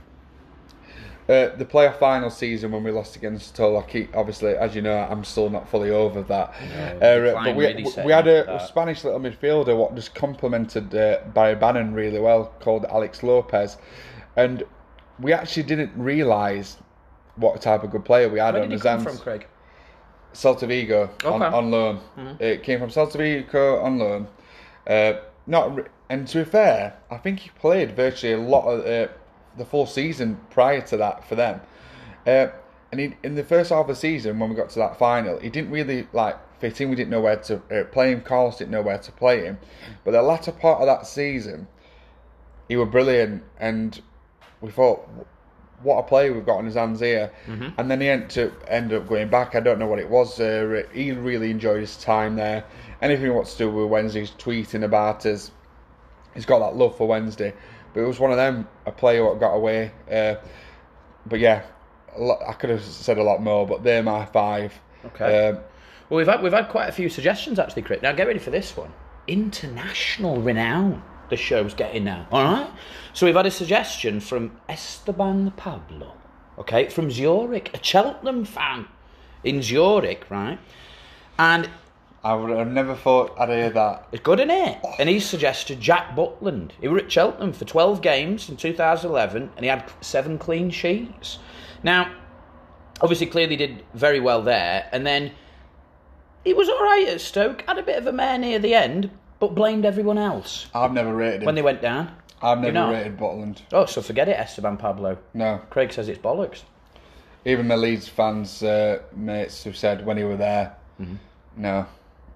Uh, 1.29 1.55
the 1.57 1.65
playoff 1.65 1.99
final 1.99 2.31
season 2.31 2.71
when 2.71 2.83
we 2.83 2.89
lost 2.89 3.15
against 3.15 3.55
Hull, 3.55 3.77
I 3.77 3.83
keep, 3.83 4.15
obviously, 4.17 4.55
as 4.55 4.75
you 4.75 4.81
know, 4.81 4.97
I'm 4.97 5.23
still 5.23 5.49
not 5.51 5.69
fully 5.69 5.91
over 5.91 6.23
that. 6.23 6.49
Uh, 7.01 7.43
but 7.45 7.55
we, 7.55 7.67
really 7.67 7.85
we 8.03 8.11
had 8.11 8.27
a. 8.27 8.65
Spanish 8.65 9.03
little 9.03 9.19
midfielder 9.19 9.77
what 9.77 9.93
just 9.93 10.15
complemented 10.15 10.93
uh, 10.95 11.19
Barry 11.35 11.53
Bannan 11.55 11.93
really 11.93 12.19
well, 12.19 12.51
called 12.59 12.85
Alex 12.85 13.21
Lopez, 13.21 13.77
and 14.37 14.63
we 15.19 15.31
actually 15.31 15.63
didn't 15.63 15.91
realise 15.95 16.77
what 17.35 17.61
type 17.61 17.83
of 17.83 17.91
good 17.91 18.05
player 18.05 18.27
we 18.27 18.39
had 18.39 18.55
Where 18.55 18.63
on 18.63 18.69
did 18.69 18.73
he 18.73 18.77
his 18.77 18.81
come 18.83 18.99
hands. 18.99 19.17
from, 19.19 19.23
Craig? 19.23 19.47
Celta 20.33 20.67
Vigo 20.67 21.09
on, 21.25 21.41
Okay. 21.41 21.45
Mm-hmm. 21.45 21.55
on 21.55 21.71
loan. 21.71 21.99
It 22.39 22.63
came 22.63 22.79
from 22.79 22.89
Celta 22.89 23.17
Vigo 23.17 23.79
on 23.81 23.99
loan. 23.99 24.27
Uh, 24.87 25.13
not 25.45 25.79
and 26.09 26.27
to 26.27 26.39
be 26.39 26.43
fair, 26.43 26.97
I 27.11 27.17
think 27.17 27.39
he 27.39 27.49
played 27.51 27.95
virtually 27.95 28.33
a 28.33 28.37
lot 28.39 28.65
of 28.67 28.85
uh, 28.85 29.11
the 29.59 29.65
full 29.65 29.85
season 29.85 30.39
prior 30.49 30.81
to 30.81 30.97
that 30.97 31.27
for 31.27 31.35
them. 31.35 31.61
Uh, 32.25 32.47
and 32.91 32.99
he, 32.99 33.15
in 33.21 33.35
the 33.35 33.43
first 33.43 33.69
half 33.69 33.81
of 33.81 33.87
the 33.87 33.95
season, 33.95 34.39
when 34.39 34.49
we 34.49 34.55
got 34.55 34.69
to 34.71 34.79
that 34.79 34.97
final, 34.97 35.39
he 35.39 35.49
didn't 35.49 35.69
really 35.69 36.07
like 36.11 36.37
fit 36.59 36.81
in. 36.81 36.89
We 36.89 36.95
didn't 36.95 37.11
know 37.11 37.21
where 37.21 37.37
to 37.37 37.61
uh, 37.71 37.83
play 37.85 38.11
him. 38.11 38.21
Carlos 38.21 38.57
didn't 38.57 38.71
know 38.71 38.81
where 38.81 38.97
to 38.97 39.11
play 39.11 39.43
him. 39.43 39.59
But 40.03 40.11
the 40.11 40.21
latter 40.23 40.51
part 40.51 40.81
of 40.81 40.87
that 40.87 41.05
season, 41.05 41.67
he 42.67 42.75
was 42.75 42.89
brilliant, 42.89 43.43
and 43.59 44.01
we 44.61 44.71
thought, 44.71 45.07
what 45.81 45.97
a 45.97 46.03
player 46.03 46.33
we've 46.33 46.45
got 46.45 46.57
on 46.57 46.65
his 46.65 46.75
hands 46.75 46.99
here. 46.99 47.31
And 47.77 47.89
then 47.89 48.01
he 48.01 48.09
ended, 48.09 48.29
to, 48.31 48.97
up 48.97 49.07
going 49.07 49.29
back. 49.29 49.55
I 49.55 49.61
don't 49.61 49.79
know 49.79 49.87
what 49.87 49.99
it 49.99 50.09
was. 50.09 50.39
Uh, 50.39 50.83
he 50.93 51.11
really 51.11 51.51
enjoyed 51.51 51.79
his 51.79 51.95
time 51.97 52.35
there. 52.35 52.65
Anything 53.01 53.33
what's 53.33 53.53
to 53.53 53.59
do 53.59 53.71
with 53.71 53.89
Wednesday, 53.89 54.21
he's 54.21 54.31
tweeting 54.31 54.83
about 54.83 55.25
us. 55.25 55.51
He's 56.33 56.45
got 56.45 56.59
that 56.59 56.75
love 56.75 56.97
for 56.97 57.07
Wednesday. 57.07 57.53
But 57.93 58.01
it 58.01 58.05
was 58.07 58.19
one 58.19 58.31
of 58.31 58.37
them, 58.37 58.67
a 58.85 58.91
player 58.91 59.25
what 59.25 59.39
got 59.39 59.53
away. 59.53 59.91
Uh, 60.11 60.35
but 61.25 61.39
yeah, 61.39 61.63
I 62.47 62.53
could 62.53 62.69
have 62.69 62.83
said 62.83 63.17
a 63.17 63.23
lot 63.23 63.41
more, 63.41 63.65
but 63.67 63.83
they're 63.83 64.03
my 64.03 64.25
five. 64.25 64.73
Okay. 65.05 65.49
Um, 65.49 65.55
Well, 66.09 66.17
we've 66.17 66.27
had 66.27 66.41
we've 66.41 66.53
had 66.53 66.69
quite 66.69 66.89
a 66.89 66.91
few 66.91 67.09
suggestions 67.09 67.59
actually, 67.59 67.83
Craig. 67.83 68.01
Now 68.01 68.11
get 68.13 68.27
ready 68.27 68.39
for 68.39 68.51
this 68.51 68.75
one. 68.75 68.91
International 69.27 70.41
renown. 70.41 71.03
The 71.29 71.37
show's 71.37 71.73
getting 71.75 72.03
now. 72.05 72.27
All 72.31 72.43
right. 72.43 72.69
So 73.13 73.25
we've 73.25 73.35
had 73.35 73.45
a 73.45 73.51
suggestion 73.51 74.19
from 74.19 74.59
Esteban 74.67 75.51
Pablo. 75.51 76.13
Okay, 76.57 76.89
from 76.89 77.09
Zurich, 77.11 77.69
a 77.73 77.83
Cheltenham 77.83 78.43
fan. 78.45 78.87
in 79.43 79.61
Zurich, 79.61 80.25
right? 80.29 80.57
And 81.37 81.69
I 82.23 82.33
would 82.33 82.49
have 82.49 82.67
never 82.67 82.95
thought 82.95 83.33
I'd 83.39 83.49
hear 83.49 83.69
that. 83.69 84.07
it's 84.11 84.21
good, 84.21 84.39
isn't 84.39 84.49
it? 84.51 84.77
And 84.99 85.07
he 85.07 85.19
suggested 85.21 85.79
Jack 85.79 86.15
Butland. 86.15 86.71
He 86.81 86.87
were 86.89 86.97
at 86.99 87.11
Cheltenham 87.11 87.53
for 87.53 87.63
12 87.65 88.01
games 88.01 88.49
in 88.49 88.57
2011 88.57 89.51
and 89.55 89.63
he 89.63 89.67
had 89.69 89.89
seven 90.01 90.37
clean 90.37 90.69
sheets. 90.69 91.39
Now, 91.81 92.11
obviously, 93.01 93.27
clearly 93.27 93.55
did 93.55 93.83
very 93.93 94.19
well 94.19 94.41
there. 94.41 94.89
And 94.91 95.05
then 95.07 95.31
he 96.43 96.53
was 96.53 96.67
all 96.67 96.83
right 96.83 97.07
at 97.07 97.21
Stoke, 97.21 97.63
had 97.67 97.77
a 97.77 97.83
bit 97.83 97.97
of 97.97 98.05
a 98.07 98.11
mare 98.11 98.37
near 98.37 98.59
the 98.59 98.73
end, 98.73 99.11
but 99.39 99.55
blamed 99.55 99.85
everyone 99.85 100.17
else 100.17 100.67
I've 100.73 100.91
never 100.91 101.15
rated 101.15 101.41
him. 101.43 101.45
when 101.45 101.55
they 101.55 101.61
went 101.61 101.81
down. 101.81 102.11
I've 102.41 102.57
You 102.59 102.71
never 102.71 102.87
know? 102.87 102.91
rated 102.91 103.17
Butland. 103.17 103.61
Oh, 103.71 103.85
so 103.85 104.01
forget 104.01 104.27
it, 104.27 104.37
Esteban 104.37 104.75
Pablo. 104.77 105.17
No. 105.33 105.61
Craig 105.69 105.93
says 105.93 106.09
it's 106.09 106.19
bollocks. 106.19 106.63
Even 107.45 107.67
my 107.67 107.75
Leeds 107.75 108.09
fans, 108.09 108.61
uh, 108.61 108.99
mates, 109.15 109.63
who 109.63 109.71
said 109.71 110.05
when 110.05 110.17
he 110.17 110.23
were 110.25 110.35
there, 110.37 110.75
Mm-hmm. 111.01 111.15
no, 111.55 111.85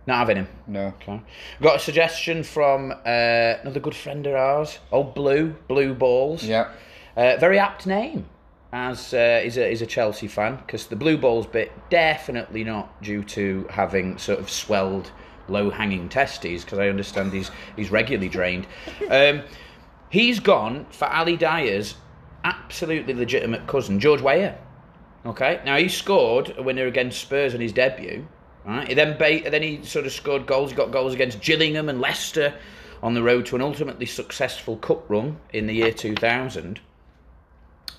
Not 0.05 0.17
having 0.17 0.37
him. 0.37 0.47
no. 0.67 0.87
Okay. 1.01 1.21
Got 1.61 1.77
a 1.77 1.79
suggestion 1.79 2.43
from 2.43 2.91
uh, 2.91 2.95
another 3.05 3.79
good 3.79 3.95
friend 3.95 4.27
of 4.27 4.35
ours, 4.35 4.79
old 4.91 5.15
Blue, 5.15 5.55
Blue 5.67 5.93
Balls. 5.93 6.43
Yeah. 6.43 6.71
Uh, 7.15 7.37
very 7.39 7.57
apt 7.57 7.85
name, 7.87 8.25
as 8.73 9.13
uh, 9.13 9.41
is 9.43 9.57
a 9.57 9.69
is 9.69 9.81
a 9.81 9.85
Chelsea 9.85 10.27
fan 10.27 10.57
because 10.57 10.87
the 10.87 10.95
blue 10.95 11.15
balls 11.17 11.45
bit 11.45 11.71
definitely 11.89 12.63
not 12.63 13.01
due 13.01 13.23
to 13.23 13.65
having 13.69 14.17
sort 14.17 14.39
of 14.39 14.49
swelled, 14.49 15.11
low 15.47 15.69
hanging 15.69 16.09
testes 16.09 16.65
because 16.65 16.79
I 16.79 16.89
understand 16.89 17.31
he's 17.31 17.51
he's 17.75 17.91
regularly 17.91 18.29
drained. 18.29 18.67
Um, 19.09 19.43
he's 20.09 20.39
gone 20.39 20.85
for 20.89 21.07
Ali 21.07 21.37
Dia's 21.37 21.95
absolutely 22.43 23.13
legitimate 23.13 23.67
cousin 23.67 23.99
George 23.99 24.21
Weah. 24.21 24.57
Okay, 25.25 25.61
now 25.65 25.77
he 25.77 25.87
scored 25.87 26.53
a 26.57 26.63
winner 26.63 26.87
against 26.87 27.21
Spurs 27.21 27.53
on 27.53 27.61
his 27.61 27.71
debut. 27.71 28.27
Right, 28.65 28.87
he 28.87 28.93
then 28.93 29.17
ba- 29.17 29.49
then 29.49 29.61
he 29.61 29.83
sort 29.83 30.05
of 30.05 30.13
scored 30.13 30.45
goals. 30.45 30.71
He 30.71 30.75
got 30.75 30.91
goals 30.91 31.13
against 31.13 31.41
Gillingham 31.41 31.89
and 31.89 31.99
Leicester 31.99 32.53
on 33.01 33.13
the 33.13 33.21
road 33.21 33.45
to 33.47 33.55
an 33.55 33.61
ultimately 33.61 34.05
successful 34.05 34.77
cup 34.77 35.09
run 35.09 35.37
in 35.51 35.67
the 35.67 35.73
year 35.73 35.91
2000. 35.91 36.79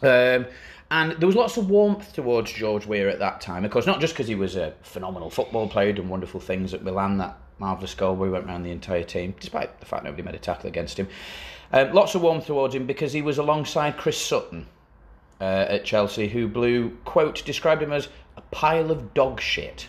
Um, 0.03 0.47
and 0.91 1.13
there 1.13 1.27
was 1.27 1.37
lots 1.37 1.57
of 1.57 1.69
warmth 1.69 2.13
towards 2.15 2.53
George 2.53 2.87
Weah 2.87 3.11
at 3.11 3.19
that 3.19 3.41
time. 3.41 3.65
Of 3.65 3.71
course, 3.71 3.87
not 3.87 4.01
just 4.01 4.15
because 4.15 4.29
he 4.29 4.35
was 4.35 4.57
a 4.57 4.73
phenomenal 4.83 5.29
football 5.29 5.69
player, 5.69 5.93
done 5.93 6.09
wonderful 6.09 6.41
things 6.41 6.73
at 6.73 6.83
Milan, 6.83 7.19
that 7.19 7.39
marvellous 7.59 7.95
goal 7.95 8.17
where 8.17 8.29
he 8.29 8.33
went 8.33 8.47
around 8.47 8.63
the 8.63 8.71
entire 8.71 9.03
team, 9.03 9.35
despite 9.39 9.81
the 9.81 9.87
fact 9.87 10.05
nobody 10.05 10.23
made 10.23 10.35
a 10.35 10.39
tackle 10.39 10.69
against 10.69 10.99
him. 10.99 11.09
Um, 11.73 11.93
lots 11.93 12.15
of 12.15 12.23
warmth 12.23 12.47
towards 12.47 12.75
him 12.75 12.87
because 12.87 13.13
he 13.13 13.23
was 13.23 13.39
alongside 13.39 13.97
Chris 13.97 14.21
Sutton 14.21 14.67
uh, 15.41 15.67
at 15.69 15.85
Chelsea, 15.85 16.29
who 16.29 16.49
blew, 16.49 16.91
quote, 17.05 17.45
described 17.45 17.83
him 17.83 17.93
as 17.93 18.09
a 18.37 18.41
pile 18.41 18.91
of 18.91 19.15
dog 19.15 19.41
shit. 19.41 19.89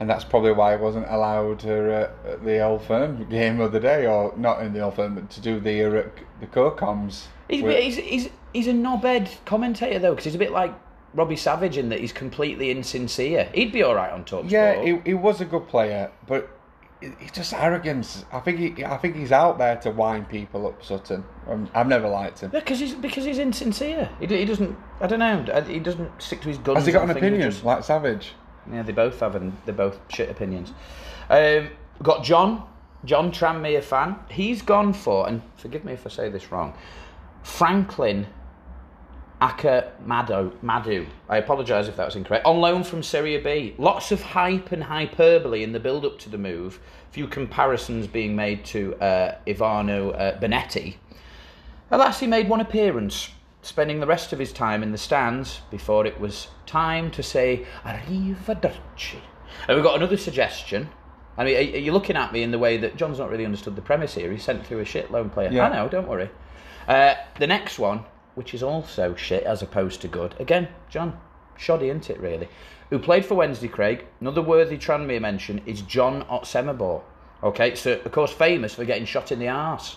And 0.00 0.10
that's 0.10 0.24
probably 0.24 0.52
why 0.52 0.76
he 0.76 0.82
wasn't 0.82 1.06
allowed 1.08 1.60
to, 1.60 1.92
uh, 1.94 2.10
at 2.32 2.44
the 2.44 2.60
Old 2.60 2.82
Firm 2.82 3.28
game 3.28 3.60
of 3.60 3.70
the 3.72 3.78
day, 3.80 4.06
or 4.06 4.34
not 4.36 4.60
in 4.62 4.72
the 4.72 4.80
Old 4.80 4.94
Firm, 4.96 5.14
but 5.14 5.30
to 5.30 5.40
do 5.40 5.60
the 5.60 5.84
uh, 5.84 6.08
the 6.40 6.46
co-coms. 6.46 7.28
He's, 7.48 7.62
with- 7.62 7.78
he's, 7.78 7.96
he's, 7.96 8.28
he's 8.52 8.66
a 8.66 8.72
knobhead 8.72 9.28
commentator, 9.44 9.98
though, 9.98 10.10
because 10.10 10.24
he's 10.24 10.34
a 10.34 10.38
bit 10.38 10.50
like 10.52 10.74
Robbie 11.14 11.36
Savage 11.36 11.76
in 11.76 11.88
that 11.90 12.00
he's 12.00 12.12
completely 12.12 12.70
insincere. 12.70 13.48
He'd 13.54 13.70
be 13.72 13.82
all 13.82 13.94
right 13.94 14.10
on 14.10 14.24
Talksport. 14.24 14.50
Yeah, 14.50 14.82
he, 14.82 14.98
he 15.04 15.14
was 15.14 15.40
a 15.40 15.44
good 15.44 15.68
player, 15.68 16.10
but 16.26 16.48
he's 17.00 17.30
just 17.32 17.52
arrogance. 17.52 18.24
I 18.32 18.40
think 18.40 18.58
he, 18.58 18.84
I 18.84 18.96
think 18.96 19.14
he's 19.16 19.30
out 19.32 19.58
there 19.58 19.76
to 19.76 19.90
wind 19.90 20.28
people 20.28 20.66
up, 20.66 20.82
Sutton. 20.84 21.22
Um, 21.46 21.68
I've 21.74 21.86
never 21.88 22.08
liked 22.08 22.40
him. 22.40 22.50
Yeah, 22.54 22.60
because 22.60 22.80
he's 22.80 22.94
because 22.94 23.24
he's 23.24 23.38
insincere. 23.38 24.08
He, 24.18 24.26
he 24.26 24.44
doesn't. 24.46 24.76
I 25.00 25.06
don't 25.06 25.18
know. 25.18 25.62
He 25.66 25.78
doesn't 25.78 26.22
stick 26.22 26.40
to 26.42 26.48
his 26.48 26.58
guns. 26.58 26.78
Has 26.78 26.86
he 26.86 26.92
got 26.92 27.04
an 27.04 27.10
opinion 27.10 27.50
just- 27.50 27.64
like 27.64 27.84
Savage? 27.84 28.32
Yeah, 28.70 28.82
they 28.82 28.92
both 28.92 29.20
have, 29.20 29.34
and 29.34 29.56
they're 29.64 29.74
both 29.74 29.98
shit 30.08 30.30
opinions. 30.30 30.72
Um, 31.30 31.70
got 32.02 32.24
John, 32.24 32.64
John 33.04 33.32
Tranmere 33.32 33.82
fan. 33.82 34.16
He's 34.30 34.62
gone 34.62 34.92
for, 34.92 35.28
and 35.28 35.42
forgive 35.56 35.84
me 35.84 35.92
if 35.92 36.06
I 36.06 36.10
say 36.10 36.28
this 36.28 36.52
wrong, 36.52 36.74
Franklin 37.42 38.26
Akamadu. 39.42 40.52
Madu. 40.62 41.06
I 41.28 41.38
apologise 41.38 41.88
if 41.88 41.96
that 41.96 42.06
was 42.06 42.14
incorrect. 42.14 42.46
On 42.46 42.60
loan 42.60 42.84
from 42.84 43.02
Serie 43.02 43.38
B. 43.38 43.74
Lots 43.76 44.12
of 44.12 44.22
hype 44.22 44.70
and 44.70 44.84
hyperbole 44.84 45.64
in 45.64 45.72
the 45.72 45.80
build-up 45.80 46.20
to 46.20 46.28
the 46.28 46.38
move. 46.38 46.78
Few 47.10 47.26
comparisons 47.26 48.06
being 48.06 48.36
made 48.36 48.64
to 48.66 48.94
uh, 48.96 49.38
Ivano 49.46 50.14
uh, 50.14 50.38
Benetti. 50.38 50.94
Alas, 51.90 52.20
he 52.20 52.26
made 52.26 52.48
one 52.48 52.60
appearance, 52.60 53.30
spending 53.62 54.00
the 54.00 54.06
rest 54.06 54.32
of 54.32 54.38
his 54.38 54.52
time 54.52 54.82
in 54.82 54.92
the 54.92 54.98
stands 54.98 55.60
before 55.70 56.04
it 56.04 56.20
was 56.20 56.48
time 56.66 57.10
to 57.12 57.22
say 57.22 57.64
arrivederci. 57.84 59.20
And 59.68 59.76
we've 59.76 59.84
got 59.84 59.96
another 59.96 60.16
suggestion. 60.16 60.90
I 61.38 61.44
mean, 61.44 61.56
are 61.56 61.76
are 61.76 61.80
you 61.80 61.92
looking 61.92 62.16
at 62.16 62.32
me 62.32 62.42
in 62.42 62.50
the 62.50 62.58
way 62.58 62.76
that 62.76 62.96
John's 62.96 63.18
not 63.18 63.30
really 63.30 63.44
understood 63.44 63.76
the 63.76 63.82
premise 63.82 64.14
here? 64.14 64.30
He 64.30 64.38
sent 64.38 64.66
through 64.66 64.80
a 64.80 64.84
shit 64.84 65.10
loan 65.10 65.30
player. 65.30 65.50
Yeah. 65.50 65.68
I 65.68 65.72
know, 65.74 65.88
don't 65.88 66.08
worry. 66.08 66.30
Uh, 66.86 67.14
the 67.38 67.46
next 67.46 67.78
one, 67.78 68.04
which 68.34 68.52
is 68.52 68.62
also 68.62 69.14
shit 69.14 69.44
as 69.44 69.62
opposed 69.62 70.00
to 70.02 70.08
good. 70.08 70.34
Again, 70.40 70.68
John, 70.90 71.18
shoddy, 71.56 71.88
isn't 71.88 72.10
it, 72.10 72.20
really? 72.20 72.48
Who 72.90 72.98
played 72.98 73.24
for 73.24 73.36
Wednesday, 73.36 73.68
Craig. 73.68 74.04
Another 74.20 74.42
worthy 74.42 74.76
Tranmere 74.76 75.20
mention 75.20 75.62
is 75.64 75.80
John 75.82 76.24
Otsemobor. 76.24 77.02
Okay, 77.42 77.74
so 77.74 77.92
of 77.92 78.12
course 78.12 78.32
famous 78.32 78.74
for 78.74 78.84
getting 78.84 79.06
shot 79.06 79.32
in 79.32 79.38
the 79.38 79.48
arse. 79.48 79.96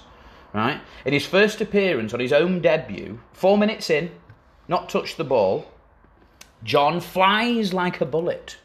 Right? 0.55 0.79
In 1.03 1.11
his 1.11 1.25
first 1.25 1.59
appearance 1.59 2.13
on 2.13 2.21
his 2.21 2.31
own 2.31 2.61
debut, 2.61 3.19
four 3.33 3.57
minutes 3.57 3.89
in, 3.89 4.09
not 4.69 4.87
touched 4.87 5.17
the 5.17 5.25
ball, 5.25 5.69
John 6.63 7.01
flies 7.01 7.73
like 7.73 7.99
a 7.99 8.05
bullet 8.05 8.55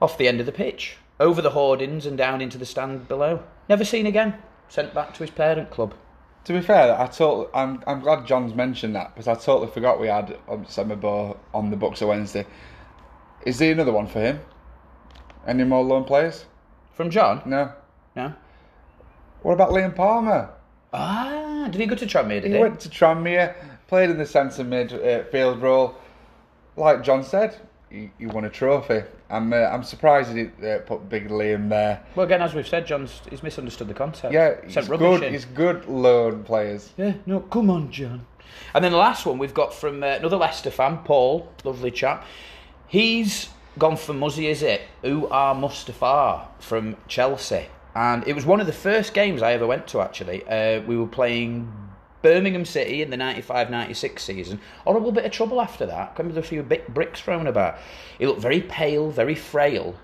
off 0.00 0.16
the 0.16 0.26
end 0.26 0.40
of 0.40 0.46
the 0.46 0.52
pitch, 0.52 0.96
over 1.20 1.42
the 1.42 1.50
hoardings 1.50 2.06
and 2.06 2.16
down 2.16 2.40
into 2.40 2.56
the 2.56 2.64
stand 2.64 3.06
below. 3.08 3.42
Never 3.68 3.84
seen 3.84 4.06
again. 4.06 4.36
Sent 4.70 4.94
back 4.94 5.12
to 5.14 5.22
his 5.22 5.30
parent 5.30 5.70
club. 5.70 5.92
To 6.44 6.54
be 6.54 6.62
fair, 6.62 6.98
I 6.98 7.06
totally, 7.08 7.48
I'm 7.52 7.82
I'm 7.86 8.00
glad 8.00 8.26
John's 8.26 8.54
mentioned 8.54 8.96
that 8.96 9.14
because 9.14 9.28
I 9.28 9.34
totally 9.34 9.70
forgot 9.70 10.00
we 10.00 10.08
had 10.08 10.38
um, 10.48 10.64
Semabo 10.64 11.36
on 11.52 11.68
the 11.68 11.76
books 11.76 12.00
of 12.00 12.08
Wednesday. 12.08 12.46
Is 13.44 13.58
there 13.58 13.72
another 13.72 13.92
one 13.92 14.06
for 14.06 14.20
him? 14.20 14.40
Any 15.46 15.64
more 15.64 15.84
loan 15.84 16.04
players? 16.04 16.46
From 16.94 17.10
John? 17.10 17.42
No. 17.44 17.74
No. 18.16 18.32
What 19.42 19.52
about 19.52 19.70
Liam 19.72 19.94
Palmer? 19.94 20.54
Ah, 20.92 21.68
did 21.70 21.80
he 21.80 21.86
go 21.86 21.94
to 21.94 22.06
Tranmere, 22.06 22.42
did 22.42 22.46
He 22.50 22.54
he? 22.54 22.58
went 22.58 22.80
to 22.80 22.88
Tranmere, 22.88 23.54
played 23.86 24.10
in 24.10 24.18
the 24.18 24.26
centre 24.26 24.64
midfield 24.64 25.54
uh, 25.56 25.58
role. 25.58 25.94
Like 26.76 27.02
John 27.04 27.22
said, 27.22 27.56
he, 27.90 28.10
he 28.18 28.26
won 28.26 28.44
a 28.44 28.50
trophy. 28.50 29.02
I'm 29.28 29.52
uh, 29.52 29.56
I'm 29.56 29.84
surprised 29.84 30.32
he 30.34 30.50
uh, 30.66 30.78
put 30.80 31.08
Big 31.08 31.28
Liam 31.28 31.68
there. 31.68 32.02
Well, 32.16 32.26
again, 32.26 32.42
as 32.42 32.54
we've 32.54 32.66
said, 32.66 32.86
John's 32.86 33.20
he's 33.30 33.42
misunderstood 33.42 33.86
the 33.88 33.94
concept. 33.94 34.32
Yeah, 34.34 34.54
Sent 34.62 34.72
he's 34.74 34.88
rubbish 34.88 35.18
good. 35.20 35.22
in. 35.24 35.32
He's 35.32 35.44
good 35.44 35.86
loan 35.86 36.42
players. 36.44 36.90
Yeah, 36.96 37.14
no, 37.26 37.40
come 37.40 37.70
on, 37.70 37.92
John. 37.92 38.26
And 38.74 38.84
then 38.84 38.90
the 38.92 38.98
last 38.98 39.26
one 39.26 39.38
we've 39.38 39.54
got 39.54 39.72
from 39.72 40.02
uh, 40.02 40.06
another 40.06 40.36
Leicester 40.36 40.70
fan, 40.72 40.98
Paul, 41.04 41.48
lovely 41.62 41.90
chap. 41.92 42.24
He's 42.88 43.48
gone 43.78 43.96
for 43.96 44.12
Muzzy, 44.12 44.48
is 44.48 44.62
it? 44.62 44.82
Uar 45.04 45.56
Mustafa 45.58 46.48
from 46.58 46.96
Chelsea. 47.06 47.66
And 47.94 48.26
it 48.26 48.34
was 48.34 48.46
one 48.46 48.60
of 48.60 48.66
the 48.66 48.72
first 48.72 49.14
games 49.14 49.42
I 49.42 49.52
ever 49.52 49.66
went 49.66 49.86
to, 49.88 50.00
actually. 50.00 50.46
Uh, 50.46 50.80
we 50.82 50.96
were 50.96 51.06
playing 51.06 51.72
Birmingham 52.22 52.64
City 52.64 53.02
in 53.02 53.10
the 53.10 53.16
95 53.16 53.70
96 53.70 54.22
season. 54.22 54.60
Horrible 54.84 55.12
bit 55.12 55.24
of 55.24 55.32
trouble 55.32 55.60
after 55.60 55.86
that. 55.86 56.14
Come 56.14 56.28
with 56.28 56.38
a 56.38 56.42
few 56.42 56.62
big 56.62 56.86
bricks 56.88 57.20
thrown 57.20 57.46
about. 57.46 57.78
He 58.18 58.26
looked 58.26 58.40
very 58.40 58.60
pale, 58.60 59.10
very 59.10 59.34
frail. 59.34 59.96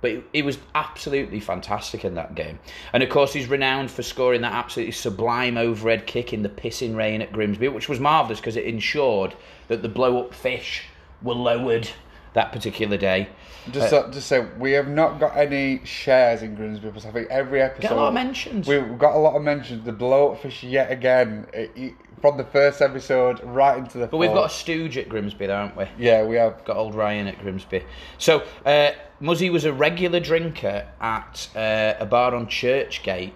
But 0.00 0.24
he- 0.32 0.42
was 0.42 0.58
absolutely 0.74 1.38
fantastic 1.38 2.04
in 2.04 2.16
that 2.16 2.34
game. 2.34 2.58
And 2.92 3.04
of 3.04 3.08
course, 3.08 3.32
he's 3.32 3.46
renowned 3.46 3.88
for 3.88 4.02
scoring 4.02 4.40
that 4.40 4.52
absolutely 4.52 4.92
sublime 4.92 5.56
overhead 5.56 6.08
kick 6.08 6.32
in 6.32 6.42
the 6.42 6.48
pissing 6.48 6.96
rain 6.96 7.22
at 7.22 7.32
Grimsby, 7.32 7.68
which 7.68 7.88
was 7.88 8.00
marvellous 8.00 8.40
because 8.40 8.56
it 8.56 8.64
ensured 8.64 9.36
that 9.68 9.82
the 9.82 9.88
blow 9.88 10.18
up 10.18 10.34
fish 10.34 10.86
were 11.22 11.34
lowered 11.34 11.88
that 12.34 12.52
particular 12.52 12.96
day. 12.96 13.28
Just 13.70 13.92
uh, 13.92 14.10
just 14.10 14.26
say 14.26 14.46
we 14.58 14.72
have 14.72 14.88
not 14.88 15.20
got 15.20 15.36
any 15.36 15.84
shares 15.84 16.42
in 16.42 16.54
Grimsby 16.54 16.88
because 16.88 17.06
I 17.06 17.10
think 17.10 17.28
every 17.30 17.62
episode 17.62 17.82
Get 17.82 17.92
a 17.92 17.94
lot 17.96 18.08
of 18.08 18.14
mentions. 18.14 18.66
We've 18.66 18.98
got 18.98 19.14
a 19.14 19.18
lot 19.18 19.36
of 19.36 19.42
mentions. 19.42 19.84
The 19.84 19.92
blow 19.92 20.32
up 20.32 20.40
fish 20.42 20.62
yet 20.64 20.90
again 20.90 21.46
It- 21.52 21.70
it- 21.76 21.94
from 22.20 22.36
the 22.36 22.44
first 22.44 22.80
episode 22.80 23.42
right 23.42 23.76
into 23.78 23.98
the. 23.98 24.06
But 24.06 24.18
we've 24.18 24.32
got 24.32 24.46
a 24.46 24.54
stooge 24.54 24.96
at 24.96 25.08
Grimsby, 25.08 25.46
though, 25.46 25.56
haven't 25.66 25.76
we? 25.76 26.04
yeah, 26.04 26.22
we 26.24 26.36
have. 26.36 26.64
Got 26.64 26.76
old 26.76 26.94
Ryan 26.94 27.26
at 27.26 27.40
Grimsby. 27.40 27.82
So, 28.16 28.44
uh, 28.64 28.92
Muzzy 29.18 29.50
was 29.50 29.64
a 29.64 29.72
regular 29.72 30.20
drinker 30.20 30.86
at 31.00 31.48
uh, 31.56 31.94
a 31.98 32.06
bar 32.06 32.32
on 32.36 32.46
Churchgate 32.46 33.32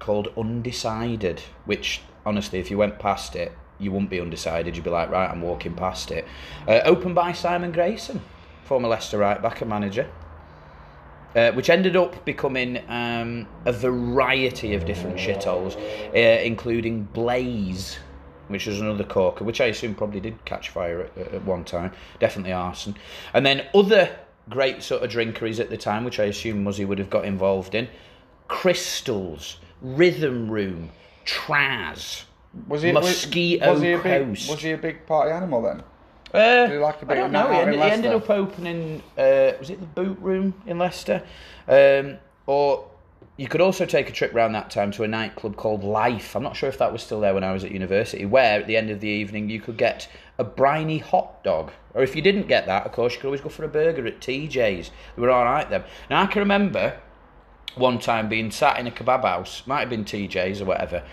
called 0.00 0.28
Undecided, 0.36 1.42
which, 1.64 2.00
honestly, 2.26 2.58
if 2.58 2.70
you 2.72 2.78
went 2.78 2.98
past 2.98 3.36
it, 3.36 3.52
you 3.78 3.92
wouldn't 3.92 4.10
be 4.10 4.20
undecided. 4.20 4.74
You'd 4.76 4.84
be 4.84 4.90
like, 4.90 5.10
right, 5.10 5.30
I'm 5.30 5.40
walking 5.42 5.74
past 5.74 6.10
it. 6.10 6.24
Uh, 6.66 6.80
opened 6.84 7.14
by 7.14 7.30
Simon 7.32 7.70
Grayson, 7.70 8.20
former 8.64 8.88
Leicester 8.88 9.18
right 9.18 9.40
back 9.40 9.60
and 9.60 9.70
manager. 9.70 10.08
Uh, 11.36 11.50
which 11.50 11.68
ended 11.68 11.96
up 11.96 12.24
becoming 12.24 12.80
um, 12.88 13.44
a 13.64 13.72
variety 13.72 14.72
of 14.74 14.84
different 14.84 15.16
shitholes, 15.16 15.74
uh, 16.14 16.40
including 16.44 17.02
Blaze, 17.02 17.98
which 18.46 18.66
was 18.66 18.80
another 18.80 19.02
corker, 19.02 19.42
which 19.42 19.60
I 19.60 19.64
assume 19.64 19.96
probably 19.96 20.20
did 20.20 20.44
catch 20.44 20.68
fire 20.70 21.00
at, 21.00 21.18
at 21.34 21.44
one 21.44 21.64
time. 21.64 21.92
Definitely 22.20 22.52
arson. 22.52 22.94
And 23.32 23.44
then 23.44 23.66
other 23.74 24.16
great 24.48 24.84
sort 24.84 25.02
of 25.02 25.10
drinkeries 25.10 25.58
at 25.58 25.70
the 25.70 25.76
time, 25.76 26.04
which 26.04 26.20
I 26.20 26.24
assume 26.24 26.62
Muzzy 26.62 26.84
would 26.84 27.00
have 27.00 27.10
got 27.10 27.24
involved 27.24 27.74
in. 27.74 27.88
Crystals, 28.46 29.58
Rhythm 29.80 30.48
Room, 30.48 30.90
Traz. 31.24 32.24
Was 32.68 32.82
he 32.82 32.92
Mosquito 32.92 33.72
was 33.72 33.82
he 33.82 33.92
a 33.92 33.98
big, 33.98 34.26
Coast. 34.26 34.50
Was 34.50 34.62
he 34.62 34.70
a 34.70 34.78
big 34.78 35.06
party 35.06 35.32
animal 35.32 35.62
then? 35.62 35.82
Uh, 36.34 36.66
Did 36.66 36.72
he 36.72 36.78
like 36.78 37.00
a 37.00 37.06
bit 37.06 37.16
I 37.16 37.20
don't 37.20 37.32
know. 37.32 37.52
He 37.52 37.58
ended, 37.58 37.74
he 37.76 37.80
ended 37.82 38.12
up 38.12 38.28
opening. 38.28 39.02
Uh, 39.16 39.52
was 39.58 39.70
it 39.70 39.80
the 39.80 39.86
Boot 39.86 40.18
Room 40.20 40.54
in 40.66 40.78
Leicester? 40.78 41.22
Um, 41.68 42.18
or 42.46 42.86
you 43.36 43.46
could 43.48 43.60
also 43.60 43.86
take 43.86 44.08
a 44.08 44.12
trip 44.12 44.34
around 44.34 44.52
that 44.52 44.70
time 44.70 44.90
to 44.92 45.04
a 45.04 45.08
nightclub 45.08 45.56
called 45.56 45.84
Life. 45.84 46.34
I'm 46.34 46.42
not 46.42 46.56
sure 46.56 46.68
if 46.68 46.78
that 46.78 46.92
was 46.92 47.02
still 47.02 47.20
there 47.20 47.34
when 47.34 47.44
I 47.44 47.52
was 47.52 47.62
at 47.62 47.70
university. 47.70 48.26
Where 48.26 48.60
at 48.60 48.66
the 48.66 48.76
end 48.76 48.90
of 48.90 49.00
the 49.00 49.08
evening 49.08 49.48
you 49.48 49.60
could 49.60 49.76
get 49.76 50.08
a 50.38 50.44
briny 50.44 50.98
hot 50.98 51.44
dog, 51.44 51.70
or 51.94 52.02
if 52.02 52.16
you 52.16 52.22
didn't 52.22 52.48
get 52.48 52.66
that, 52.66 52.84
of 52.84 52.92
course 52.92 53.14
you 53.14 53.20
could 53.20 53.26
always 53.28 53.40
go 53.40 53.48
for 53.48 53.64
a 53.64 53.68
burger 53.68 54.06
at 54.06 54.20
TJ's. 54.20 54.90
They 55.14 55.22
were 55.22 55.30
all 55.30 55.44
right 55.44 55.68
then. 55.70 55.84
Now 56.10 56.22
I 56.22 56.26
can 56.26 56.40
remember 56.40 56.98
one 57.76 57.98
time 57.98 58.28
being 58.28 58.50
sat 58.50 58.78
in 58.78 58.86
a 58.86 58.90
kebab 58.90 59.22
house, 59.22 59.62
might 59.66 59.80
have 59.80 59.90
been 59.90 60.04
TJ's 60.04 60.60
or 60.60 60.64
whatever, 60.64 61.04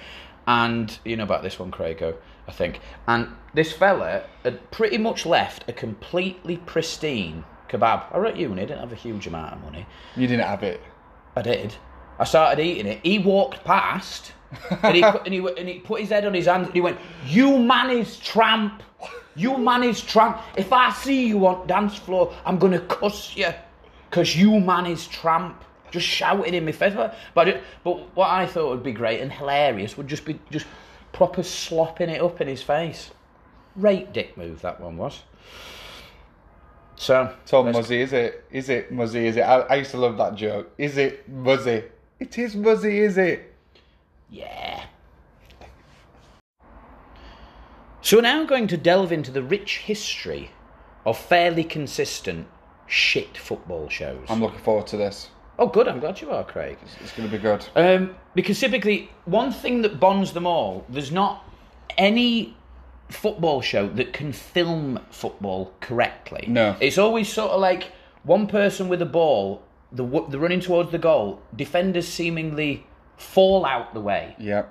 and 0.47 0.97
you 1.05 1.15
know 1.15 1.24
about 1.24 1.43
this 1.43 1.59
one, 1.59 1.72
Craigo, 1.72 2.15
I 2.52 2.54
think. 2.54 2.82
And 3.08 3.30
this 3.54 3.72
fella 3.72 4.24
had 4.43 4.70
pretty 4.72 4.97
much 4.97 5.26
left 5.26 5.70
a 5.70 5.74
completely 5.74 6.58
pristine 6.58 7.45
kebab. 7.70 8.04
I 8.12 8.20
was 8.20 8.32
at 8.32 8.38
uni, 8.38 8.62
didn't 8.66 8.80
have 8.80 8.91
a 8.91 8.95
huge 8.95 9.26
amount 9.26 9.54
of 9.54 9.64
money. 9.64 9.86
You 10.18 10.28
didn't 10.28 10.45
have 10.45 10.62
it. 10.62 10.82
I 11.38 11.43
did. 11.43 11.74
I 12.20 12.26
started 12.26 12.62
eating 12.62 12.88
it. 12.88 12.99
He 13.04 13.20
walked 13.20 13.64
past, 13.64 14.34
and 14.84 14.95
he, 14.97 15.02
put, 15.02 15.26
and, 15.26 15.34
he, 15.34 15.39
and 15.39 15.70
he 15.70 15.80
put 15.80 16.02
his 16.02 16.10
head 16.10 16.26
on 16.26 16.34
his 16.34 16.45
hand, 16.45 16.66
and 16.66 16.74
he 16.74 16.82
went, 16.82 16.97
"You 17.26 17.58
man 17.58 17.89
is 17.89 18.18
tramp. 18.18 18.84
You 19.38 19.58
man 19.58 19.84
is 19.84 20.02
tramp. 20.02 20.41
If 20.58 20.74
I 20.74 20.91
see 20.91 21.28
you 21.28 21.47
on 21.47 21.68
dance 21.68 21.95
floor, 21.95 22.34
I'm 22.45 22.60
gonna 22.60 22.82
cuss 22.82 23.38
you, 23.38 23.54
cause 24.10 24.36
you 24.36 24.60
man 24.60 24.88
is 24.88 25.08
tramp." 25.08 25.64
Just 25.89 26.06
shouting 26.06 26.54
in 26.54 26.66
my 26.66 26.74
face. 26.74 26.93
But 27.34 27.62
but 27.86 28.16
what 28.16 28.30
I 28.30 28.45
thought 28.45 28.72
would 28.72 28.84
be 28.84 28.91
great 28.91 29.22
and 29.22 29.32
hilarious 29.32 29.95
would 29.95 30.10
just 30.10 30.26
be 30.26 30.38
just 30.49 30.66
proper 31.14 31.43
slopping 31.43 32.09
it 32.09 32.22
up 32.22 32.41
in 32.41 32.47
his 32.47 32.64
face. 32.64 33.12
Rate 33.76 34.14
dick 34.14 34.38
move 34.38 34.62
that 34.62 34.80
one 34.80 34.97
was. 34.97 35.22
So 36.95 37.34
Tom 37.45 37.72
Muzzy, 37.72 38.01
is 38.01 38.14
it? 38.14 38.45
Is 38.51 38.70
it 38.70 38.91
Muzzy? 38.91 39.26
Is 39.26 39.38
it? 39.38 39.41
I, 39.41 39.62
I 39.62 39.76
used 39.76 39.91
to 39.91 39.97
love 39.97 40.18
that 40.18 40.36
joke. 40.36 40.72
Is 40.78 40.97
it 40.97 41.28
Muzzy? 41.30 41.84
It 42.20 42.38
is 42.38 42.55
Muzzy, 42.55 42.99
is 42.99 43.18
it? 43.18 43.55
Yeah. 44.30 44.86
So 48.03 48.18
we're 48.18 48.22
now 48.22 48.45
going 48.45 48.68
to 48.68 48.78
delve 48.78 49.12
into 49.12 49.32
the 49.32 49.41
rich 49.41 49.80
history 49.80 50.51
of 51.05 51.18
fairly 51.18 51.64
consistent 51.64 52.47
shit 52.86 53.38
football 53.38 53.89
shows. 53.89 54.26
I'm 54.30 54.41
looking 54.41 54.59
forward 54.59 54.88
to 54.88 54.97
this. 54.97 55.30
Oh, 55.62 55.68
good. 55.68 55.88
I'm 55.88 55.99
glad 55.99 56.20
you 56.20 56.32
are, 56.32 56.43
Craig. 56.43 56.78
It's 57.01 57.12
going 57.14 57.30
to 57.30 57.38
be 57.38 57.41
good. 57.41 57.66
Um, 57.76 58.16
because 58.36 58.59
typically, 58.59 59.09
one 59.26 59.51
thing 59.51 59.84
that 59.84 59.99
bonds 59.99 60.34
them 60.34 60.47
all, 60.47 60.86
there's 60.89 61.12
not 61.12 61.45
any 61.97 62.57
football 63.09 63.62
show 63.62 63.88
that 63.88 64.14
can 64.14 64.34
film 64.34 64.99
football 65.12 65.74
correctly. 65.80 66.45
No. 66.47 66.76
It's 66.80 66.97
always 66.97 67.32
sort 67.32 67.51
of 67.51 67.62
like 67.62 67.91
one 68.24 68.47
person 68.47 68.89
with 68.89 69.01
a 69.01 69.05
ball, 69.05 69.64
the, 69.91 70.03
the 70.30 70.39
running 70.39 70.62
towards 70.62 70.91
the 70.91 70.97
goal, 70.97 71.41
defenders 71.55 72.07
seemingly 72.07 72.86
fall 73.18 73.66
out 73.66 73.93
the 73.93 74.01
way. 74.01 74.36
Yeah. 74.39 74.66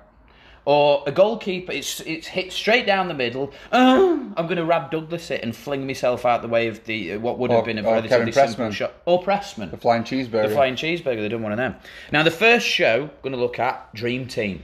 Or 0.71 1.03
a 1.05 1.11
goalkeeper, 1.11 1.73
it's 1.73 1.99
it's 1.99 2.27
hit 2.27 2.53
straight 2.53 2.85
down 2.85 3.09
the 3.09 3.13
middle. 3.13 3.51
Oh, 3.73 4.31
I'm 4.37 4.45
going 4.45 4.55
to 4.55 4.63
Rab 4.63 4.89
Douglas 4.89 5.29
it 5.29 5.43
and 5.43 5.53
fling 5.53 5.85
myself 5.85 6.25
out 6.25 6.41
the 6.41 6.47
way 6.47 6.67
of 6.69 6.85
the 6.85 7.13
uh, 7.13 7.19
what 7.19 7.37
would 7.39 7.51
Or- 7.51 7.57
have 7.57 7.65
been 7.65 7.77
a 7.77 7.83
relatively 7.83 8.31
simple 8.31 8.71
shot. 8.71 8.93
Or 9.05 9.21
Pressman. 9.21 9.69
The 9.69 9.75
flying 9.75 10.03
cheeseburger. 10.03 10.47
The 10.47 10.55
Flying 10.55 10.75
Cheeseburger, 10.75 11.19
they've 11.19 11.29
done 11.29 11.41
one 11.43 11.51
of 11.51 11.57
them. 11.57 11.75
Now, 12.13 12.23
the 12.23 12.31
first 12.31 12.65
show, 12.65 13.09
going 13.21 13.33
to 13.33 13.39
look 13.39 13.59
at 13.59 13.93
Dream 13.93 14.27
Team. 14.27 14.63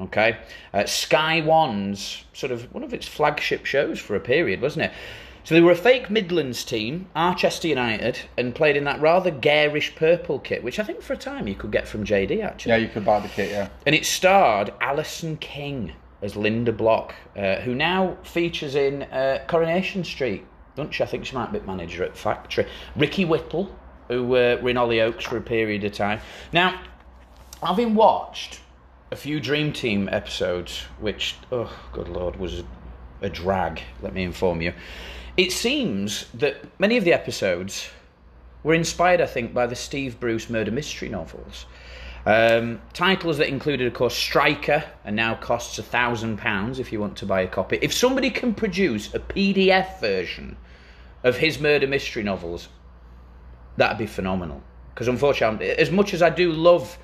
Okay? 0.00 0.38
Uh, 0.72 0.86
Sky 0.86 1.40
One's 1.42 2.24
sort 2.32 2.50
of 2.50 2.74
one 2.74 2.82
of 2.82 2.92
its 2.92 3.06
flagship 3.06 3.64
shows 3.64 4.00
for 4.00 4.16
a 4.16 4.20
period, 4.20 4.60
wasn't 4.60 4.86
it? 4.86 4.92
So 5.44 5.54
they 5.54 5.60
were 5.60 5.72
a 5.72 5.76
fake 5.76 6.08
Midlands 6.08 6.64
team, 6.64 7.06
Archester 7.14 7.68
United, 7.68 8.20
and 8.38 8.54
played 8.54 8.78
in 8.78 8.84
that 8.84 8.98
rather 8.98 9.30
garish 9.30 9.94
purple 9.94 10.38
kit, 10.38 10.64
which 10.64 10.78
I 10.78 10.84
think 10.84 11.02
for 11.02 11.12
a 11.12 11.18
time 11.18 11.46
you 11.46 11.54
could 11.54 11.70
get 11.70 11.86
from 11.86 12.02
JD 12.02 12.42
actually. 12.42 12.70
yeah, 12.70 12.76
you 12.78 12.88
could 12.88 13.04
buy 13.04 13.20
the 13.20 13.28
kit. 13.28 13.50
Yeah. 13.50 13.68
And 13.84 13.94
it 13.94 14.06
starred 14.06 14.72
Alison 14.80 15.36
King 15.36 15.92
as 16.22 16.34
Linda 16.34 16.72
Block, 16.72 17.14
uh, 17.36 17.56
who 17.56 17.74
now 17.74 18.16
features 18.22 18.74
in 18.74 19.02
uh, 19.02 19.44
Coronation 19.46 20.02
Street. 20.02 20.46
Don't 20.76 20.92
she? 20.92 21.02
I 21.02 21.06
think 21.06 21.26
she 21.26 21.34
might 21.34 21.52
be 21.52 21.60
manager 21.60 22.02
at 22.04 22.16
Factory. 22.16 22.66
Ricky 22.96 23.26
Whittle, 23.26 23.70
who 24.08 24.24
uh, 24.24 24.58
were 24.62 24.70
in 24.70 24.76
Hollyoaks 24.76 25.24
for 25.24 25.36
a 25.36 25.42
period 25.42 25.84
of 25.84 25.92
time. 25.92 26.20
Now, 26.54 26.80
having 27.62 27.94
watched 27.94 28.60
a 29.12 29.16
few 29.16 29.40
Dream 29.40 29.74
Team 29.74 30.08
episodes, 30.10 30.80
which, 30.98 31.36
oh, 31.52 31.70
good 31.92 32.08
lord, 32.08 32.36
was 32.36 32.62
a 33.20 33.28
drag, 33.28 33.82
let 34.00 34.14
me 34.14 34.22
inform 34.22 34.62
you, 34.62 34.72
it 35.36 35.52
seems 35.52 36.26
that 36.34 36.56
many 36.78 36.96
of 36.96 37.04
the 37.04 37.12
episodes 37.12 37.88
were 38.62 38.74
inspired, 38.74 39.20
I 39.20 39.26
think, 39.26 39.52
by 39.52 39.66
the 39.66 39.76
Steve 39.76 40.18
Bruce 40.20 40.48
murder 40.48 40.70
mystery 40.70 41.08
novels. 41.08 41.66
Um, 42.26 42.80
titles 42.94 43.36
that 43.38 43.48
included, 43.48 43.86
of 43.86 43.92
course, 43.92 44.16
Striker, 44.16 44.82
and 45.04 45.14
now 45.14 45.34
costs 45.34 45.78
a 45.78 45.82
thousand 45.82 46.38
pounds 46.38 46.78
if 46.78 46.90
you 46.90 46.98
want 46.98 47.16
to 47.18 47.26
buy 47.26 47.42
a 47.42 47.46
copy. 47.46 47.78
If 47.82 47.92
somebody 47.92 48.30
can 48.30 48.54
produce 48.54 49.12
a 49.12 49.18
PDF 49.18 50.00
version 50.00 50.56
of 51.22 51.36
his 51.36 51.60
murder 51.60 51.86
mystery 51.86 52.22
novels, 52.22 52.68
that'd 53.76 53.98
be 53.98 54.06
phenomenal. 54.06 54.62
Because 54.94 55.08
unfortunately, 55.08 55.70
as 55.70 55.90
much 55.90 56.14
as 56.14 56.22
I 56.22 56.30
do 56.30 56.52
love 56.52 56.96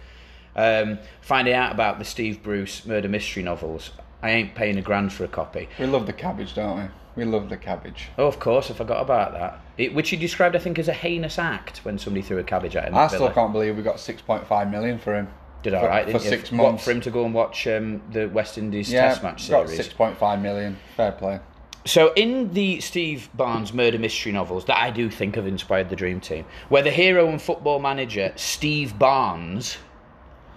um, 0.56 0.98
finding 1.20 1.54
out 1.54 1.72
about 1.72 1.98
the 1.98 2.04
Steve 2.04 2.42
Bruce 2.42 2.86
murder 2.86 3.08
mystery 3.08 3.42
novels, 3.42 3.90
I 4.22 4.30
ain't 4.30 4.54
paying 4.54 4.78
a 4.78 4.82
grand 4.82 5.12
for 5.12 5.24
a 5.24 5.28
copy. 5.28 5.68
We 5.78 5.86
love 5.86 6.06
the 6.06 6.12
cabbage, 6.12 6.54
don't 6.54 6.78
we? 6.78 6.88
We 7.16 7.24
love 7.24 7.48
the 7.48 7.56
cabbage. 7.56 8.08
Oh, 8.18 8.26
of 8.26 8.38
course, 8.38 8.70
I 8.70 8.74
forgot 8.74 9.02
about 9.02 9.32
that. 9.32 9.60
It, 9.76 9.94
which 9.94 10.10
he 10.10 10.16
described, 10.16 10.54
I 10.54 10.58
think, 10.60 10.78
as 10.78 10.88
a 10.88 10.92
heinous 10.92 11.38
act 11.38 11.78
when 11.84 11.98
somebody 11.98 12.22
threw 12.22 12.38
a 12.38 12.44
cabbage 12.44 12.76
at 12.76 12.84
him. 12.88 12.94
I 12.96 13.08
still 13.08 13.30
can't 13.30 13.52
believe 13.52 13.76
we 13.76 13.82
got 13.82 13.96
6.5 13.96 14.70
million 14.70 14.98
for 14.98 15.14
him. 15.14 15.28
Did 15.62 15.74
all 15.74 15.82
for- 15.82 15.88
right, 15.88 16.10
for 16.10 16.18
six 16.18 16.50
What, 16.50 16.56
months. 16.68 16.84
for 16.84 16.90
him 16.92 17.00
to 17.02 17.10
go 17.10 17.24
and 17.24 17.34
watch 17.34 17.66
um, 17.66 18.00
the 18.12 18.26
West 18.28 18.56
Indies 18.56 18.90
Yeah, 18.90 19.08
Test 19.08 19.22
match 19.22 19.42
series. 19.42 19.92
got 19.92 20.16
6.5 20.18 20.40
million. 20.40 20.78
Fair 20.96 21.12
play. 21.12 21.40
So, 21.84 22.12
in 22.14 22.52
the 22.52 22.80
Steve 22.80 23.28
Barnes 23.34 23.72
murder 23.72 23.98
mystery 23.98 24.32
novels 24.32 24.66
that 24.66 24.78
I 24.78 24.90
do 24.90 25.10
think 25.10 25.34
have 25.36 25.46
inspired 25.46 25.88
the 25.90 25.96
Dream 25.96 26.20
Team, 26.20 26.44
where 26.68 26.82
the 26.82 26.90
hero 26.90 27.28
and 27.28 27.40
football 27.40 27.78
manager 27.78 28.32
Steve 28.36 28.98
Barnes, 28.98 29.78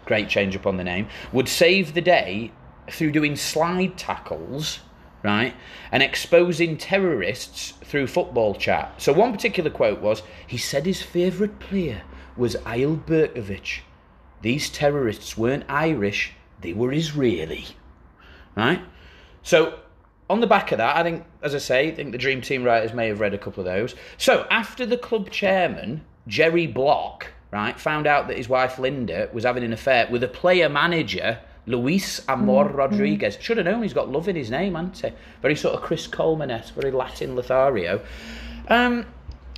great 0.06 0.30
change 0.30 0.56
upon 0.56 0.78
the 0.78 0.84
name, 0.84 1.08
would 1.32 1.48
save 1.50 1.94
the 1.94 2.02
day 2.02 2.52
through 2.92 3.12
doing 3.12 3.36
slide 3.38 3.98
tackles, 3.98 4.80
right, 5.24 5.56
and 5.92 6.04
exposing 6.04 6.78
terrorists 6.78 7.74
through 7.84 8.08
football 8.08 8.56
chat. 8.56 8.94
So, 9.02 9.14
one 9.14 9.32
particular 9.32 9.70
quote 9.70 10.02
was, 10.02 10.22
"He 10.46 10.58
said 10.58 10.86
his 10.86 11.02
favourite 11.02 11.60
player 11.60 12.02
was 12.36 12.56
Eyal 12.66 13.04
Berkovic. 13.06 13.82
These 14.42 14.70
terrorists 14.70 15.38
weren't 15.38 15.66
Irish; 15.70 16.34
they 16.62 16.74
were 16.74 16.92
Israeli." 16.92 17.68
Right. 18.56 18.82
So 19.42 19.80
on 20.30 20.40
the 20.40 20.48
back 20.48 20.72
of 20.72 20.78
that, 20.78 20.96
I 20.96 21.04
think, 21.04 21.26
as 21.42 21.54
I 21.54 21.58
say, 21.58 21.88
I 21.90 21.92
think 21.92 22.12
the 22.12 22.18
Dream 22.18 22.42
Team 22.42 22.64
writers 22.64 22.94
may 22.94 23.08
have 23.08 23.20
read 23.20 23.34
a 23.34 23.38
couple 23.38 23.62
of 23.62 23.66
those. 23.66 23.96
So 24.18 24.48
after 24.50 24.86
the 24.86 24.98
club 24.98 25.30
chairman, 25.30 26.06
Jerry 26.28 26.68
Block, 26.68 27.28
right, 27.52 27.80
found 27.80 28.08
out 28.08 28.28
that 28.28 28.38
his 28.38 28.50
wife 28.50 28.80
Linda 28.80 29.30
was 29.34 29.44
having 29.44 29.64
an 29.64 29.74
affair 29.74 30.08
with 30.10 30.24
a 30.24 30.28
player 30.28 30.70
manager, 30.70 31.40
Luis 31.66 32.28
Amor 32.28 32.68
Rodriguez. 32.70 33.38
Should 33.40 33.58
have 33.58 33.66
known 33.66 33.84
he's 33.84 33.94
got 33.94 34.10
love 34.10 34.28
in 34.28 34.36
his 34.36 34.52
name, 34.52 34.76
hasn't 34.76 34.98
he? 35.00 35.12
Very 35.42 35.56
sort 35.56 35.76
of 35.76 35.82
Chris 35.82 36.08
Coleman 36.08 36.52
esque, 36.52 36.74
very 36.74 36.92
Latin 36.92 37.36
Lothario. 37.36 38.04
Um, 38.68 39.06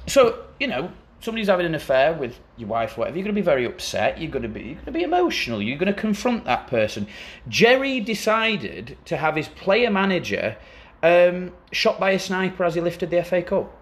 so, 0.07 0.45
you 0.59 0.67
know, 0.67 0.91
somebody's 1.19 1.47
having 1.47 1.65
an 1.65 1.75
affair 1.75 2.13
with 2.13 2.39
your 2.57 2.69
wife, 2.69 2.97
whatever, 2.97 3.17
you're 3.17 3.23
going 3.23 3.35
to 3.35 3.41
be 3.41 3.45
very 3.45 3.65
upset. 3.65 4.21
You're 4.21 4.31
going 4.31 4.43
to 4.43 4.49
be, 4.49 4.61
you're 4.61 4.73
going 4.75 4.85
to 4.85 4.91
be 4.91 5.03
emotional. 5.03 5.61
You're 5.61 5.77
going 5.77 5.93
to 5.93 5.99
confront 5.99 6.45
that 6.45 6.67
person. 6.67 7.07
Jerry 7.47 7.99
decided 7.99 8.97
to 9.05 9.17
have 9.17 9.35
his 9.35 9.47
player 9.47 9.89
manager 9.89 10.57
um, 11.01 11.51
shot 11.71 11.99
by 11.99 12.11
a 12.11 12.19
sniper 12.19 12.63
as 12.63 12.75
he 12.75 12.81
lifted 12.81 13.09
the 13.09 13.23
FA 13.23 13.41
Cup. 13.41 13.75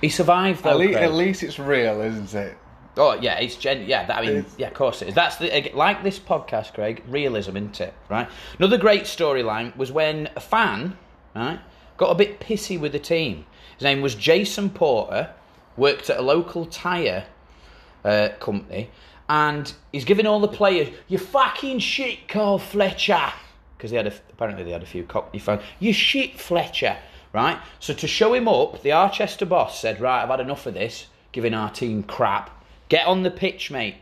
He 0.00 0.10
survived 0.10 0.62
though. 0.62 0.80
At, 0.80 0.90
le- 0.90 1.00
at 1.00 1.14
least 1.14 1.42
it's 1.42 1.58
real, 1.58 2.00
isn't 2.02 2.34
it? 2.34 2.56
Oh 2.98 3.12
yeah, 3.20 3.38
it's 3.38 3.56
gen. 3.56 3.84
Yeah, 3.86 4.06
that, 4.06 4.16
I 4.18 4.26
mean, 4.26 4.46
yeah, 4.56 4.68
of 4.68 4.74
course 4.74 5.02
it 5.02 5.08
is. 5.08 5.14
That's 5.14 5.36
the 5.36 5.70
like 5.74 6.02
this 6.02 6.18
podcast, 6.18 6.72
Craig. 6.74 7.02
Realism, 7.08 7.56
isn't 7.56 7.80
it? 7.80 7.94
Right. 8.08 8.28
Another 8.58 8.78
great 8.78 9.02
storyline 9.02 9.76
was 9.76 9.92
when 9.92 10.30
a 10.34 10.40
fan, 10.40 10.96
right, 11.34 11.60
got 11.98 12.10
a 12.10 12.14
bit 12.14 12.40
pissy 12.40 12.80
with 12.80 12.92
the 12.92 12.98
team. 12.98 13.44
His 13.76 13.84
name 13.84 14.00
was 14.00 14.14
Jason 14.14 14.70
Porter. 14.70 15.30
Worked 15.76 16.08
at 16.08 16.18
a 16.18 16.22
local 16.22 16.64
tyre 16.64 17.26
uh, 18.02 18.30
company, 18.40 18.88
and 19.28 19.70
he's 19.92 20.06
giving 20.06 20.26
all 20.26 20.40
the 20.40 20.48
players, 20.48 20.88
"You 21.06 21.18
fucking 21.18 21.80
shit, 21.80 22.28
Carl 22.28 22.58
Fletcher," 22.58 23.32
because 23.76 23.90
they 23.90 23.98
had 23.98 24.06
a, 24.06 24.12
apparently 24.32 24.64
they 24.64 24.70
had 24.70 24.82
a 24.82 24.86
few 24.86 25.04
Cockney 25.04 25.38
fans. 25.38 25.60
You 25.78 25.92
shit, 25.92 26.40
Fletcher. 26.40 26.96
right? 27.34 27.58
So 27.78 27.92
to 27.92 28.06
show 28.06 28.32
him 28.32 28.48
up, 28.48 28.80
the 28.80 28.92
Archester 28.92 29.44
boss 29.44 29.78
said, 29.78 30.00
"Right, 30.00 30.22
I've 30.22 30.30
had 30.30 30.40
enough 30.40 30.64
of 30.64 30.72
this, 30.72 31.08
giving 31.32 31.52
our 31.52 31.68
team 31.70 32.02
crap. 32.02 32.55
Get 32.88 33.06
on 33.06 33.22
the 33.22 33.30
pitch, 33.30 33.70
mate." 33.70 33.96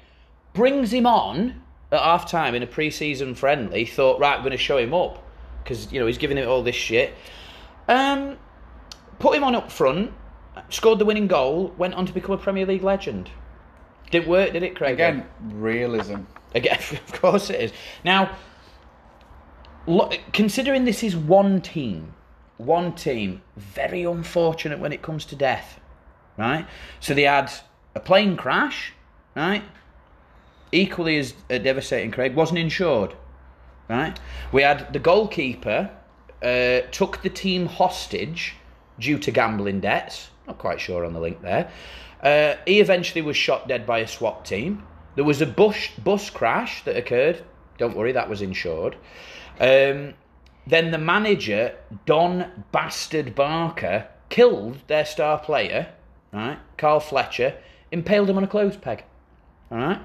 Brings 0.52 0.92
him 0.92 1.04
on 1.04 1.62
at 1.90 2.00
half 2.00 2.30
time 2.30 2.54
in 2.54 2.62
a 2.62 2.66
pre-season 2.66 3.34
friendly. 3.34 3.84
Thought, 3.84 4.20
right, 4.20 4.36
we're 4.36 4.44
going 4.44 4.52
to 4.52 4.56
show 4.56 4.78
him 4.78 4.94
up 4.94 5.24
because 5.62 5.92
you 5.92 5.98
know 5.98 6.06
he's 6.06 6.18
giving 6.18 6.38
it 6.38 6.46
all 6.46 6.62
this 6.62 6.76
shit. 6.76 7.14
Um, 7.88 8.36
put 9.18 9.36
him 9.36 9.44
on 9.44 9.54
up 9.54 9.72
front, 9.72 10.12
scored 10.68 10.98
the 10.98 11.04
winning 11.04 11.26
goal, 11.26 11.74
went 11.76 11.94
on 11.94 12.06
to 12.06 12.12
become 12.12 12.32
a 12.32 12.38
Premier 12.38 12.66
League 12.66 12.82
legend. 12.82 13.30
Didn't 14.10 14.28
work, 14.28 14.52
did 14.52 14.62
it, 14.62 14.76
Craig? 14.76 14.94
Again, 14.94 15.26
realism. 15.40 16.22
Again, 16.54 16.78
of 16.92 17.12
course 17.20 17.50
it 17.50 17.60
is. 17.60 17.72
Now, 18.04 18.36
considering 20.32 20.84
this 20.84 21.02
is 21.02 21.16
one 21.16 21.60
team, 21.60 22.14
one 22.58 22.94
team, 22.94 23.42
very 23.56 24.04
unfortunate 24.04 24.78
when 24.78 24.92
it 24.92 25.02
comes 25.02 25.24
to 25.26 25.36
death, 25.36 25.80
right? 26.36 26.66
So 27.00 27.14
they 27.14 27.22
had 27.22 27.52
a 27.94 28.00
plane 28.00 28.36
crash, 28.36 28.92
right? 29.36 29.62
Equally 30.72 31.18
as 31.18 31.34
uh, 31.50 31.58
devastating, 31.58 32.10
Craig, 32.10 32.34
wasn't 32.34 32.58
insured, 32.58 33.14
right? 33.88 34.18
We 34.52 34.62
had 34.62 34.92
the 34.92 34.98
goalkeeper 34.98 35.90
uh, 36.42 36.80
took 36.90 37.22
the 37.22 37.30
team 37.30 37.66
hostage 37.66 38.54
due 38.98 39.18
to 39.18 39.30
gambling 39.30 39.80
debts. 39.80 40.28
Not 40.46 40.58
quite 40.58 40.80
sure 40.80 41.04
on 41.04 41.14
the 41.14 41.20
link 41.20 41.40
there. 41.42 41.70
Uh, 42.22 42.56
he 42.66 42.80
eventually 42.80 43.22
was 43.22 43.36
shot 43.36 43.68
dead 43.68 43.86
by 43.86 44.00
a 44.00 44.08
SWAT 44.08 44.44
team. 44.44 44.82
There 45.14 45.24
was 45.24 45.40
a 45.40 45.46
bus 45.46 45.88
bus 46.02 46.30
crash 46.30 46.82
that 46.84 46.96
occurred. 46.96 47.42
Don't 47.78 47.96
worry, 47.96 48.12
that 48.12 48.28
was 48.28 48.42
insured. 48.42 48.96
Um, 49.60 50.14
then 50.66 50.90
the 50.90 50.98
manager, 50.98 51.76
Don 52.06 52.64
Bastard 52.72 53.34
Barker, 53.34 54.08
killed 54.28 54.78
their 54.86 55.04
star 55.04 55.38
player, 55.38 55.92
right? 56.32 56.58
Carl 56.78 57.00
Fletcher, 57.00 57.56
impaled 57.90 58.30
him 58.30 58.36
on 58.36 58.44
a 58.44 58.48
clothes 58.48 58.76
peg. 58.76 59.04
All 59.70 59.78
right. 59.78 60.00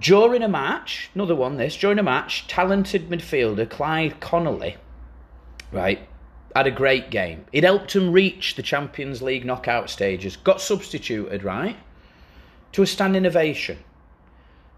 During 0.00 0.42
a 0.42 0.48
match, 0.48 1.10
another 1.14 1.36
one 1.36 1.56
this, 1.56 1.76
during 1.76 1.98
a 1.98 2.02
match, 2.02 2.46
talented 2.48 3.08
midfielder 3.08 3.68
Clyde 3.70 4.18
Connolly, 4.20 4.76
right, 5.70 6.00
had 6.54 6.66
a 6.66 6.70
great 6.70 7.10
game. 7.10 7.46
It 7.52 7.62
helped 7.62 7.94
him 7.94 8.10
reach 8.10 8.56
the 8.56 8.62
Champions 8.62 9.22
League 9.22 9.44
knockout 9.44 9.88
stages, 9.88 10.36
got 10.36 10.60
substituted, 10.60 11.44
right, 11.44 11.76
to 12.72 12.82
a 12.82 12.86
standing 12.86 13.24
ovation. 13.24 13.78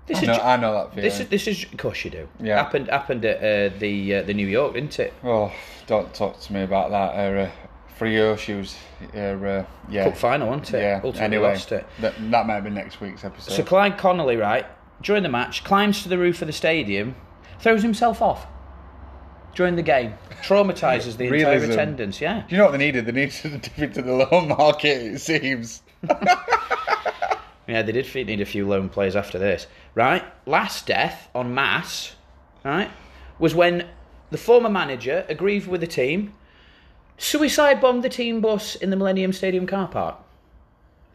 This 0.06 0.18
I 0.18 0.26
know, 0.26 0.34
ju- 0.34 0.40
I 0.42 0.56
know 0.56 0.72
that 0.74 0.90
feeling. 0.90 1.02
this 1.02 1.20
is 1.20 1.28
this 1.28 1.46
is 1.48 1.64
of 1.64 1.78
course 1.78 2.04
you 2.04 2.10
do. 2.10 2.28
Yeah. 2.38 2.62
Happened 2.62 2.88
happened 2.88 3.24
at 3.24 3.38
uh, 3.38 3.76
the 3.78 4.16
uh, 4.16 4.22
the 4.22 4.34
New 4.34 4.46
York, 4.46 4.74
didn't 4.74 5.00
it? 5.00 5.12
Oh, 5.24 5.50
don't 5.86 6.12
talk 6.14 6.38
to 6.40 6.52
me 6.52 6.62
about 6.62 6.90
that. 6.90 7.16
Uh, 7.16 7.50
for 7.96 8.06
your 8.06 8.36
shoes, 8.36 8.76
uh, 9.14 9.18
uh, 9.18 9.64
yeah. 9.88 10.04
Cup 10.04 10.16
final, 10.16 10.48
wasn't 10.48 10.74
it? 10.74 10.80
Yeah. 10.82 11.00
Ultimately 11.02 11.36
anyway, 11.36 11.48
lost 11.52 11.72
it. 11.72 11.86
That, 12.00 12.14
that 12.30 12.46
might 12.46 12.60
be 12.60 12.70
next 12.70 13.00
week's 13.00 13.24
episode. 13.24 13.52
So 13.52 13.62
Clyde 13.62 13.98
Connolly, 13.98 14.36
right, 14.36 14.66
during 15.02 15.22
the 15.22 15.28
match, 15.28 15.64
climbs 15.64 16.02
to 16.02 16.08
the 16.08 16.18
roof 16.18 16.42
of 16.42 16.46
the 16.46 16.52
stadium, 16.52 17.16
throws 17.58 17.82
himself 17.82 18.20
off 18.20 18.46
during 19.54 19.76
the 19.76 19.82
game, 19.82 20.14
traumatises 20.42 21.16
the 21.16 21.24
entire 21.34 21.52
Realism. 21.52 21.72
attendance. 21.72 22.20
Yeah. 22.20 22.44
Do 22.46 22.54
you 22.54 22.58
know 22.58 22.64
what 22.64 22.72
they 22.72 22.78
needed? 22.78 23.06
They 23.06 23.12
needed 23.12 23.32
to 23.32 23.48
dip 23.58 23.78
into 23.78 24.02
the 24.02 24.12
loan 24.12 24.48
market. 24.56 25.02
It 25.02 25.18
seems. 25.20 25.82
Yeah, 27.68 27.82
they 27.82 27.92
did 27.92 28.26
need 28.28 28.40
a 28.40 28.44
few 28.44 28.66
loan 28.68 28.88
players 28.88 29.16
after 29.16 29.38
this. 29.38 29.66
Right? 29.94 30.24
Last 30.46 30.86
death 30.86 31.28
on 31.34 31.52
mass, 31.52 32.14
right, 32.64 32.90
was 33.38 33.54
when 33.54 33.88
the 34.30 34.38
former 34.38 34.68
manager, 34.68 35.24
aggrieved 35.28 35.66
with 35.66 35.80
the 35.80 35.86
team, 35.86 36.34
suicide 37.18 37.80
bombed 37.80 38.02
the 38.02 38.08
team 38.08 38.40
bus 38.40 38.74
in 38.74 38.90
the 38.90 38.96
Millennium 38.96 39.32
Stadium 39.32 39.66
car 39.66 39.88
park. 39.88 40.16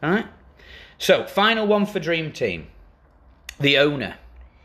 All 0.04 0.12
right? 0.12 0.26
So, 0.98 1.26
final 1.26 1.68
one 1.68 1.86
for 1.86 2.00
Dream 2.00 2.32
Team. 2.32 2.68
The 3.60 3.78
owner, 3.78 4.16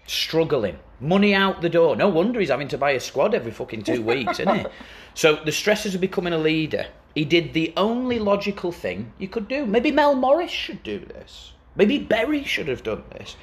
struggling. 0.07 0.78
Money 1.01 1.34
out 1.34 1.61
the 1.61 1.68
door. 1.68 1.97
No 1.97 2.09
wonder 2.09 2.41
he's 2.41 2.49
having 2.49 2.68
to 2.68 2.78
buy 2.78 2.93
a 2.93 3.01
squad 3.01 3.34
every 3.34 3.53
fucking 3.53 3.82
two 3.82 4.03
weeks, 4.12 4.41
isn't 4.41 4.55
he? 4.55 4.66
So 5.14 5.37
the 5.37 5.53
stresses 5.53 5.95
of 5.95 6.01
becoming 6.01 6.32
a 6.32 6.39
leader. 6.39 6.87
He 7.14 7.24
did 7.24 7.55
the 7.55 7.72
only 7.76 8.18
logical 8.18 8.72
thing 8.72 9.12
you 9.18 9.28
could 9.28 9.49
do. 9.49 9.64
Maybe 9.64 9.91
Mel 9.91 10.14
Morris 10.14 10.51
should 10.51 10.82
do 10.82 10.99
this. 10.99 11.53
Maybe 11.74 11.99
Berry 11.99 12.45
should 12.45 12.68
have 12.68 12.82
done 12.82 13.03
this. 13.12 13.37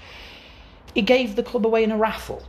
He 0.93 1.01
gave 1.01 1.35
the 1.35 1.43
club 1.43 1.65
away 1.65 1.83
in 1.83 1.91
a 1.91 1.97
raffle. 1.97 2.43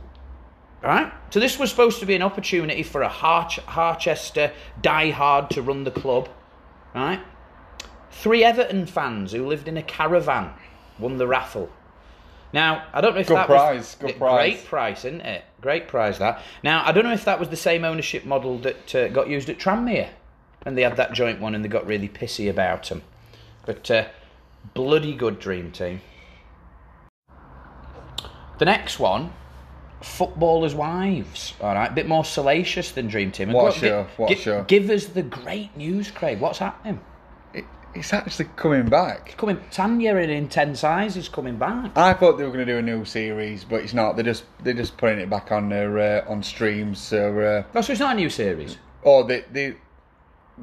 Right? 0.83 1.11
So 1.31 1.39
this 1.39 1.57
was 1.57 1.71
supposed 1.71 1.99
to 1.99 2.05
be 2.05 2.15
an 2.15 2.21
opportunity 2.21 2.83
for 2.83 3.01
a 3.01 3.09
Harch- 3.09 3.59
Harchester 3.59 4.51
diehard 4.81 5.49
to 5.49 5.61
run 5.61 5.83
the 5.83 5.91
club. 5.91 6.29
Right? 6.93 7.19
Three 8.11 8.43
Everton 8.43 8.85
fans 8.85 9.31
who 9.31 9.45
lived 9.47 9.67
in 9.67 9.77
a 9.77 9.83
caravan 9.83 10.53
won 10.99 11.17
the 11.17 11.27
raffle. 11.27 11.69
Now, 12.53 12.85
I 12.93 13.01
don't 13.01 13.15
know 13.15 13.19
if 13.19 13.27
Good 13.27 13.35
that 13.35 13.47
prize, 13.47 13.77
was 13.77 13.95
good 13.95 14.05
Great 14.05 14.19
prize. 14.19 14.63
price, 14.63 15.05
isn't 15.05 15.21
it? 15.21 15.43
Great 15.59 15.87
prize 15.89 16.19
that. 16.19 16.41
Now, 16.63 16.85
I 16.85 16.93
don't 16.93 17.03
know 17.03 17.11
if 17.11 17.25
that 17.25 17.39
was 17.39 17.49
the 17.49 17.57
same 17.57 17.83
ownership 17.83 18.23
model 18.23 18.59
that 18.59 18.95
uh, 18.95 19.07
got 19.09 19.27
used 19.27 19.49
at 19.49 19.57
Tranmere, 19.57 20.09
and 20.65 20.77
they 20.77 20.83
had 20.83 20.95
that 20.95 21.11
joint 21.11 21.41
one, 21.41 21.53
and 21.53 21.65
they 21.65 21.67
got 21.67 21.85
really 21.85 22.07
pissy 22.07 22.49
about 22.49 22.87
them. 22.87 23.01
But 23.65 23.91
uh, 23.91 24.05
bloody 24.73 25.13
good 25.13 25.39
dream 25.39 25.71
team. 25.71 25.99
The 28.57 28.65
next 28.65 28.99
one, 28.99 29.33
footballers' 30.05 30.75
wives. 30.75 31.53
All 31.59 31.73
right, 31.73 31.91
a 31.91 31.93
bit 31.93 32.07
more 32.07 32.23
salacious 32.23 32.91
than 32.91 33.07
Dream 33.07 33.31
Team. 33.31 33.49
And 33.49 33.57
What 33.57 33.75
a 33.75 33.79
show, 33.79 34.07
what 34.17 34.31
a 34.31 34.35
show. 34.35 34.63
Give 34.63 34.89
us 34.89 35.05
the 35.07 35.23
great 35.23 35.75
news, 35.75 36.11
Craig. 36.11 36.39
What's 36.39 36.59
happening? 36.59 37.01
It, 37.53 37.65
it's 37.95 38.13
actually 38.13 38.49
coming 38.55 38.87
back. 38.87 39.35
Coming, 39.37 39.59
Tanya 39.71 40.15
in 40.17 40.29
Intense 40.29 40.83
Eyes 40.83 41.17
is 41.17 41.27
coming 41.27 41.57
back. 41.57 41.97
I 41.97 42.13
thought 42.13 42.37
they 42.37 42.43
were 42.43 42.51
going 42.51 42.65
to 42.65 42.71
do 42.71 42.77
a 42.77 42.81
new 42.81 43.03
series, 43.03 43.63
but 43.63 43.81
it's 43.81 43.93
not. 43.93 44.15
They're 44.15 44.25
just 44.25 44.45
they're 44.63 44.73
just 44.73 44.95
putting 44.97 45.19
it 45.19 45.29
back 45.29 45.51
on 45.51 45.69
their 45.69 45.97
uh, 45.97 46.31
on 46.31 46.43
streams. 46.43 46.99
So, 46.99 47.39
uh, 47.39 47.63
Oh, 47.77 47.81
so 47.81 47.91
it's 47.91 47.99
not 47.99 48.15
a 48.15 48.19
new 48.19 48.29
series. 48.29 48.77
oh, 49.03 49.23
they 49.23 49.43
they. 49.51 49.75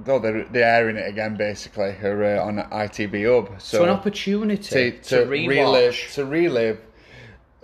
Oh, 0.07 0.18
they're, 0.18 0.45
they're 0.45 0.64
airing 0.64 0.97
it 0.97 1.07
again, 1.07 1.36
basically, 1.36 1.95
or, 2.03 2.24
uh, 2.24 2.43
on 2.43 2.57
ITV 2.57 3.26
Hub. 3.30 3.61
So, 3.61 3.76
So 3.76 3.84
an 3.84 3.90
opportunity 3.90 4.57
to, 4.57 4.99
to, 5.03 5.24
to 5.24 5.26
relive 5.26 5.99
to 6.14 6.24
relive 6.24 6.80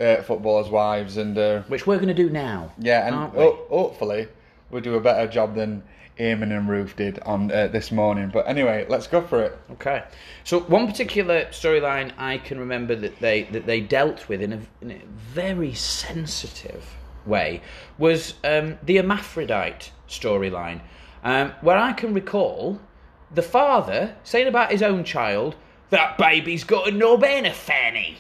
uh, 0.01 0.23
footballers' 0.23 0.71
wives, 0.71 1.17
and 1.17 1.37
uh, 1.37 1.63
which 1.63 1.87
we're 1.87 1.97
going 1.97 2.09
to 2.09 2.15
do 2.15 2.31
now. 2.31 2.73
yeah, 2.79 3.07
and 3.07 3.15
aren't 3.15 3.35
we? 3.35 3.43
ho- 3.43 3.67
hopefully 3.69 4.29
we'll 4.71 4.83
do 4.83 4.95
a 4.95 5.01
better 5.01 5.27
job 5.27 5.55
than 5.55 5.83
Eamon 6.19 6.57
and 6.57 6.69
Ruth 6.69 6.97
did 6.97 7.19
on 7.21 7.51
uh, 7.53 7.69
this 7.69 7.93
morning. 7.93 8.31
But 8.33 8.49
anyway, 8.49 8.87
let's 8.89 9.07
go 9.07 9.21
for 9.23 9.43
it. 9.43 9.59
Okay. 9.73 10.03
So 10.45 10.61
one 10.61 10.87
particular 10.87 11.45
storyline 11.47 12.13
I 12.19 12.39
can 12.39 12.59
remember 12.59 12.97
that 12.97 13.21
they 13.21 13.45
that 13.45 13.67
they 13.67 13.81
dealt 13.81 14.29
with 14.29 14.43
in 14.43 14.53
a, 14.53 14.61
in 14.81 14.91
a 14.91 15.01
very 15.17 15.75
sensitive 15.75 16.97
way 17.25 17.63
was 17.99 18.35
um, 18.45 18.79
the 18.83 18.97
hermaphrodite 18.97 19.93
storyline, 20.09 20.81
um, 21.23 21.53
where 21.61 21.77
I 21.77 21.93
can 21.93 22.15
recall 22.15 22.81
the 23.33 23.43
father 23.43 24.17
saying 24.25 24.49
about 24.49 24.73
his 24.73 24.83
own 24.83 25.05
child, 25.05 25.55
"That 25.91 26.19
baby's 26.19 26.65
got 26.65 26.89
a 26.89 26.91
and 26.91 27.47
a 27.47 27.53
fanny." 27.53 28.19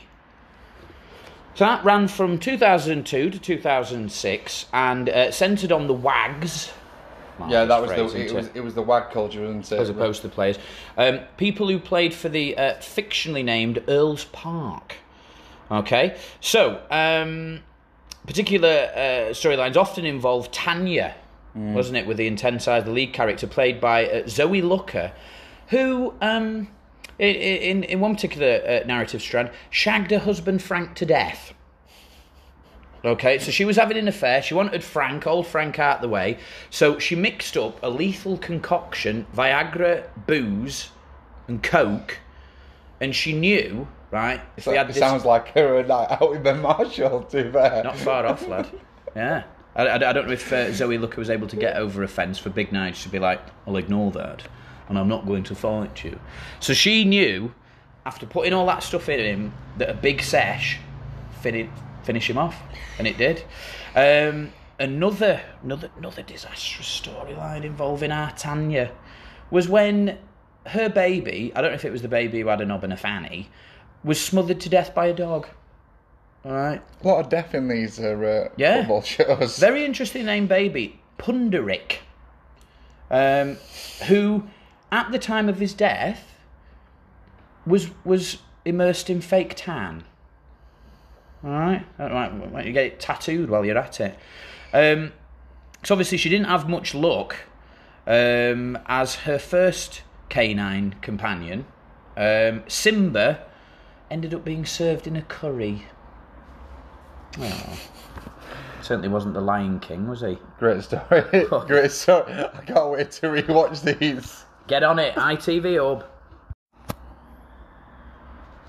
So 1.58 1.64
that 1.64 1.84
ran 1.84 2.06
from 2.06 2.38
2002 2.38 3.30
to 3.30 3.36
2006 3.36 4.66
and 4.72 5.08
uh, 5.08 5.32
centred 5.32 5.72
on 5.72 5.88
the 5.88 5.92
wags. 5.92 6.70
Yeah, 7.48 7.64
that 7.64 7.82
was 7.82 7.90
the 7.90 7.96
it 7.96 8.26
isn't 8.26 8.36
was 8.36 8.50
it 8.54 8.60
was 8.60 8.74
the 8.74 8.82
wag 8.82 9.10
culture, 9.10 9.40
wasn't 9.40 9.72
it? 9.72 9.80
as 9.80 9.88
opposed 9.88 10.22
to 10.22 10.28
the 10.28 10.34
players. 10.34 10.56
Um, 10.96 11.18
people 11.36 11.66
who 11.66 11.80
played 11.80 12.14
for 12.14 12.28
the 12.28 12.56
uh, 12.56 12.74
fictionally 12.74 13.44
named 13.44 13.82
Earls 13.88 14.26
Park. 14.26 14.98
Okay, 15.68 16.16
so 16.40 16.80
um, 16.92 17.64
particular 18.24 18.92
uh, 18.94 19.32
storylines 19.32 19.76
often 19.76 20.04
involve 20.04 20.52
Tanya, 20.52 21.16
wasn't 21.56 21.96
it, 21.96 22.06
with 22.06 22.18
the 22.18 22.28
intense 22.28 22.68
eyes, 22.68 22.84
the 22.84 22.92
lead 22.92 23.12
character 23.12 23.48
played 23.48 23.80
by 23.80 24.06
uh, 24.06 24.28
Zoe 24.28 24.62
Lucker, 24.62 25.10
who. 25.70 26.14
Um, 26.20 26.68
in, 27.18 27.34
in, 27.36 27.84
in 27.84 28.00
one 28.00 28.14
particular 28.14 28.60
uh, 28.66 28.86
narrative 28.86 29.20
strand, 29.22 29.50
shagged 29.70 30.10
her 30.10 30.18
husband 30.18 30.62
Frank 30.62 30.94
to 30.96 31.06
death. 31.06 31.52
Okay, 33.04 33.38
so 33.38 33.52
she 33.52 33.64
was 33.64 33.76
having 33.76 33.96
an 33.96 34.08
affair. 34.08 34.42
She 34.42 34.54
wanted 34.54 34.82
Frank, 34.82 35.26
old 35.26 35.46
Frank, 35.46 35.78
out 35.78 36.00
the 36.00 36.08
way. 36.08 36.38
So 36.70 36.98
she 36.98 37.14
mixed 37.14 37.56
up 37.56 37.78
a 37.82 37.88
lethal 37.88 38.36
concoction, 38.38 39.24
Viagra, 39.36 40.04
booze, 40.26 40.90
and 41.46 41.62
Coke. 41.62 42.18
And 43.00 43.14
she 43.14 43.32
knew, 43.32 43.86
right, 44.10 44.40
if 44.56 44.64
So 44.64 44.72
we 44.72 44.76
had 44.76 44.86
it 44.86 44.94
this. 44.94 44.98
sounds 44.98 45.24
like 45.24 45.48
her 45.54 45.80
night 45.84 46.10
out 46.10 46.30
with 46.30 46.42
Ben 46.42 46.60
Marshall. 46.60 47.22
too 47.22 47.50
bad. 47.52 47.84
Not 47.84 47.96
far 47.96 48.26
off, 48.26 48.46
lad. 48.48 48.68
Yeah. 49.14 49.44
I, 49.76 49.86
I, 49.86 49.94
I 49.94 50.12
don't 50.12 50.26
know 50.26 50.32
if 50.32 50.52
uh, 50.52 50.72
Zoe 50.72 50.98
Lucker 50.98 51.16
was 51.18 51.30
able 51.30 51.46
to 51.46 51.56
get 51.56 51.76
over 51.76 52.02
a 52.02 52.08
fence 52.08 52.36
for 52.38 52.50
Big 52.50 52.70
Nige 52.70 53.00
to 53.04 53.08
be 53.08 53.20
like, 53.20 53.40
I'll 53.66 53.76
ignore 53.76 54.10
that, 54.12 54.42
and 54.88 54.98
I'm 54.98 55.08
not 55.08 55.26
going 55.26 55.42
to 55.44 55.54
fight 55.54 56.04
you. 56.04 56.18
So 56.60 56.72
she 56.74 57.04
knew, 57.04 57.52
after 58.06 58.26
putting 58.26 58.52
all 58.52 58.66
that 58.66 58.82
stuff 58.82 59.08
in 59.08 59.20
him, 59.20 59.52
that 59.78 59.90
a 59.90 59.94
big 59.94 60.22
sesh 60.22 60.78
fin- 61.40 61.70
finish 62.02 62.28
him 62.28 62.38
off, 62.38 62.60
and 62.98 63.06
it 63.06 63.16
did. 63.18 63.44
Um, 63.94 64.52
another 64.78 65.40
another 65.62 65.90
another 65.98 66.22
disastrous 66.22 67.00
storyline 67.00 67.64
involving 67.64 68.12
our 68.12 68.30
Tanya 68.32 68.92
was 69.50 69.68
when 69.68 70.18
her 70.66 70.88
baby, 70.88 71.52
I 71.56 71.62
don't 71.62 71.70
know 71.70 71.74
if 71.76 71.84
it 71.84 71.92
was 71.92 72.02
the 72.02 72.08
baby 72.08 72.40
who 72.40 72.48
had 72.48 72.60
a 72.60 72.66
knob 72.66 72.84
and 72.84 72.92
a 72.92 72.96
fanny, 72.96 73.48
was 74.04 74.20
smothered 74.22 74.60
to 74.60 74.68
death 74.68 74.94
by 74.94 75.06
a 75.06 75.14
dog. 75.14 75.48
All 76.44 76.52
right. 76.52 76.80
A 77.02 77.06
lot 77.08 77.18
of 77.20 77.28
death 77.30 77.54
in 77.54 77.68
these 77.68 77.98
uh, 77.98 78.48
Yeah. 78.56 78.78
football 78.80 79.02
shows. 79.02 79.58
Very 79.58 79.84
interesting 79.84 80.26
name, 80.26 80.46
baby. 80.46 81.00
Punderik, 81.18 81.96
um, 83.10 83.56
who 84.06 84.44
at 84.90 85.10
the 85.12 85.18
time 85.18 85.48
of 85.48 85.58
his 85.58 85.74
death 85.74 86.34
was 87.66 87.90
was 88.04 88.38
immersed 88.64 89.10
in 89.10 89.20
fake 89.20 89.54
tan. 89.56 90.04
All 91.44 91.50
right, 91.50 91.86
All 92.00 92.08
right, 92.08 92.32
why 92.32 92.48
don't 92.48 92.66
you 92.66 92.72
get 92.72 92.86
it 92.86 93.00
tattooed 93.00 93.48
while 93.48 93.64
you're 93.64 93.78
at 93.78 94.00
it? 94.00 94.18
Um, 94.72 95.12
so 95.84 95.94
obviously 95.94 96.18
she 96.18 96.28
didn't 96.28 96.46
have 96.48 96.68
much 96.68 96.94
luck, 96.94 97.36
um, 98.08 98.76
as 98.86 99.14
her 99.16 99.38
first 99.38 100.02
canine 100.28 100.96
companion, 101.00 101.64
um, 102.16 102.64
Simba, 102.66 103.44
ended 104.10 104.34
up 104.34 104.44
being 104.44 104.66
served 104.66 105.06
in 105.06 105.14
a 105.14 105.22
curry. 105.22 105.84
Oh. 107.38 107.78
Certainly 108.82 109.08
wasn't 109.08 109.34
the 109.34 109.40
Lion 109.40 109.80
King, 109.80 110.08
was 110.08 110.22
he? 110.22 110.38
Great 110.58 110.82
story. 110.82 111.22
Great 111.66 111.92
story. 111.92 112.32
I 112.32 112.62
can't 112.64 112.90
wait 112.90 113.10
to 113.12 113.26
rewatch 113.26 113.98
these. 113.98 114.44
Get 114.68 114.82
on 114.82 114.98
it, 114.98 115.14
ITV 115.14 115.78
Hub. 115.82 116.04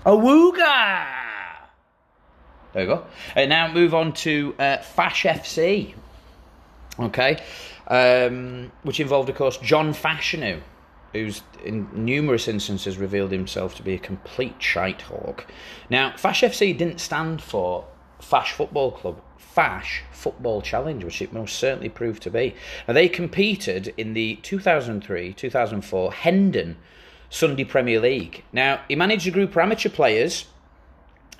Awooga! 0.06 1.06
There 2.72 2.82
we 2.82 2.86
go. 2.86 3.04
And 3.36 3.50
now 3.50 3.70
move 3.70 3.94
on 3.94 4.14
to 4.14 4.54
uh, 4.58 4.78
Fash 4.78 5.24
FC. 5.24 5.94
Okay. 6.98 7.42
Um, 7.86 8.72
which 8.82 8.98
involved, 8.98 9.28
of 9.28 9.36
course, 9.36 9.58
John 9.58 9.92
Fashanu, 9.92 10.62
who's 11.12 11.42
in 11.64 11.88
numerous 11.92 12.48
instances 12.48 12.96
revealed 12.96 13.30
himself 13.32 13.74
to 13.74 13.82
be 13.82 13.92
a 13.92 13.98
complete 13.98 14.62
shite 14.62 15.02
hawk. 15.02 15.46
Now, 15.90 16.16
Fash 16.16 16.40
FC 16.40 16.76
didn't 16.76 17.00
stand 17.00 17.42
for 17.42 17.84
Fash 18.20 18.52
Football 18.52 18.92
Club. 18.92 19.20
Fash 19.60 20.04
Football 20.10 20.62
Challenge, 20.62 21.04
which 21.04 21.20
it 21.20 21.34
most 21.34 21.58
certainly 21.58 21.90
proved 21.90 22.22
to 22.22 22.30
be. 22.30 22.54
Now, 22.88 22.94
they 22.94 23.10
competed 23.10 23.92
in 23.98 24.14
the 24.14 24.36
2003 24.36 25.34
2004 25.34 26.12
Hendon 26.14 26.78
Sunday 27.28 27.64
Premier 27.64 28.00
League. 28.00 28.42
Now, 28.54 28.80
he 28.88 28.96
managed 28.96 29.26
a 29.26 29.30
group 29.30 29.50
of 29.50 29.58
amateur 29.58 29.90
players 29.90 30.46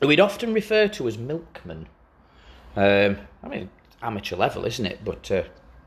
who 0.00 0.10
he'd 0.10 0.20
often 0.20 0.52
refer 0.52 0.86
to 0.88 1.08
as 1.08 1.16
milkmen. 1.16 1.86
Um, 2.76 3.16
I 3.42 3.48
mean, 3.48 3.70
amateur 4.02 4.36
level, 4.36 4.66
isn't 4.66 4.84
it? 4.84 5.02
But 5.02 5.30
uh, 5.30 5.44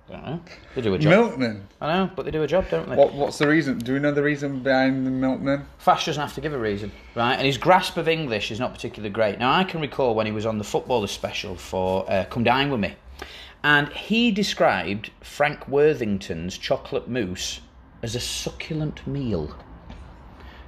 know. 0.09 0.41
They 0.75 0.81
do 0.81 0.93
a 0.93 0.97
job. 0.99 1.09
Milkman. 1.09 1.67
I 1.81 1.93
know, 1.93 2.11
but 2.15 2.25
they 2.25 2.31
do 2.31 2.43
a 2.43 2.47
job, 2.47 2.65
don't 2.69 2.89
they? 2.89 2.95
What, 2.95 3.13
what's 3.13 3.37
the 3.37 3.47
reason? 3.47 3.77
Do 3.79 3.93
we 3.93 3.99
know 3.99 4.11
the 4.11 4.23
reason 4.23 4.59
behind 4.61 5.05
the 5.05 5.11
milkman? 5.11 5.65
Fash 5.77 6.05
doesn't 6.05 6.21
have 6.21 6.33
to 6.35 6.41
give 6.41 6.53
a 6.53 6.57
reason, 6.57 6.91
right? 7.15 7.35
And 7.35 7.45
his 7.45 7.57
grasp 7.57 7.97
of 7.97 8.07
English 8.07 8.51
is 8.51 8.59
not 8.59 8.73
particularly 8.73 9.11
great. 9.11 9.39
Now, 9.39 9.53
I 9.53 9.63
can 9.63 9.81
recall 9.81 10.13
when 10.15 10.25
he 10.25 10.31
was 10.31 10.45
on 10.45 10.57
the 10.57 10.63
footballer 10.63 11.07
special 11.07 11.55
for 11.55 12.09
uh, 12.11 12.25
Come 12.29 12.43
Dine 12.43 12.69
With 12.69 12.81
Me, 12.81 12.95
and 13.63 13.89
he 13.93 14.31
described 14.31 15.09
Frank 15.21 15.67
Worthington's 15.67 16.57
chocolate 16.57 17.07
mousse 17.07 17.61
as 18.01 18.15
a 18.15 18.19
succulent 18.19 19.07
meal. 19.07 19.55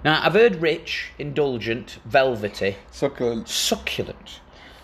Now, 0.05 0.21
I've 0.23 0.33
heard 0.33 0.57
rich, 0.61 1.09
indulgent, 1.17 1.97
velvety, 2.05 2.77
Succulent. 2.91 3.49
succulent. 3.49 4.39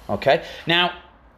Okay? 0.09 0.43
Now, 0.65 0.93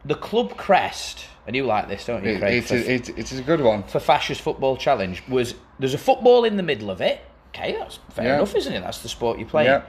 the 0.06 0.16
club 0.16 0.58
crest, 0.58 1.26
and 1.47 1.56
you 1.56 1.66
like 1.66 1.88
this, 1.88 2.06
don't 2.06 2.24
you, 2.26 2.38
Craig? 2.39 2.64
it, 2.64 2.66
for- 2.66 2.76
it, 2.76 3.10
it 3.10 3.32
is 3.32 3.39
a 3.39 3.43
good 3.43 3.62
one. 3.62 3.84
for 3.84 3.99
Fash's 3.99 4.39
football 4.39 4.76
challenge 4.78 5.24
was 5.28 5.56
there's 5.80 5.93
a 5.93 5.97
football 5.97 6.43
in 6.45 6.58
the 6.58 6.64
middle 6.64 6.89
of 6.89 7.01
it. 7.01 7.22
Okay, 7.56 7.74
that's 7.78 7.99
fair 8.12 8.26
Yeah. 8.26 8.36
enough, 8.36 8.56
isn't 8.56 8.74
it? 8.74 8.82
That's 8.82 8.99
the 8.99 9.10
sport 9.10 9.39
you 9.39 9.45
play. 9.45 9.66
Yeah. 9.66 9.84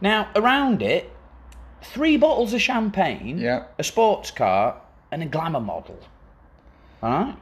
Now 0.00 0.28
around 0.34 0.80
it, 0.82 1.10
three 1.82 2.16
bottles 2.16 2.52
of 2.54 2.62
champagne, 2.62 3.38
Yeah. 3.38 3.64
a 3.78 3.84
sports 3.84 4.30
car, 4.30 4.80
and 5.12 5.22
a 5.22 5.26
glamour 5.26 5.60
model. 5.60 5.98
All 7.02 7.10
right. 7.10 7.36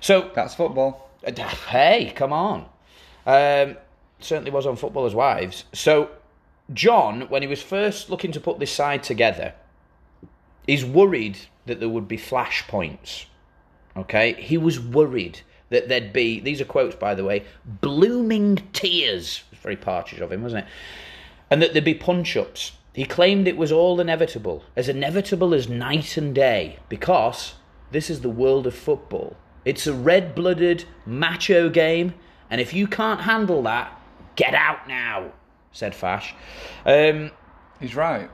So 0.00 0.30
That's 0.34 0.54
football. 0.54 1.10
uh, 1.26 1.32
hey, 1.68 2.12
come 2.14 2.32
on. 2.32 2.66
Um, 3.26 3.76
certainly 4.20 4.50
was 4.50 4.66
on 4.66 4.76
Footballers' 4.76 5.14
Wives. 5.14 5.64
So, 5.72 6.10
John, 6.72 7.22
when 7.28 7.42
he 7.42 7.48
was 7.48 7.62
first 7.62 8.08
looking 8.10 8.32
to 8.32 8.40
put 8.40 8.58
this 8.58 8.70
side 8.72 9.02
together, 9.02 9.54
is 10.66 10.84
worried 10.84 11.38
that 11.68 11.80
there 11.80 11.88
would 11.88 12.08
be 12.08 12.18
flashpoints. 12.18 13.26
Okay? 13.96 14.34
He 14.34 14.58
was 14.58 14.80
worried 14.80 15.40
that 15.70 15.88
there'd 15.88 16.12
be, 16.12 16.40
these 16.40 16.60
are 16.60 16.64
quotes 16.64 16.96
by 16.96 17.14
the 17.14 17.24
way, 17.24 17.44
blooming 17.64 18.56
tears. 18.72 19.44
It 19.46 19.56
was 19.56 19.60
very 19.60 19.76
partridge 19.76 20.20
of 20.20 20.32
him, 20.32 20.42
wasn't 20.42 20.64
it? 20.64 20.70
And 21.50 21.62
that 21.62 21.72
there'd 21.72 21.84
be 21.84 21.94
punch 21.94 22.36
ups. 22.36 22.72
He 22.94 23.04
claimed 23.04 23.46
it 23.46 23.56
was 23.56 23.70
all 23.70 24.00
inevitable, 24.00 24.64
as 24.74 24.88
inevitable 24.88 25.54
as 25.54 25.68
night 25.68 26.16
and 26.16 26.34
day, 26.34 26.78
because 26.88 27.54
this 27.92 28.10
is 28.10 28.22
the 28.22 28.28
world 28.28 28.66
of 28.66 28.74
football. 28.74 29.36
It's 29.64 29.86
a 29.86 29.94
red 29.94 30.34
blooded, 30.34 30.84
macho 31.06 31.68
game, 31.68 32.14
and 32.50 32.60
if 32.60 32.74
you 32.74 32.86
can't 32.86 33.20
handle 33.20 33.62
that, 33.62 34.00
get 34.34 34.54
out 34.54 34.88
now, 34.88 35.32
said 35.70 35.94
Fash. 35.94 36.34
Um, 36.84 37.30
He's 37.80 37.94
right. 37.94 38.30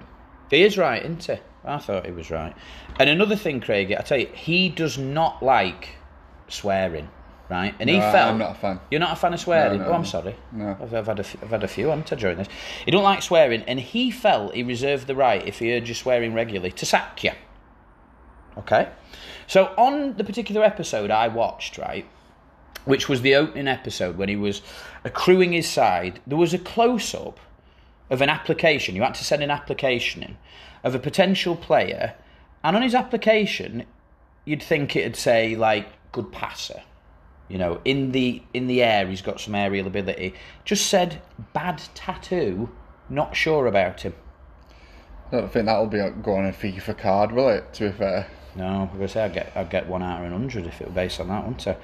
He 0.51 0.63
is 0.63 0.77
right, 0.79 1.03
isn't 1.03 1.25
he? 1.25 1.37
I 1.65 1.79
thought 1.79 2.05
he 2.07 2.13
was 2.13 2.31
right. 2.31 2.55
And 3.01 3.09
another 3.09 3.37
thing, 3.37 3.61
Craig, 3.61 3.93
I 3.93 4.03
tell 4.03 4.19
you, 4.19 4.27
he 4.35 4.69
does 4.69 4.99
not 4.99 5.43
like 5.43 5.91
swearing, 6.49 7.09
right? 7.49 7.75
And 7.81 7.89
he 7.89 7.99
No, 7.99 8.13
felt 8.13 8.33
I'm 8.33 8.39
not 8.39 8.53
a 8.53 8.55
fan. 8.55 8.81
You're 8.91 9.01
not 9.01 9.13
a 9.13 9.17
fan 9.17 9.33
of 9.33 9.41
swearing. 9.41 9.81
No, 9.81 9.87
oh, 9.87 9.93
I'm 9.95 10.05
sorry. 10.05 10.37
no. 10.53 10.77
I've, 10.81 10.93
I've 10.95 11.07
had 11.07 11.19
a 11.21 11.25
few, 11.25 11.41
I've 11.43 11.51
had 11.51 11.65
a 11.65 11.69
few, 11.69 11.89
haven't 11.89 12.13
I, 12.13 12.17
during 12.17 12.37
this? 12.39 12.49
He 12.85 12.91
don't 12.91 13.03
like 13.03 13.23
swearing, 13.23 13.63
and 13.63 13.81
he 13.81 14.11
felt 14.11 14.55
he 14.55 14.63
reserved 14.63 15.07
the 15.07 15.15
right, 15.17 15.47
if 15.47 15.59
he 15.61 15.71
heard 15.73 15.89
you 15.89 15.95
swearing 15.95 16.35
regularly, 16.35 16.71
to 16.73 16.85
sack 16.87 17.25
you. 17.25 17.33
Okay. 18.59 18.89
So 19.47 19.73
on 19.77 20.17
the 20.17 20.25
particular 20.25 20.63
episode 20.65 21.11
I 21.11 21.29
watched, 21.29 21.79
right, 21.79 22.07
which 22.85 23.09
was 23.09 23.23
the 23.23 23.35
opening 23.35 23.69
episode 23.69 24.17
when 24.17 24.29
he 24.29 24.37
was 24.37 24.63
accruing 25.03 25.53
his 25.53 25.69
side, 25.69 26.21
there 26.27 26.39
was 26.39 26.53
a 26.55 26.59
close 26.59 27.15
up 27.15 27.41
of 28.11 28.21
an 28.21 28.29
application. 28.29 28.95
You 28.95 29.03
had 29.03 29.15
to 29.15 29.25
send 29.25 29.43
an 29.43 29.51
application 29.51 30.23
in 30.23 30.37
of 30.83 30.95
a 30.95 30.99
potential 30.99 31.57
player, 31.57 32.15
and 32.63 32.77
on 32.77 32.83
his 32.83 32.95
application, 32.95 33.85
you'd 34.45 34.63
think 34.63 34.95
it'd 34.95 35.17
say 35.17 35.57
like 35.57 35.89
good 36.13 36.31
passer. 36.31 36.83
You 37.49 37.59
know, 37.59 37.81
in 37.85 38.13
the 38.13 38.43
in 38.53 38.67
the 38.67 38.83
air, 38.83 39.07
he's 39.07 39.23
got 39.23 39.41
some 39.41 39.55
aerial 39.55 39.87
ability. 39.87 40.35
Just 40.65 40.87
said 40.87 41.23
bad 41.53 41.83
tattoo. 41.95 42.71
Not 43.09 43.37
sure 43.37 43.67
about 43.67 44.03
him. 44.03 44.15
I 45.29 45.41
don't 45.41 45.53
think 45.53 45.67
that'll 45.67 45.87
be 45.87 45.99
go 46.23 46.37
on 46.37 46.47
a 46.47 46.53
FIFA 46.53 46.99
card, 46.99 47.33
will 47.33 47.49
it? 47.49 47.73
To 47.75 47.91
be 47.91 47.97
fair. 47.97 48.27
No, 48.57 48.67
I 48.67 48.87
going 48.87 49.01
to 49.01 49.09
say 49.09 49.25
I'd 49.25 49.33
get, 49.33 49.53
I'd 49.57 49.71
get 49.71 49.89
one 49.89 50.03
out 50.03 50.25
of 50.25 50.31
a 50.31 50.33
hundred 50.33 50.67
if 50.67 50.81
it 50.81 50.87
were 50.87 50.95
based 50.95 51.19
on 51.19 51.29
that, 51.29 51.45
wouldn't 51.45 51.67
I? 51.67 51.77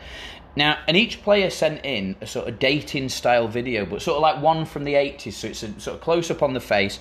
Now, 0.56 0.78
and 0.88 0.96
each 0.96 1.22
player 1.22 1.48
sent 1.48 1.84
in 1.84 2.16
a 2.20 2.26
sort 2.26 2.48
of 2.48 2.58
dating 2.58 3.08
style 3.10 3.46
video, 3.46 3.86
but 3.86 4.02
sort 4.02 4.16
of 4.16 4.22
like 4.22 4.42
one 4.42 4.64
from 4.64 4.84
the 4.84 4.94
80s, 4.94 5.32
so 5.32 5.48
it's 5.48 5.62
a 5.62 5.80
sort 5.80 5.96
of 5.96 6.00
close 6.00 6.30
up 6.30 6.42
on 6.42 6.54
the 6.54 6.60
face. 6.60 6.98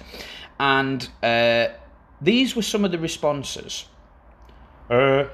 And 0.60 1.08
uh, 1.24 1.70
these 2.22 2.56
were 2.56 2.62
some 2.62 2.86
of 2.86 2.92
the 2.92 3.00
responses. 3.00 3.86
Uh, 4.90 5.26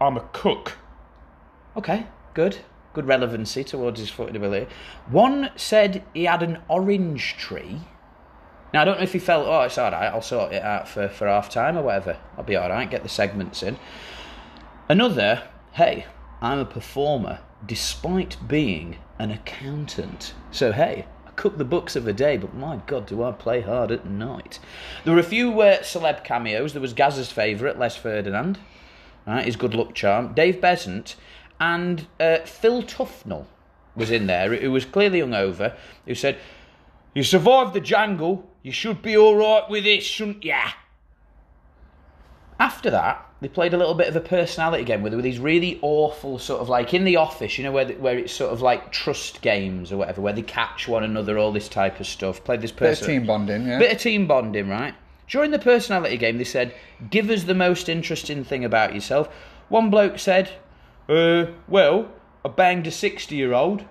I'm 0.00 0.16
a 0.16 0.28
cook. 0.32 0.78
Okay, 1.76 2.06
good. 2.34 2.58
Good 2.92 3.06
relevancy 3.06 3.62
towards 3.62 4.00
his 4.00 4.10
footing 4.10 4.36
ability. 4.36 4.72
One 5.08 5.50
said 5.54 6.04
he 6.14 6.24
had 6.24 6.42
an 6.42 6.58
orange 6.68 7.36
tree. 7.36 7.80
Now, 8.72 8.82
I 8.82 8.84
don't 8.84 8.98
know 8.98 9.04
if 9.04 9.12
he 9.12 9.18
felt, 9.18 9.46
oh, 9.46 9.62
it's 9.62 9.78
all 9.78 9.90
right, 9.90 10.06
I'll 10.06 10.22
sort 10.22 10.52
it 10.52 10.62
out 10.62 10.88
for, 10.88 11.08
for 11.08 11.26
half 11.26 11.50
time 11.50 11.76
or 11.76 11.82
whatever. 11.82 12.18
I'll 12.36 12.44
be 12.44 12.56
all 12.56 12.68
right, 12.68 12.90
get 12.90 13.02
the 13.02 13.08
segments 13.08 13.62
in. 13.62 13.78
Another, 14.88 15.48
hey, 15.72 16.06
I'm 16.40 16.58
a 16.58 16.64
performer 16.64 17.40
despite 17.66 18.36
being 18.48 18.96
an 19.18 19.30
accountant. 19.30 20.34
So, 20.50 20.72
hey, 20.72 21.06
I 21.26 21.30
cook 21.32 21.58
the 21.58 21.64
books 21.64 21.96
of 21.96 22.04
the 22.04 22.12
day, 22.12 22.36
but 22.36 22.54
my 22.54 22.80
God, 22.86 23.06
do 23.06 23.22
I 23.22 23.32
play 23.32 23.60
hard 23.60 23.90
at 23.90 24.06
night. 24.06 24.58
There 25.04 25.14
were 25.14 25.20
a 25.20 25.24
few 25.24 25.60
uh, 25.60 25.78
celeb 25.80 26.24
cameos. 26.24 26.72
There 26.72 26.82
was 26.82 26.94
Gaz's 26.94 27.30
favourite, 27.30 27.78
Les 27.78 27.96
Ferdinand, 27.96 28.58
right, 29.26 29.44
his 29.44 29.56
good 29.56 29.74
luck 29.74 29.94
charm, 29.94 30.34
Dave 30.34 30.60
Beasant, 30.60 31.16
and 31.58 32.06
uh, 32.18 32.38
Phil 32.38 32.82
Tufnell 32.82 33.46
was 33.94 34.10
in 34.10 34.26
there, 34.26 34.54
who 34.54 34.72
was 34.72 34.84
clearly 34.84 35.20
hungover, 35.20 35.76
who 36.06 36.14
said, 36.14 36.38
You 37.14 37.22
survived 37.22 37.74
the 37.74 37.80
jangle, 37.80 38.48
you 38.62 38.72
should 38.72 39.02
be 39.02 39.16
all 39.16 39.36
right 39.36 39.68
with 39.68 39.84
this, 39.84 40.04
shouldn't 40.04 40.44
ya? 40.44 40.70
After 42.58 42.90
that, 42.90 43.29
they 43.40 43.48
played 43.48 43.72
a 43.72 43.78
little 43.78 43.94
bit 43.94 44.06
of 44.06 44.16
a 44.16 44.20
personality 44.20 44.84
game 44.84 45.02
with, 45.02 45.14
with 45.14 45.24
these 45.24 45.38
really 45.38 45.78
awful 45.80 46.38
sort 46.38 46.60
of 46.60 46.68
like 46.68 46.92
in 46.92 47.04
the 47.04 47.16
office, 47.16 47.56
you 47.56 47.64
know, 47.64 47.72
where 47.72 47.88
where 47.94 48.18
it's 48.18 48.32
sort 48.32 48.52
of 48.52 48.60
like 48.60 48.92
trust 48.92 49.40
games 49.40 49.90
or 49.90 49.96
whatever, 49.96 50.20
where 50.20 50.32
they 50.32 50.42
catch 50.42 50.86
one 50.86 51.02
another, 51.02 51.38
all 51.38 51.50
this 51.52 51.68
type 51.68 52.00
of 52.00 52.06
stuff. 52.06 52.44
Played 52.44 52.60
this 52.60 52.72
Bit 52.72 53.00
of 53.00 53.06
team 53.06 53.26
bonding, 53.26 53.66
yeah. 53.66 53.78
bit 53.78 53.92
of 53.92 53.98
team 53.98 54.26
bonding, 54.26 54.68
right? 54.68 54.94
During 55.26 55.52
the 55.52 55.58
personality 55.58 56.16
game, 56.18 56.38
they 56.38 56.44
said, 56.44 56.74
"Give 57.08 57.30
us 57.30 57.44
the 57.44 57.54
most 57.54 57.88
interesting 57.88 58.44
thing 58.44 58.64
about 58.64 58.94
yourself." 58.94 59.28
One 59.68 59.88
bloke 59.88 60.18
said, 60.18 60.50
uh, 61.08 61.46
"Well, 61.66 62.08
I 62.44 62.48
banged 62.48 62.86
a 62.88 62.90
sixty-year-old." 62.90 63.84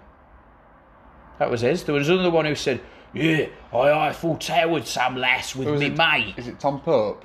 That 1.40 1.50
was 1.50 1.62
his. 1.62 1.86
There 1.86 1.96
was 1.96 2.10
another 2.10 2.30
one 2.30 2.46
who 2.46 2.56
said, 2.56 2.82
"Yeah, 3.14 3.48
I 3.74 3.90
Eiffel 4.10 4.36
Towered 4.36 4.86
some 4.86 5.16
lass 5.16 5.56
with 5.56 5.80
me 5.80 5.88
it? 5.88 5.98
mate." 5.98 6.34
Is 6.38 6.48
it 6.48 6.60
Tom 6.60 6.82
Pope? 6.82 7.24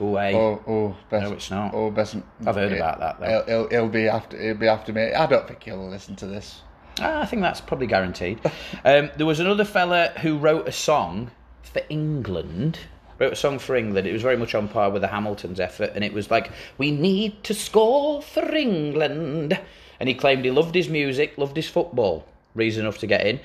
Oh, 0.00 0.16
hey. 0.16 0.34
Oh, 0.34 0.62
oh, 0.66 0.96
best, 1.10 1.24
No, 1.24 1.32
it's 1.32 1.50
not. 1.50 1.74
Oh, 1.74 1.90
best. 1.90 2.16
I've 2.46 2.54
heard 2.54 2.72
about 2.72 3.00
that, 3.00 3.20
though. 3.20 3.26
He'll, 3.26 3.44
he'll, 3.46 3.68
he'll 3.68 3.88
be 3.88 4.08
after. 4.08 4.40
He'll 4.40 4.54
be 4.54 4.68
after 4.68 4.92
me. 4.92 5.12
I 5.12 5.26
don't 5.26 5.46
think 5.46 5.62
he'll 5.62 5.88
listen 5.88 6.16
to 6.16 6.26
this. 6.26 6.62
Ah, 7.00 7.20
I 7.20 7.26
think 7.26 7.42
that's 7.42 7.60
probably 7.60 7.86
guaranteed. 7.86 8.40
um, 8.84 9.10
there 9.16 9.26
was 9.26 9.40
another 9.40 9.64
fella 9.64 10.12
who 10.20 10.38
wrote 10.38 10.66
a 10.66 10.72
song 10.72 11.30
for 11.62 11.82
England. 11.90 12.78
Wrote 13.18 13.34
a 13.34 13.36
song 13.36 13.58
for 13.58 13.76
England. 13.76 14.06
It 14.06 14.12
was 14.12 14.22
very 14.22 14.38
much 14.38 14.54
on 14.54 14.68
par 14.68 14.90
with 14.90 15.02
the 15.02 15.08
Hamilton's 15.08 15.60
effort, 15.60 15.92
and 15.94 16.02
it 16.02 16.14
was 16.14 16.30
like, 16.30 16.50
"We 16.78 16.90
need 16.90 17.44
to 17.44 17.54
score 17.54 18.22
for 18.22 18.54
England." 18.54 19.60
And 19.98 20.08
he 20.08 20.14
claimed 20.14 20.46
he 20.46 20.50
loved 20.50 20.74
his 20.74 20.88
music, 20.88 21.36
loved 21.36 21.56
his 21.56 21.68
football. 21.68 22.26
Reason 22.54 22.82
enough 22.82 22.98
to 22.98 23.06
get 23.06 23.26
in. 23.26 23.40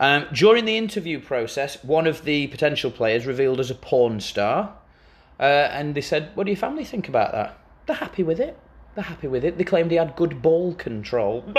Um, 0.00 0.26
during 0.32 0.64
the 0.64 0.76
interview 0.78 1.20
process, 1.20 1.82
one 1.84 2.06
of 2.06 2.24
the 2.24 2.46
potential 2.48 2.90
players 2.90 3.26
revealed 3.26 3.60
as 3.60 3.70
a 3.70 3.74
porn 3.74 4.20
star, 4.20 4.74
uh, 5.42 5.68
and 5.72 5.94
they 5.94 6.00
said, 6.00 6.30
"What 6.34 6.44
do 6.44 6.52
your 6.52 6.56
family 6.56 6.84
think 6.84 7.08
about 7.08 7.32
that?" 7.32 7.58
They're 7.86 7.96
happy 7.96 8.22
with 8.22 8.38
it. 8.38 8.56
They're 8.94 9.02
happy 9.04 9.26
with 9.26 9.44
it. 9.44 9.58
They 9.58 9.64
claimed 9.64 9.90
he 9.90 9.96
had 9.96 10.14
good 10.14 10.40
ball 10.40 10.74
control. 10.74 11.42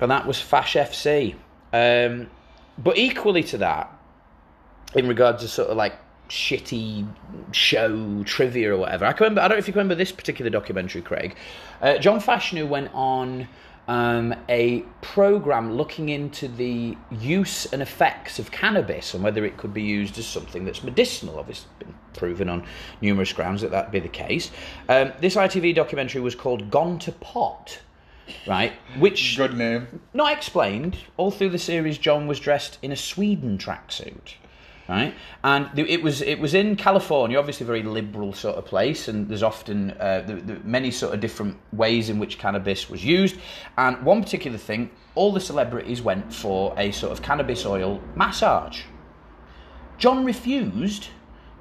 and 0.00 0.10
that 0.10 0.26
was 0.26 0.40
Fash 0.40 0.74
FC. 0.74 1.34
Um, 1.72 2.30
but 2.78 2.96
equally 2.96 3.42
to 3.44 3.58
that, 3.58 3.92
in 4.94 5.06
regards 5.06 5.42
to 5.42 5.48
sort 5.48 5.68
of 5.68 5.76
like 5.76 5.94
shitty 6.28 7.06
show 7.52 8.22
trivia 8.24 8.74
or 8.74 8.78
whatever, 8.78 9.04
I 9.04 9.12
can 9.12 9.24
remember. 9.24 9.42
I 9.42 9.48
don't 9.48 9.56
know 9.56 9.60
if 9.60 9.66
you 9.68 9.74
can 9.74 9.80
remember 9.80 9.96
this 9.96 10.12
particular 10.12 10.50
documentary, 10.50 11.02
Craig. 11.02 11.36
Uh, 11.82 11.98
John 11.98 12.20
Fashanu 12.20 12.66
went 12.66 12.90
on 12.94 13.48
um, 13.88 14.34
a 14.48 14.80
program 15.00 15.74
looking 15.74 16.08
into 16.08 16.48
the 16.48 16.96
use 17.10 17.66
and 17.72 17.82
effects 17.82 18.38
of 18.38 18.50
cannabis 18.50 19.14
and 19.14 19.24
whether 19.24 19.44
it 19.44 19.56
could 19.56 19.74
be 19.74 19.82
used 19.82 20.18
as 20.18 20.26
something 20.26 20.64
that's 20.64 20.82
medicinal. 20.84 21.38
Obviously, 21.38 21.68
been 21.78 21.94
proven 22.14 22.48
on 22.48 22.64
numerous 23.00 23.32
grounds 23.32 23.60
that 23.62 23.70
that 23.72 23.90
be 23.90 23.98
the 23.98 24.08
case. 24.08 24.50
Um, 24.88 25.12
this 25.20 25.34
ITV 25.34 25.74
documentary 25.74 26.20
was 26.20 26.34
called 26.34 26.70
"Gone 26.70 26.98
to 27.00 27.12
Pot." 27.12 27.80
Right, 28.46 28.72
which 28.98 29.36
Good 29.36 29.58
name. 29.58 30.00
not 30.14 30.32
explained. 30.32 30.96
All 31.16 31.32
through 31.32 31.50
the 31.50 31.58
series, 31.58 31.98
John 31.98 32.28
was 32.28 32.38
dressed 32.38 32.78
in 32.80 32.92
a 32.92 32.96
Sweden 32.96 33.58
tracksuit, 33.58 34.34
right? 34.92 35.14
And 35.42 35.70
it 35.78 36.02
was 36.02 36.20
it 36.20 36.38
was 36.38 36.52
in 36.52 36.76
California, 36.76 37.38
obviously 37.38 37.64
a 37.64 37.66
very 37.66 37.82
liberal 37.82 38.32
sort 38.34 38.56
of 38.56 38.66
place, 38.66 39.08
and 39.08 39.26
there's 39.28 39.42
often 39.42 39.92
uh, 39.92 40.22
the, 40.26 40.34
the 40.34 40.60
many 40.64 40.90
sort 40.90 41.14
of 41.14 41.20
different 41.20 41.56
ways 41.72 42.10
in 42.10 42.18
which 42.18 42.38
cannabis 42.38 42.90
was 42.90 43.02
used. 43.02 43.36
And 43.78 44.02
one 44.04 44.22
particular 44.22 44.58
thing, 44.58 44.90
all 45.14 45.32
the 45.32 45.40
celebrities 45.40 46.02
went 46.02 46.32
for 46.32 46.74
a 46.76 46.90
sort 46.92 47.12
of 47.12 47.22
cannabis 47.22 47.64
oil 47.64 48.02
massage. 48.14 48.82
John 49.98 50.24
refused 50.24 51.08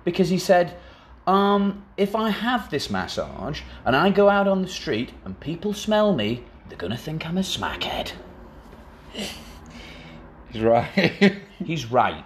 because 0.04 0.30
he 0.30 0.38
said. 0.38 0.78
Um, 1.28 1.86
if 1.98 2.16
I 2.16 2.32
have 2.32 2.72
this 2.72 2.90
massage 2.90 3.62
and 3.86 3.96
I 3.96 4.10
go 4.10 4.28
out 4.28 4.48
on 4.48 4.64
the 4.64 4.68
street 4.68 5.12
and 5.24 5.40
people 5.40 5.72
smell 5.72 6.16
me, 6.16 6.44
they're 6.68 6.80
gonna 6.80 6.98
think 6.98 7.28
I'm 7.28 7.38
a 7.38 7.42
smackhead. 7.42 8.14
Right. 10.54 11.42
He's 11.66 11.86
right. 11.92 12.24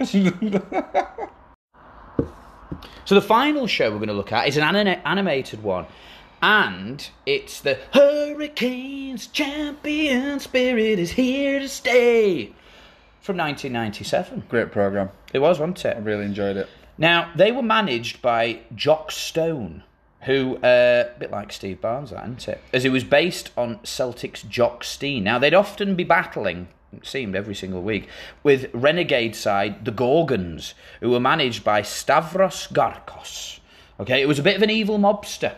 so 3.06 3.16
the 3.16 3.22
final 3.22 3.68
show 3.68 3.92
we're 3.92 3.98
going 3.98 4.08
to 4.08 4.14
look 4.14 4.32
at 4.32 4.48
is 4.48 4.58
an 4.58 4.64
anima- 4.64 5.02
animated 5.06 5.64
one, 5.64 5.86
and 6.42 7.10
it's 7.26 7.62
the 7.62 7.80
Hurricanes 7.94 9.28
champion 9.28 10.40
spirit 10.40 11.00
is 11.00 11.12
here 11.12 11.60
to 11.60 11.70
stay 11.70 12.54
from 13.22 13.38
1997. 13.38 14.44
Great 14.50 14.72
program. 14.72 15.10
It 15.34 15.40
was, 15.40 15.60
wasn't 15.60 15.84
it? 15.86 15.98
I 15.98 16.00
really 16.00 16.26
enjoyed 16.26 16.58
it. 16.58 16.70
Now 16.98 17.32
they 17.36 17.52
were 17.52 17.64
managed 17.64 18.22
by 18.22 18.60
Jock 18.74 19.12
Stone, 19.12 19.84
who 20.22 20.58
uh, 20.58 21.10
a 21.16 21.20
bit 21.20 21.32
like 21.32 21.52
Steve 21.52 21.82
Barnes, 21.82 22.12
that 22.12 22.24
isn't 22.24 22.48
it? 22.48 22.62
As 22.72 22.86
it 22.86 22.92
was 22.92 23.04
based 23.04 23.52
on 23.58 23.84
Celtic's 23.84 24.44
Jock 24.44 24.84
Stein. 24.84 25.24
Now 25.24 25.40
they'd 25.40 25.54
often 25.54 25.96
be 25.96 26.04
battling. 26.04 26.68
Seemed 27.04 27.36
every 27.36 27.56
single 27.56 27.82
week 27.82 28.08
with 28.44 28.70
renegade 28.74 29.36
side 29.36 29.86
the 29.86 29.92
Gorgons, 29.92 30.74
who 31.02 31.12
were 31.12 31.20
managed 31.20 31.64
by 31.64 31.82
Stavros 31.82 32.68
Garkos. 32.68 33.60
Okay, 34.00 34.22
it 34.22 34.28
was 34.28 34.40
a 34.40 34.44
bit 34.44 34.56
of 34.56 34.62
an 34.62 34.70
evil 34.70 34.98
mobster. 34.98 35.56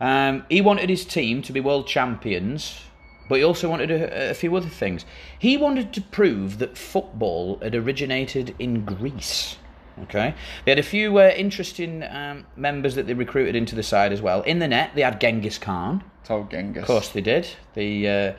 Um, 0.00 0.44
he 0.48 0.60
wanted 0.60 0.90
his 0.90 1.04
team 1.04 1.42
to 1.42 1.52
be 1.52 1.60
world 1.60 1.86
champions, 1.86 2.80
but 3.28 3.38
he 3.38 3.44
also 3.44 3.68
wanted 3.68 3.90
a, 3.90 4.30
a 4.30 4.34
few 4.34 4.54
other 4.54 4.68
things. 4.68 5.04
He 5.38 5.56
wanted 5.56 5.92
to 5.94 6.00
prove 6.00 6.58
that 6.58 6.76
football 6.76 7.58
had 7.62 7.74
originated 7.74 8.54
in 8.58 8.84
Greece. 8.84 9.56
Okay, 10.02 10.34
they 10.64 10.72
had 10.72 10.78
a 10.80 10.82
few 10.82 11.18
uh, 11.18 11.32
interesting 11.36 12.02
um, 12.02 12.46
members 12.56 12.96
that 12.96 13.06
they 13.06 13.14
recruited 13.14 13.54
into 13.54 13.76
the 13.76 13.82
side 13.82 14.12
as 14.12 14.20
well. 14.20 14.42
In 14.42 14.58
the 14.58 14.66
net, 14.66 14.90
they 14.94 15.02
had 15.02 15.20
Genghis 15.20 15.56
Khan. 15.56 16.02
Told 16.24 16.50
Genghis. 16.50 16.82
Of 16.82 16.86
course, 16.86 17.08
they 17.10 17.20
did. 17.20 17.46
The 17.74 18.08
uh, 18.08 18.32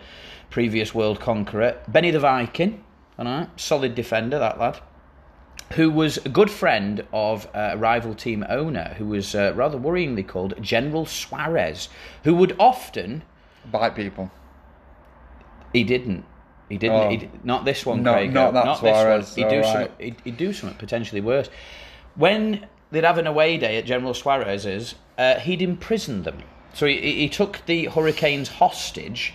previous 0.56 0.96
world 0.96 1.20
conqueror, 1.20 1.78
Benny 1.86 2.12
the 2.12 2.20
Viking. 2.22 2.82
All 3.20 3.26
right, 3.26 3.50
solid 3.60 3.94
defender, 3.94 4.40
that 4.40 4.58
lad. 4.58 4.80
Who 5.74 5.92
was 5.92 6.16
a 6.26 6.30
good 6.30 6.50
friend 6.50 7.06
of 7.12 7.46
uh, 7.48 7.72
a 7.74 7.78
rival 7.78 8.16
team 8.16 8.46
owner, 8.48 8.96
who 8.98 9.06
was 9.06 9.36
uh, 9.36 9.52
rather 9.54 9.78
worryingly 9.78 10.26
called 10.26 10.54
General 10.62 11.06
Suarez, 11.06 11.90
who 12.24 12.34
would 12.36 12.56
often 12.58 13.24
Bite 13.70 13.96
people. 13.98 14.32
he 15.74 15.84
didn't. 15.84 16.24
He 16.70 16.78
didn't. 16.78 16.96
Oh. 17.02 17.10
He, 17.10 17.30
not 17.44 17.66
this 17.66 17.86
one, 17.86 18.02
No, 18.02 18.14
Craig. 18.14 18.32
not 18.32 18.54
that 18.54 18.66
not 18.66 18.80
Suarez, 18.80 19.36
this 19.36 19.44
one. 19.44 19.50
He'd 19.52 19.58
do, 19.58 19.64
some, 19.68 19.76
right. 19.76 19.92
he'd, 20.00 20.16
he'd 20.24 20.38
do 20.38 20.54
something 20.54 20.78
potentially 20.78 21.20
worse. 21.20 21.50
When 22.16 22.66
they'd 22.92 23.04
have 23.04 23.18
an 23.18 23.28
away 23.28 23.58
day 23.58 23.78
at 23.78 23.84
General 23.86 24.14
Suarez's, 24.14 24.96
uh, 25.18 25.36
he'd 25.36 25.62
imprison 25.62 26.24
them. 26.24 26.44
So 26.74 26.86
he 26.86 26.98
he 27.02 27.28
took 27.28 27.62
the 27.66 27.88
Hurricanes 27.88 28.48
hostage. 28.48 29.34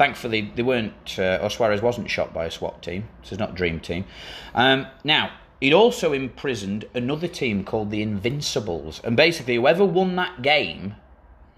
Thankfully, 0.00 0.50
they 0.56 0.62
weren't, 0.62 1.18
uh, 1.18 1.40
or 1.42 1.50
Suarez 1.50 1.82
wasn't 1.82 2.08
shot 2.08 2.32
by 2.32 2.46
a 2.46 2.50
SWAT 2.50 2.82
team. 2.82 3.06
This 3.20 3.32
is 3.32 3.38
not 3.38 3.54
Dream 3.54 3.80
Team. 3.80 4.06
Um, 4.54 4.86
now, 5.04 5.30
he'd 5.60 5.74
also 5.74 6.14
imprisoned 6.14 6.86
another 6.94 7.28
team 7.28 7.64
called 7.64 7.90
the 7.90 8.00
Invincibles. 8.00 9.02
And 9.04 9.14
basically, 9.14 9.56
whoever 9.56 9.84
won 9.84 10.16
that 10.16 10.40
game 10.40 10.94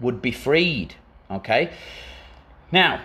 would 0.01 0.21
be 0.21 0.33
freed. 0.33 0.95
Okay? 1.31 1.71
Now, 2.69 2.99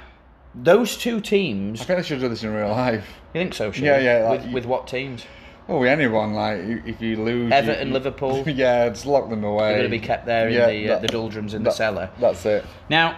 those 0.57 0.97
two 0.97 1.21
teams. 1.21 1.83
I 1.83 1.85
think 1.85 1.99
they 2.01 2.03
should 2.03 2.19
do 2.19 2.29
this 2.29 2.43
in 2.43 2.53
real 2.53 2.71
life. 2.71 3.07
You 3.33 3.41
think 3.43 3.55
so, 3.55 3.71
Sean? 3.71 3.85
Yeah, 3.85 4.01
yeah, 4.01 4.29
like 4.29 4.41
with, 4.41 4.49
you- 4.49 4.55
with 4.55 4.67
what 4.67 4.89
teams? 4.89 5.25
Oh, 5.69 5.79
with 5.79 5.89
anyone 5.89 6.33
like 6.35 6.59
if 6.85 7.01
you 7.01 7.23
lose, 7.23 7.53
Everton, 7.53 7.89
you, 7.89 7.95
Liverpool. 7.95 8.43
yeah, 8.49 8.89
just 8.89 9.07
lock 9.07 9.31
them 9.31 9.45
away. 9.45 9.69
They're 9.69 9.79
going 9.79 9.91
to 9.93 9.99
be 10.01 10.05
kept 10.05 10.27
there 10.27 10.49
in 10.49 10.55
Yeah, 10.55 10.67
the 10.67 10.85
uh, 10.85 10.93
that- 10.95 11.03
the 11.03 11.07
doldrums 11.09 11.55
in 11.55 11.63
the 11.63 11.71
cellar. 11.71 12.11
That's 12.19 12.45
it. 12.45 12.65
Now, 12.89 13.17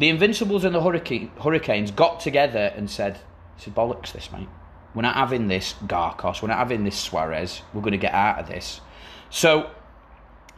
the 0.00 0.08
Invincibles 0.08 0.64
and 0.64 0.74
the 0.74 0.82
Hurricane, 0.82 1.30
Hurricanes 1.42 1.90
got 1.90 2.20
together 2.20 2.72
and 2.74 2.90
said, 2.90 3.18
"This 3.56 3.66
bollocks, 3.66 4.12
this 4.12 4.32
mate. 4.32 4.48
We're 4.94 5.02
not 5.02 5.14
having 5.14 5.48
this 5.48 5.74
Garkos. 5.86 6.40
We're 6.40 6.48
not 6.48 6.56
having 6.56 6.84
this 6.84 6.98
Suarez. 6.98 7.60
We're 7.74 7.82
going 7.82 7.92
to 7.92 7.98
get 7.98 8.14
out 8.14 8.38
of 8.38 8.48
this." 8.48 8.80
So 9.28 9.70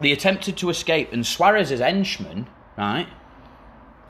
they 0.00 0.12
attempted 0.12 0.56
to 0.58 0.70
escape, 0.70 1.12
and 1.12 1.26
Suarez's 1.26 1.80
henchmen, 1.80 2.46
right, 2.78 3.08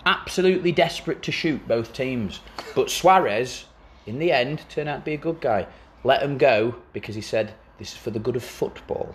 absolutely 0.04 0.70
desperate 0.70 1.22
to 1.22 1.32
shoot 1.32 1.66
both 1.66 1.94
teams, 1.94 2.40
but 2.74 2.90
Suarez, 2.90 3.64
in 4.04 4.18
the 4.18 4.32
end, 4.32 4.62
turned 4.68 4.90
out 4.90 4.98
to 4.98 5.04
be 5.04 5.14
a 5.14 5.16
good 5.16 5.40
guy. 5.40 5.66
Let 6.04 6.20
them 6.20 6.36
go 6.36 6.74
because 6.92 7.14
he 7.14 7.22
said, 7.22 7.54
"This 7.78 7.92
is 7.92 7.96
for 7.96 8.10
the 8.10 8.18
good 8.18 8.36
of 8.36 8.44
football." 8.44 9.14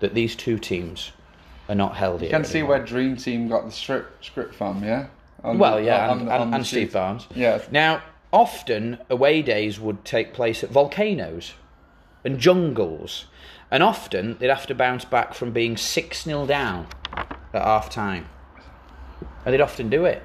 That 0.00 0.12
these 0.12 0.36
two 0.36 0.58
teams 0.58 1.12
are 1.68 1.74
not 1.74 1.96
held 1.96 2.20
here. 2.20 2.28
You 2.30 2.34
can 2.36 2.44
see 2.44 2.58
anymore. 2.58 2.76
where 2.78 2.86
Dream 2.86 3.16
Team 3.16 3.48
got 3.48 3.64
the 3.64 3.72
script 3.72 4.24
script 4.24 4.54
from, 4.54 4.82
yeah. 4.84 5.06
On 5.42 5.58
Well, 5.58 5.76
the- 5.76 5.84
yeah, 5.84 6.08
on- 6.10 6.20
and, 6.20 6.28
on 6.30 6.40
and, 6.42 6.54
and 6.56 6.66
Steve. 6.66 6.92
Barnes. 6.92 7.26
Yeah. 7.34 7.60
Now, 7.70 8.02
often 8.32 8.98
away 9.10 9.42
days 9.42 9.78
would 9.78 10.04
take 10.04 10.32
place 10.34 10.64
at 10.64 10.70
volcanoes 10.70 11.54
and 12.24 12.38
jungles, 12.38 13.26
and 13.70 13.82
often 13.82 14.36
they'd 14.38 14.48
have 14.48 14.66
to 14.66 14.74
bounce 14.74 15.04
back 15.04 15.34
from 15.34 15.52
being 15.52 15.76
6 15.76 16.22
0 16.22 16.46
down 16.46 16.86
at 17.52 17.62
half 17.62 17.90
time. 17.90 18.26
And 19.44 19.52
they'd 19.52 19.60
often 19.60 19.90
do 19.90 20.04
it. 20.06 20.22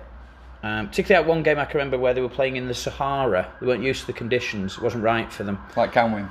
Um, 0.63 0.87
particularly 0.89 1.23
at 1.23 1.29
one 1.29 1.41
game 1.43 1.57
I 1.57 1.63
can 1.65 1.77
remember 1.77 1.97
where 1.97 2.13
they 2.13 2.19
were 2.21 2.27
playing 2.29 2.57
in 2.57 2.67
the 2.67 2.73
Sahara. 2.73 3.49
They 3.61 3.67
weren't 3.67 3.83
used 3.83 4.01
to 4.01 4.07
the 4.07 4.13
conditions, 4.13 4.75
it 4.77 4.81
wasn't 4.83 5.03
right 5.03 5.31
for 5.31 5.43
them. 5.43 5.57
Like 5.77 5.93
Kenwyne. 5.93 6.29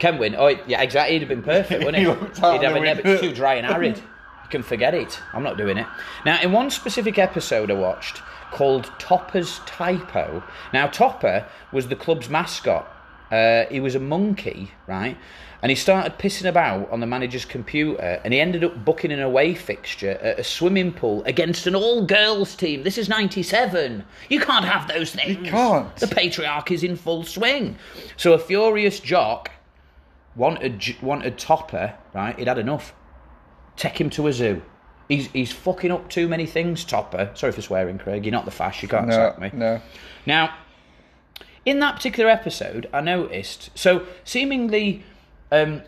Kenwyne, 0.00 0.34
oh 0.36 0.48
yeah, 0.66 0.82
exactly. 0.82 1.14
He'd 1.14 1.22
have 1.22 1.28
been 1.30 1.42
perfect, 1.42 1.84
wouldn't 1.84 1.96
he? 1.96 2.04
He 2.04 2.10
He'd 2.10 2.36
have 2.42 2.60
the 2.60 2.66
a 2.76 2.80
neb- 2.80 2.96
window. 2.98 3.12
it's 3.12 3.20
too 3.22 3.32
dry 3.34 3.54
and 3.54 3.66
arid. 3.66 4.00
You 4.46 4.50
can 4.50 4.62
forget 4.62 4.94
it. 4.94 5.20
I'm 5.32 5.42
not 5.42 5.58
doing 5.58 5.76
it. 5.76 5.88
Now, 6.24 6.40
in 6.40 6.52
one 6.52 6.70
specific 6.70 7.18
episode 7.18 7.68
I 7.68 7.74
watched 7.74 8.22
called 8.52 8.92
Topper's 9.00 9.58
Typo. 9.66 10.44
Now, 10.72 10.86
Topper 10.86 11.44
was 11.72 11.88
the 11.88 11.96
club's 11.96 12.28
mascot, 12.30 12.86
Uh, 13.32 13.64
he 13.68 13.80
was 13.80 13.96
a 13.96 13.98
monkey, 13.98 14.70
right? 14.86 15.16
And 15.62 15.70
he 15.70 15.74
started 15.74 16.16
pissing 16.16 16.48
about 16.48 16.88
on 16.92 17.00
the 17.00 17.08
manager's 17.08 17.44
computer, 17.44 18.20
and 18.22 18.32
he 18.32 18.38
ended 18.38 18.62
up 18.62 18.84
booking 18.84 19.10
an 19.10 19.20
away 19.20 19.56
fixture 19.56 20.12
at 20.12 20.38
a 20.38 20.44
swimming 20.44 20.92
pool 20.92 21.24
against 21.24 21.66
an 21.66 21.74
all-girls 21.74 22.54
team. 22.54 22.84
This 22.84 22.96
is 22.98 23.08
'97. 23.08 24.04
You 24.28 24.38
can't 24.38 24.64
have 24.64 24.86
those 24.86 25.10
things. 25.12 25.44
You 25.44 25.50
can't. 25.50 25.96
The 25.96 26.06
patriarchy 26.06 26.70
is 26.70 26.84
in 26.84 26.94
full 26.94 27.24
swing. 27.24 27.78
So 28.16 28.32
a 28.32 28.38
furious 28.38 29.00
jock 29.00 29.50
wanted 30.36 30.80
wanted 31.02 31.36
Topper, 31.36 31.94
right? 32.14 32.38
He'd 32.38 32.46
had 32.46 32.58
enough. 32.58 32.94
Take 33.76 34.00
him 34.00 34.10
to 34.10 34.26
a 34.26 34.32
zoo. 34.32 34.62
He's 35.08 35.28
he's 35.28 35.52
fucking 35.52 35.90
up 35.92 36.08
too 36.08 36.28
many 36.28 36.46
things, 36.46 36.84
Topper. 36.84 37.30
Sorry 37.34 37.52
for 37.52 37.62
swearing, 37.62 37.98
Craig. 37.98 38.24
You're 38.24 38.32
not 38.32 38.44
the 38.44 38.50
fash. 38.50 38.82
You 38.82 38.88
can't 38.88 39.06
No, 39.06 39.12
sack 39.14 39.40
me. 39.40 39.50
no. 39.52 39.80
Now, 40.24 40.54
in 41.64 41.78
that 41.80 41.96
particular 41.96 42.28
episode, 42.30 42.88
I 42.92 43.00
noticed 43.00 43.70
so 43.74 44.04
seemingly 44.24 45.04
um, 45.52 45.82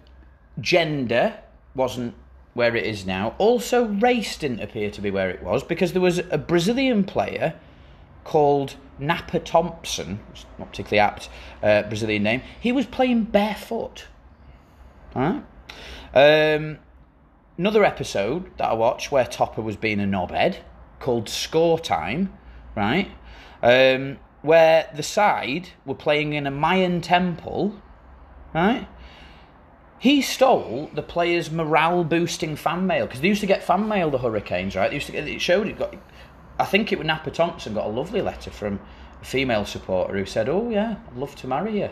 gender 0.61 1.39
wasn't 1.75 2.15
where 2.55 2.75
it 2.77 2.85
is 2.85 3.07
now. 3.07 3.35
Also, 3.39 3.85
race 3.87 4.37
didn't 4.37 4.61
appear 4.61 4.91
to 4.91 5.01
be 5.01 5.11
where 5.11 5.31
it 5.31 5.43
was 5.43 5.63
because 5.63 5.93
there 5.93 6.03
was 6.03 6.19
a 6.31 6.39
Brazilian 6.39 7.05
player 7.05 7.55
called 8.25 8.75
Napa 8.99 9.39
Thompson, 9.39 10.19
it's 10.33 10.45
not 10.59 10.71
particularly 10.71 10.99
apt 11.01 11.29
uh, 11.63 11.83
Brazilian 11.83 12.23
name. 12.25 12.43
He 12.61 12.73
was 12.73 12.85
playing 12.87 13.25
barefoot. 13.25 14.07
Alright? 15.15 15.45
Um, 16.15 16.79
another 17.59 17.85
episode 17.85 18.57
that 18.57 18.71
I 18.71 18.75
watched 18.75 19.11
where 19.11 19.27
Topper 19.27 19.61
was 19.61 19.77
being 19.77 20.01
a 20.01 20.05
knobhead 20.05 20.59
called 21.01 21.29
Score 21.29 21.79
Time, 21.79 22.33
right? 22.77 23.11
Um, 23.63 24.19
where 24.43 24.89
the 24.95 25.03
side 25.03 25.71
were 25.85 25.97
playing 25.97 26.33
in 26.33 26.47
a 26.47 26.51
Mayan 26.51 27.01
temple, 27.01 27.83
right? 28.55 28.87
He 29.99 30.23
stole 30.23 30.91
the 30.95 31.03
players' 31.03 31.51
morale 31.51 32.05
boosting 32.05 32.55
fan 32.55 32.87
mail 32.87 33.07
because 33.07 33.21
they 33.21 33.29
used 33.29 33.41
to 33.41 33.49
get 33.49 33.65
fan 33.65 33.89
mail, 33.89 34.11
the 34.11 34.19
Hurricanes, 34.19 34.77
right? 34.77 34.89
They 34.89 34.95
used 34.95 35.07
to 35.07 35.13
get 35.13 35.27
it 35.27 35.41
showed 35.41 35.67
it 35.67 35.77
got. 35.77 35.97
I 36.61 36.65
think 36.65 36.93
it 36.93 36.99
was 36.99 37.07
Napa 37.07 37.33
Thompson 37.33 37.75
got 37.75 37.87
a 37.87 37.91
lovely 37.91 38.23
letter 38.23 38.51
from 38.53 38.79
a 39.21 39.25
female 39.25 39.65
supporter 39.65 40.17
who 40.17 40.25
said, 40.25 40.49
"Oh 40.49 40.71
yeah, 40.71 40.99
I'd 41.11 41.17
love 41.17 41.35
to 41.37 41.49
marry 41.49 41.81
you." 41.81 41.91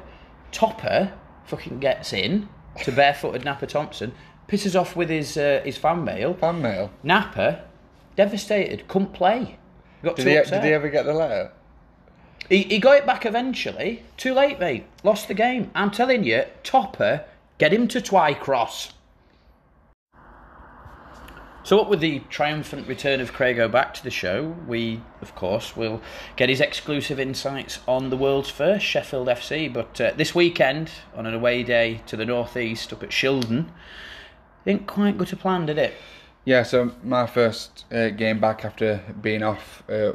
Topper 0.53 1.13
fucking 1.47 1.81
gets 1.81 2.13
in 2.13 2.49
to 2.85 2.93
barefooted 2.93 3.45
Napa 3.45 3.67
Thompson, 3.67 4.13
pisses 4.49 4.79
off 4.79 4.97
with 4.97 5.09
his 5.09 5.37
uh, 5.37 5.61
his 5.65 5.77
fan 5.77 6.05
mail. 6.05 6.35
Fan 6.35 6.63
mail. 6.63 6.91
Napa, 7.03 7.65
devastated, 8.17 8.89
couldn't 8.89 9.13
play. 9.13 9.59
Got 10.03 10.17
Did 10.17 10.27
he, 10.27 10.37
upset. 10.37 10.63
did 10.63 10.69
he 10.69 10.75
ever 10.75 10.89
get 10.89 11.05
the 11.05 11.15
letter? 11.15 11.53
He, 12.49 12.63
he 12.63 12.79
got 12.79 12.99
it 12.99 13.07
back 13.07 13.27
eventually. 13.27 14.05
Too 14.17 14.35
late, 14.35 14.61
mate. 14.61 14.85
Lost 15.03 15.27
the 15.27 15.35
game. 15.35 15.71
I'm 15.75 15.91
telling 15.91 16.23
you, 16.23 16.45
Topper, 16.63 17.25
get 17.59 17.73
him 17.73 17.89
to 17.89 18.01
Twycross. 18.01 18.93
So, 21.65 21.81
up 21.81 21.89
with 21.89 21.99
the 21.99 22.21
triumphant 22.31 22.87
return 22.87 23.21
of 23.21 23.33
Craigo 23.33 23.69
back 23.69 23.93
to 23.95 24.05
the 24.05 24.11
show, 24.11 24.55
we, 24.69 25.03
of 25.21 25.35
course, 25.35 25.77
will 25.77 26.01
get 26.37 26.49
his 26.49 26.61
exclusive 26.61 27.19
insights 27.19 27.81
on 27.89 28.11
the 28.11 28.17
world's 28.17 28.51
first 28.51 28.85
Sheffield 28.87 29.27
FC. 29.27 29.73
But 29.73 30.01
uh, 30.01 30.13
this 30.17 30.33
weekend, 30.33 30.93
on 31.17 31.27
an 31.27 31.35
away 31.35 31.65
day 31.65 32.03
to 32.07 32.17
the 32.17 32.25
northeast 32.25 32.93
up 32.93 33.03
at 33.03 33.09
Shildon, 33.09 33.67
didn't 34.67 34.87
quite 34.87 35.17
go 35.17 35.25
to 35.25 35.37
plan, 35.37 35.65
did 35.65 35.79
it? 35.79 35.95
Yeah, 36.45 36.63
so 36.65 36.93
my 37.03 37.27
first 37.27 37.87
uh, 37.91 38.11
game 38.11 38.41
back 38.41 38.65
after 38.65 39.01
being 39.21 39.43
off 39.43 39.83
uh, 39.89 40.13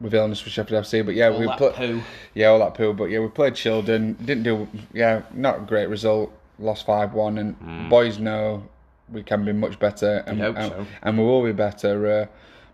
with 0.00 0.14
illness 0.14 0.44
with 0.44 0.52
Sheffield 0.52 0.84
FC, 0.84 1.04
but 1.04 1.14
yeah, 1.14 1.28
All 1.28 1.38
we 1.38 1.46
poo. 1.46 2.02
yeah 2.34 2.48
all 2.48 2.58
that 2.58 2.74
poo, 2.74 2.92
but 2.92 3.04
yeah, 3.04 3.20
we 3.20 3.28
played 3.28 3.54
Shildon. 3.54 4.16
Didn't 4.24 4.42
do 4.42 4.68
yeah, 4.92 5.22
not 5.32 5.58
a 5.58 5.60
great 5.60 5.88
result. 5.88 6.32
Lost 6.58 6.86
five 6.86 7.12
one, 7.14 7.38
and 7.38 7.88
boys 7.88 8.18
know 8.18 8.62
we 9.10 9.22
can 9.22 9.44
be 9.44 9.52
much 9.52 9.78
better, 9.78 10.22
and 10.26 10.40
and, 10.40 10.56
so. 10.56 10.86
and 11.02 11.18
we 11.18 11.24
will 11.24 11.44
be 11.44 11.52
better. 11.52 12.22
Uh, 12.22 12.26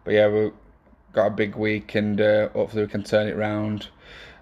but 0.05 0.15
yeah, 0.15 0.29
we 0.29 0.51
got 1.13 1.27
a 1.27 1.31
big 1.31 1.55
week, 1.57 1.95
and 1.95 2.21
uh, 2.21 2.49
hopefully 2.51 2.83
we 2.83 2.89
can 2.89 3.03
turn 3.05 3.29
it 3.29 3.37
round 3.37 3.89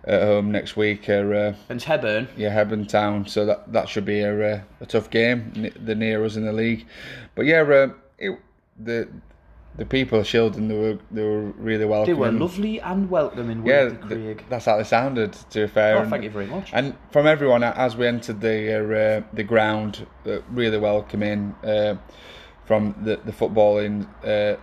at 0.04 0.22
home 0.22 0.52
next 0.52 0.76
week. 0.76 1.08
Uh, 1.08 1.12
uh, 1.12 1.54
And 1.68 1.80
Hebburn, 1.82 2.28
yeah, 2.36 2.50
Hebburn 2.50 2.86
Town. 2.86 3.26
So 3.26 3.44
that 3.46 3.72
that 3.72 3.88
should 3.88 4.04
be 4.04 4.20
a 4.20 4.54
uh, 4.56 4.60
a 4.80 4.86
tough 4.86 5.10
game. 5.10 5.72
The 5.84 5.94
near 5.94 6.24
us 6.24 6.36
in 6.36 6.44
the 6.44 6.52
league, 6.52 6.86
but 7.34 7.46
yeah, 7.46 7.62
uh, 7.62 7.88
it, 8.18 8.38
the 8.78 9.08
the 9.76 9.84
people 9.84 10.18
of 10.20 10.24
Shildon 10.26 10.68
they 10.68 10.74
were 10.78 10.98
they 11.10 11.22
were 11.22 11.50
really 11.52 11.84
welcome. 11.84 12.14
they 12.14 12.18
were 12.18 12.30
lovely 12.32 12.80
and 12.80 13.10
welcoming, 13.10 13.66
Yeah, 13.66 13.90
th- 14.08 14.38
that's 14.48 14.64
how 14.64 14.78
they 14.78 14.84
sounded. 14.84 15.34
To 15.50 15.66
be 15.66 15.66
fair, 15.66 15.96
Oh, 15.96 16.00
And- 16.00 16.10
thank 16.10 16.24
you 16.24 16.30
very 16.30 16.46
much. 16.46 16.70
And 16.72 16.94
from 17.10 17.26
everyone 17.26 17.62
as 17.62 17.94
we 17.96 18.06
entered 18.06 18.40
the 18.40 18.58
uh, 18.74 18.96
uh, 18.98 19.22
the 19.34 19.42
ground, 19.44 20.06
uh, 20.26 20.38
really 20.50 20.78
welcoming 20.78 21.54
uh, 21.62 21.96
from 22.64 22.94
the 23.02 23.16
the 23.24 23.32
footballing 23.32 24.06
uh, 24.24 24.56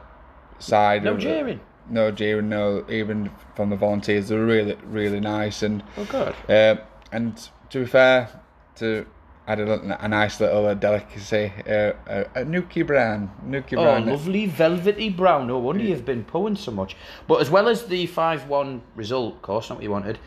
side. 0.59 1.03
No 1.03 1.13
of, 1.13 1.19
jeering. 1.19 1.59
No 1.89 2.11
jeering. 2.11 2.49
No, 2.49 2.85
even 2.89 3.29
from 3.55 3.69
the 3.69 3.75
volunteers, 3.75 4.29
they 4.29 4.35
were 4.35 4.45
really 4.45 4.77
really 4.85 5.19
nice 5.19 5.63
and. 5.63 5.83
Oh, 5.97 6.05
good. 6.05 6.35
Uh, 6.49 6.81
and 7.11 7.49
to 7.69 7.79
be 7.79 7.85
fair, 7.85 8.29
to 8.77 9.05
add 9.47 9.59
a, 9.59 10.03
a 10.03 10.07
nice 10.07 10.39
little 10.39 10.65
uh, 10.65 10.73
delicacy, 10.73 11.51
uh, 11.67 11.91
a, 12.07 12.21
a 12.35 12.45
Nuki 12.45 12.85
Brown, 12.87 13.29
Nuki 13.45 13.73
Oh, 13.77 13.83
Brown. 13.83 14.05
lovely 14.05 14.45
velvety 14.45 15.09
brown. 15.09 15.47
No 15.47 15.59
wonder 15.59 15.83
you've 15.83 16.05
been 16.05 16.23
pulling 16.23 16.55
so 16.55 16.71
much. 16.71 16.95
But 17.27 17.41
as 17.41 17.49
well 17.49 17.67
as 17.67 17.85
the 17.87 18.05
5 18.05 18.47
1 18.47 18.81
result, 18.95 19.35
of 19.35 19.41
course, 19.41 19.69
not 19.69 19.75
what 19.79 19.83
you 19.83 19.91
wanted, 19.91 20.17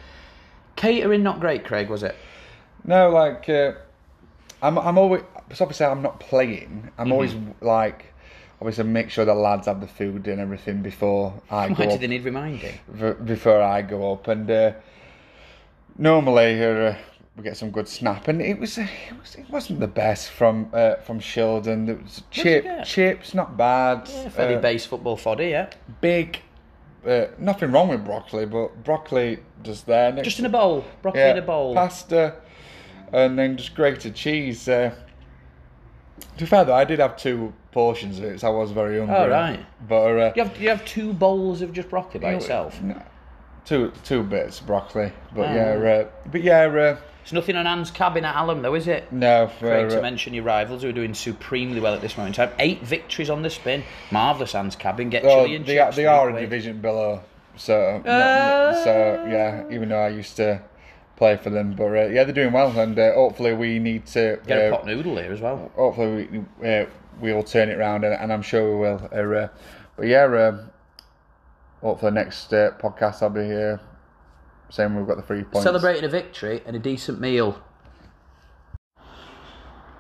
catering 0.77 1.23
not 1.23 1.41
great, 1.41 1.65
Craig, 1.65 1.89
was 1.89 2.03
it? 2.03 2.15
No, 2.85 3.09
like 3.11 3.49
uh, 3.49 3.73
I'm, 4.63 4.79
I'm 4.79 4.99
always. 4.99 5.23
Obviously, 5.61 5.87
I'm 5.87 6.03
not 6.03 6.21
playing. 6.21 6.91
I'm 6.99 7.11
always 7.13 7.35
like, 7.61 8.13
obviously, 8.61 8.85
make 8.85 9.11
sure 9.11 9.25
the 9.25 9.35
lads 9.35 9.67
have 9.67 9.81
the 9.81 9.87
food 9.87 10.27
and 10.29 10.41
everything 10.41 10.83
before 10.83 11.33
I 11.51 11.69
Why 11.69 11.75
go 11.75 11.83
did 11.85 11.93
up. 11.93 12.01
they 12.01 12.07
need 12.07 12.25
reminding? 12.25 12.75
Before 13.25 13.61
I 13.63 13.83
go 13.83 14.13
up, 14.13 14.29
and 14.29 14.51
uh, 14.51 14.73
normally 15.99 16.63
uh, 16.63 16.95
we 17.37 17.43
get 17.43 17.57
some 17.57 17.71
good 17.71 17.89
snap, 17.89 18.29
and 18.29 18.41
it 18.41 18.59
was 18.59 18.79
it 18.79 18.89
was 19.21 19.35
it 19.37 19.49
wasn't 19.51 19.81
the 19.81 19.89
best 19.89 20.31
from 20.31 20.69
uh, 20.73 20.97
from 20.97 21.21
Shildon. 21.21 21.87
There 21.87 21.97
was 21.97 22.23
chip 22.31 22.85
chips, 22.85 23.35
not 23.35 23.57
bad. 23.57 24.09
Yeah, 24.09 24.29
fairly 24.31 24.55
Uh, 24.57 24.61
base 24.61 24.87
football 24.87 25.17
foddy, 25.17 25.49
yeah. 25.51 25.71
big. 26.01 26.41
Uh, 27.07 27.27
nothing 27.39 27.71
wrong 27.71 27.89
with 27.89 28.05
broccoli, 28.05 28.47
but 28.47 28.83
broccoli 28.83 29.39
just 29.63 29.87
there. 29.87 30.11
next 30.13 30.25
Just 30.27 30.39
in 30.41 30.47
a 30.47 30.49
bowl. 30.49 30.85
Broccoli 31.03 31.21
yeah, 31.23 31.31
in 31.33 31.39
a 31.39 31.43
bowl. 31.43 31.73
Pasta, 31.73 32.35
and 33.13 33.39
then 33.39 33.57
just 33.57 33.75
grated 33.77 34.15
cheese. 34.17 34.69
Uh, 34.69 34.93
to 36.37 36.45
be 36.45 36.47
fair 36.47 36.65
though, 36.65 36.75
I 36.75 36.85
did 36.85 36.99
have 36.99 37.17
two 37.17 37.53
portions 37.81 38.19
of 38.19 38.25
it, 38.25 38.41
so 38.41 38.49
I 38.49 38.57
was 38.59 38.71
very 38.71 38.97
hungry. 38.99 39.15
All 39.15 39.29
right. 39.29 39.61
But 39.87 40.19
uh, 40.19 40.33
You 40.35 40.45
have, 40.45 40.59
you 40.63 40.69
have 40.71 40.83
two 40.87 41.13
bowls 41.13 41.61
of 41.61 41.75
just 41.75 41.91
broccoli 41.91 42.21
by 42.21 42.33
yourself. 42.33 42.81
no, 42.81 43.01
two 43.67 43.93
two 44.03 44.23
bits 44.23 44.61
of 44.61 44.67
broccoli. 44.67 45.13
But 45.35 45.51
Oh. 45.51 45.55
yeah, 45.55 45.91
uh, 45.91 46.07
but 46.33 46.43
yeah, 46.43 46.63
uh, 46.63 46.97
It's 47.23 47.35
nothing 47.35 47.55
on 47.55 47.67
Anne's 47.67 47.91
cabin 47.91 48.25
at 48.25 48.35
Alum, 48.35 48.63
though, 48.63 48.75
is 48.75 48.89
it? 48.89 49.13
no. 49.13 49.49
For, 49.49 49.67
Craig, 49.69 49.91
to 49.91 49.99
uh, 49.99 50.01
mention 50.03 50.33
your 50.33 50.45
rivals 50.45 50.83
who 50.85 50.89
are 50.89 50.93
doing 50.93 51.13
supremely 51.13 51.79
well 51.81 51.93
at 51.93 52.01
this 52.01 52.17
moment 52.17 52.39
in 52.39 52.47
time. 52.49 52.57
Eight 52.59 52.81
victories 52.83 53.29
on 53.29 53.43
the 53.43 53.51
spin. 53.51 53.85
Marvellous 54.11 54.55
Anne's 54.55 54.75
cabin. 54.77 55.11
Get 55.11 55.23
oh, 55.27 55.45
chili 55.45 55.57
and 55.57 55.67
they, 55.67 55.79
are- 55.79 55.93
they 55.93 56.07
are 56.07 56.31
a 56.31 56.41
division 56.41 56.81
below, 56.81 57.21
so 57.57 58.01
not- 58.03 58.07
Uh. 58.11 58.85
so 58.85 59.27
yeah. 59.29 59.65
Even 59.71 59.91
though 59.91 60.01
I 60.01 60.09
used 60.09 60.37
to 60.37 60.63
play 61.17 61.37
for 61.37 61.51
them, 61.51 61.75
but 61.75 61.85
uh, 61.89 62.07
yeah, 62.07 62.25
they're 62.25 62.33
doing 62.33 62.53
well, 62.53 62.79
and 62.79 62.99
uh, 62.99 63.13
hopefully 63.15 63.53
we 63.53 63.79
need 63.79 64.07
to 64.07 64.39
Get 64.47 64.59
a 64.59 64.67
uh, 64.69 64.77
pot 64.77 64.87
noodle 64.87 65.17
here 65.19 65.33
as 65.33 65.41
well. 65.43 65.71
hopefully 65.77 66.29
we 66.61 66.69
uh, 66.71 66.87
we 67.21 67.33
will 67.33 67.43
turn 67.43 67.69
it 67.69 67.79
round, 67.79 68.05
and, 68.05 68.15
and 68.15 68.33
I'm 68.33 68.43
sure 68.43 68.73
we 68.75 68.81
will. 68.81 69.09
Uh, 69.13 69.37
uh, 69.45 69.49
but 69.97 70.07
yeah, 70.07 70.25
um, 70.25 70.71
hopefully 71.81 72.13
next 72.13 72.53
uh, 72.53 72.73
podcast 72.79 73.23
I'll 73.23 73.31
be 73.31 73.45
here 73.45 73.81
saying 74.69 74.95
we've 74.97 75.07
got 75.07 75.17
the 75.17 75.23
three 75.23 75.43
points. 75.45 75.63
Celebrating 75.63 76.05
a 76.05 76.09
victory 76.09 76.63
and 76.67 76.75
a 76.77 76.79
decent 76.79 77.21
meal. 77.21 77.63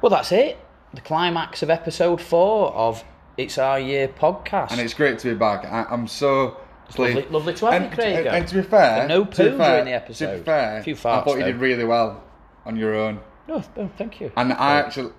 Well, 0.02 0.10
that's 0.10 0.32
it. 0.32 0.58
The 0.94 1.00
climax 1.00 1.62
of 1.62 1.70
episode 1.70 2.20
four 2.20 2.72
of 2.74 3.04
It's 3.36 3.58
Our 3.58 3.78
Year 3.78 4.08
podcast. 4.08 4.72
and 4.72 4.80
it's 4.80 4.94
great 4.94 5.18
to 5.20 5.28
be 5.32 5.34
back. 5.34 5.64
I, 5.64 5.84
I'm 5.90 6.06
so 6.06 6.56
pleased. 6.88 7.16
lovely- 7.16 7.30
lovely 7.32 7.54
to 7.54 7.66
have 7.66 7.82
you, 7.82 7.86
and, 7.88 7.94
Craig. 7.94 8.26
And, 8.26 8.36
and 8.36 8.48
to 8.48 8.54
be 8.56 8.62
fair, 8.62 9.00
And 9.00 9.08
no 9.08 9.24
to 9.24 9.30
poo 9.30 9.56
fair- 9.56 9.70
during 9.70 9.84
the 9.86 9.90
To 9.92 9.96
episode. 9.96 10.38
be 10.38 10.44
fair, 10.44 10.78
A 10.78 10.82
few 10.82 10.94
I 10.94 10.96
farts, 10.98 11.24
thought 11.24 11.38
you 11.38 11.44
did 11.44 11.56
really 11.56 11.84
well 11.84 12.22
on 12.64 12.76
your 12.76 12.94
own, 12.94 13.20
No, 13.48 13.62
oh, 13.76 13.90
thank 13.96 14.20
you. 14.20 14.32
and 14.36 14.52
I 14.52 14.78
actually 14.78 15.12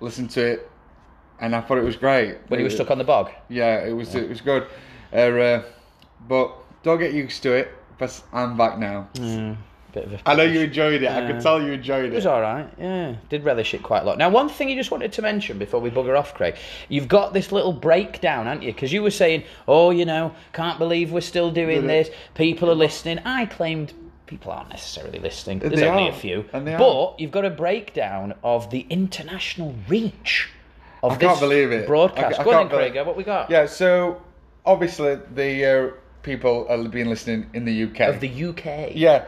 listened 0.00 0.30
to 0.30 0.44
it, 0.44 0.70
and 1.40 1.54
I 1.54 1.60
thought 1.60 1.78
it 1.78 1.84
was 1.84 1.96
great. 1.96 2.36
when 2.48 2.60
he 2.60 2.64
was 2.64 2.74
stuck 2.74 2.90
on 2.90 2.98
the 2.98 3.04
bog. 3.04 3.30
Yeah, 3.48 3.84
it 3.84 3.92
was 3.92 4.14
it 4.14 4.28
was 4.28 4.40
good. 4.40 4.66
Uh, 5.12 5.16
uh, 5.16 5.62
but 6.28 6.52
don't 6.82 6.98
get 6.98 7.12
used 7.12 7.42
to 7.44 7.52
it. 7.52 7.68
But 7.98 8.20
I'm 8.32 8.56
back 8.56 8.78
now. 8.78 9.08
Bit 9.92 10.04
of 10.06 10.12
a. 10.14 10.20
I 10.26 10.34
know 10.34 10.42
you 10.42 10.60
enjoyed 10.62 11.02
it. 11.02 11.06
I 11.06 11.20
Yeah. 11.20 11.26
could 11.30 11.40
tell 11.40 11.62
you 11.62 11.70
enjoyed 11.72 12.06
It 12.06 12.12
it. 12.12 12.16
was 12.16 12.26
all 12.26 12.40
right. 12.40 12.66
Yeah, 12.80 13.14
did 13.28 13.44
relish 13.44 13.72
it 13.74 13.84
quite 13.84 14.02
a 14.02 14.04
lot. 14.04 14.18
Now, 14.18 14.28
one 14.28 14.48
thing 14.48 14.68
you 14.68 14.74
just 14.74 14.90
wanted 14.90 15.12
to 15.12 15.22
mention 15.22 15.56
before 15.58 15.78
we 15.80 15.90
bugger 15.90 16.18
off, 16.18 16.34
Craig, 16.34 16.56
you've 16.88 17.06
got 17.06 17.32
this 17.32 17.52
little 17.52 17.72
breakdown, 17.72 18.46
haven't 18.46 18.62
you? 18.62 18.72
Because 18.72 18.92
you 18.92 19.02
were 19.04 19.12
saying, 19.12 19.44
"Oh, 19.68 19.90
you 19.92 20.04
know, 20.04 20.32
can't 20.52 20.78
believe 20.80 21.12
we're 21.12 21.20
still 21.20 21.52
doing 21.52 21.86
this. 21.86 22.10
People 22.34 22.68
are 22.70 22.74
listening." 22.74 23.20
I 23.24 23.46
claimed 23.46 23.92
people 24.26 24.50
aren't 24.50 24.70
necessarily 24.70 25.20
listening. 25.20 25.60
There's 25.60 25.74
They 25.78 25.86
only 25.88 26.08
are, 26.08 26.10
a 26.10 26.14
few. 26.14 26.44
and 26.52 26.66
they 26.66 26.74
are. 26.74 26.78
but 26.78 27.20
you've 27.20 27.30
got 27.30 27.44
a 27.44 27.50
breakdown 27.50 28.34
of 28.42 28.70
the 28.70 28.84
international 28.90 29.76
reach 29.86 30.48
of 31.04 31.12
I 31.12 31.16
can't 31.16 31.40
believe 31.40 31.70
it. 31.72 31.86
broadcast. 31.86 32.38
I- 32.38 32.42
I 32.42 32.44
Go 32.44 32.50
on 32.50 32.56
can't 32.56 32.70
then, 32.70 32.78
believe- 32.78 32.92
Craig. 32.92 33.06
What 33.06 33.16
we 33.16 33.24
got? 33.24 33.50
Yeah, 33.50 33.66
so 33.66 34.20
obviously 34.64 35.18
the 35.34 35.64
uh, 35.64 35.90
people 36.22 36.66
have 36.68 36.90
been 36.90 37.08
listening 37.08 37.50
in 37.54 37.64
the 37.64 37.84
UK. 37.84 38.00
Of 38.08 38.20
the 38.20 38.44
UK. 38.50 38.92
yeah, 38.94 39.24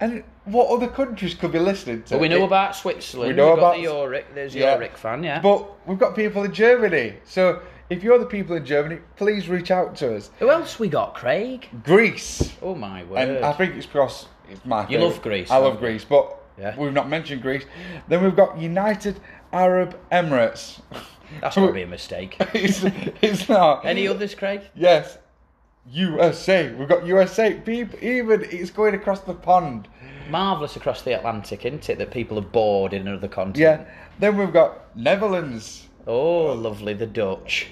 and 0.00 0.24
what 0.44 0.68
other 0.70 0.88
countries 0.88 1.34
could 1.34 1.52
be 1.52 1.58
listening 1.58 2.02
to? 2.04 2.14
Well, 2.14 2.20
we 2.20 2.28
know 2.28 2.42
it? 2.42 2.46
about 2.46 2.74
Switzerland. 2.74 3.30
We 3.30 3.36
know 3.36 3.50
We've 3.50 3.56
got 3.56 3.62
about- 3.62 3.76
the 3.76 3.82
Yorick. 3.82 4.34
There's 4.34 4.54
Yeah. 4.54 4.72
Yorick 4.74 4.96
fan, 4.96 5.22
yeah. 5.22 5.40
But 5.40 5.86
we've 5.86 5.98
got 5.98 6.16
people 6.16 6.42
in 6.44 6.52
Germany. 6.52 7.14
So 7.24 7.60
if 7.90 8.02
you're 8.02 8.18
the 8.18 8.26
people 8.26 8.56
in 8.56 8.64
Germany, 8.64 8.98
please 9.16 9.48
reach 9.48 9.70
out 9.70 9.94
to 9.96 10.16
us. 10.16 10.30
Who 10.40 10.50
else 10.50 10.78
we 10.80 10.88
got, 10.88 11.14
Craig? 11.14 11.68
Greece. 11.84 12.52
Oh 12.62 12.74
my 12.74 13.04
word. 13.04 13.18
And 13.28 13.44
I 13.44 13.52
think 13.52 13.76
it's 13.76 13.86
because 13.86 14.26
it's 14.50 14.64
my 14.64 14.80
You 14.82 14.86
favourite. 14.96 15.04
love 15.04 15.22
Greece, 15.22 15.50
I 15.50 15.56
love 15.58 15.74
you? 15.74 15.78
Greece, 15.80 16.04
but 16.04 16.36
Yeah. 16.58 16.74
we've 16.76 16.92
not 16.92 17.08
mentioned 17.08 17.42
Greece. 17.42 17.64
Then 18.08 18.24
we've 18.24 18.34
got 18.36 18.58
United 18.58 19.20
Arab 19.52 19.96
Emirates. 20.10 20.80
That's 21.40 21.56
got 21.56 21.66
to 21.66 21.72
be 21.72 21.82
a 21.82 21.86
mistake. 21.86 22.36
it's, 22.54 22.84
it's 23.22 23.48
not. 23.48 23.84
Any 23.84 24.06
others, 24.08 24.34
Craig? 24.34 24.62
Yes. 24.74 25.18
USA. 25.90 26.72
We've 26.72 26.88
got 26.88 27.06
USA. 27.06 27.54
People, 27.54 27.98
even 28.02 28.44
it's 28.44 28.70
going 28.70 28.94
across 28.94 29.20
the 29.20 29.34
pond. 29.34 29.88
Marvellous 30.30 30.76
across 30.76 31.02
the 31.02 31.12
Atlantic, 31.12 31.64
isn't 31.64 31.88
it? 31.90 31.98
That 31.98 32.10
people 32.10 32.38
are 32.38 32.42
bored 32.42 32.92
in 32.92 33.08
another 33.08 33.28
continent. 33.28 33.56
Yeah. 33.86 33.92
Then 34.18 34.36
we've 34.36 34.52
got 34.52 34.96
Netherlands 34.96 35.88
Oh, 36.06 36.52
lovely, 36.52 36.94
the 36.94 37.06
Dutch. 37.06 37.68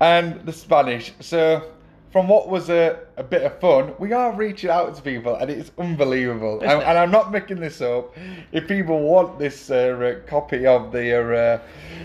and 0.00 0.44
the 0.46 0.52
Spanish. 0.52 1.12
So, 1.20 1.72
from 2.12 2.28
what 2.28 2.48
was 2.48 2.68
a, 2.68 2.98
a 3.16 3.22
bit 3.22 3.42
of 3.42 3.58
fun, 3.58 3.94
we 3.98 4.12
are 4.12 4.32
reaching 4.34 4.68
out 4.68 4.94
to 4.94 5.02
people, 5.02 5.34
and 5.36 5.50
it's 5.50 5.72
unbelievable. 5.78 6.60
And, 6.60 6.82
it? 6.82 6.84
and 6.84 6.98
I'm 6.98 7.10
not 7.10 7.32
making 7.32 7.58
this 7.58 7.80
up. 7.80 8.14
If 8.52 8.68
people 8.68 9.00
want 9.00 9.38
this 9.38 9.70
uh, 9.70 9.74
uh, 9.74 10.28
copy 10.28 10.66
of 10.66 10.92
the 10.92 11.18
uh, 11.18 11.60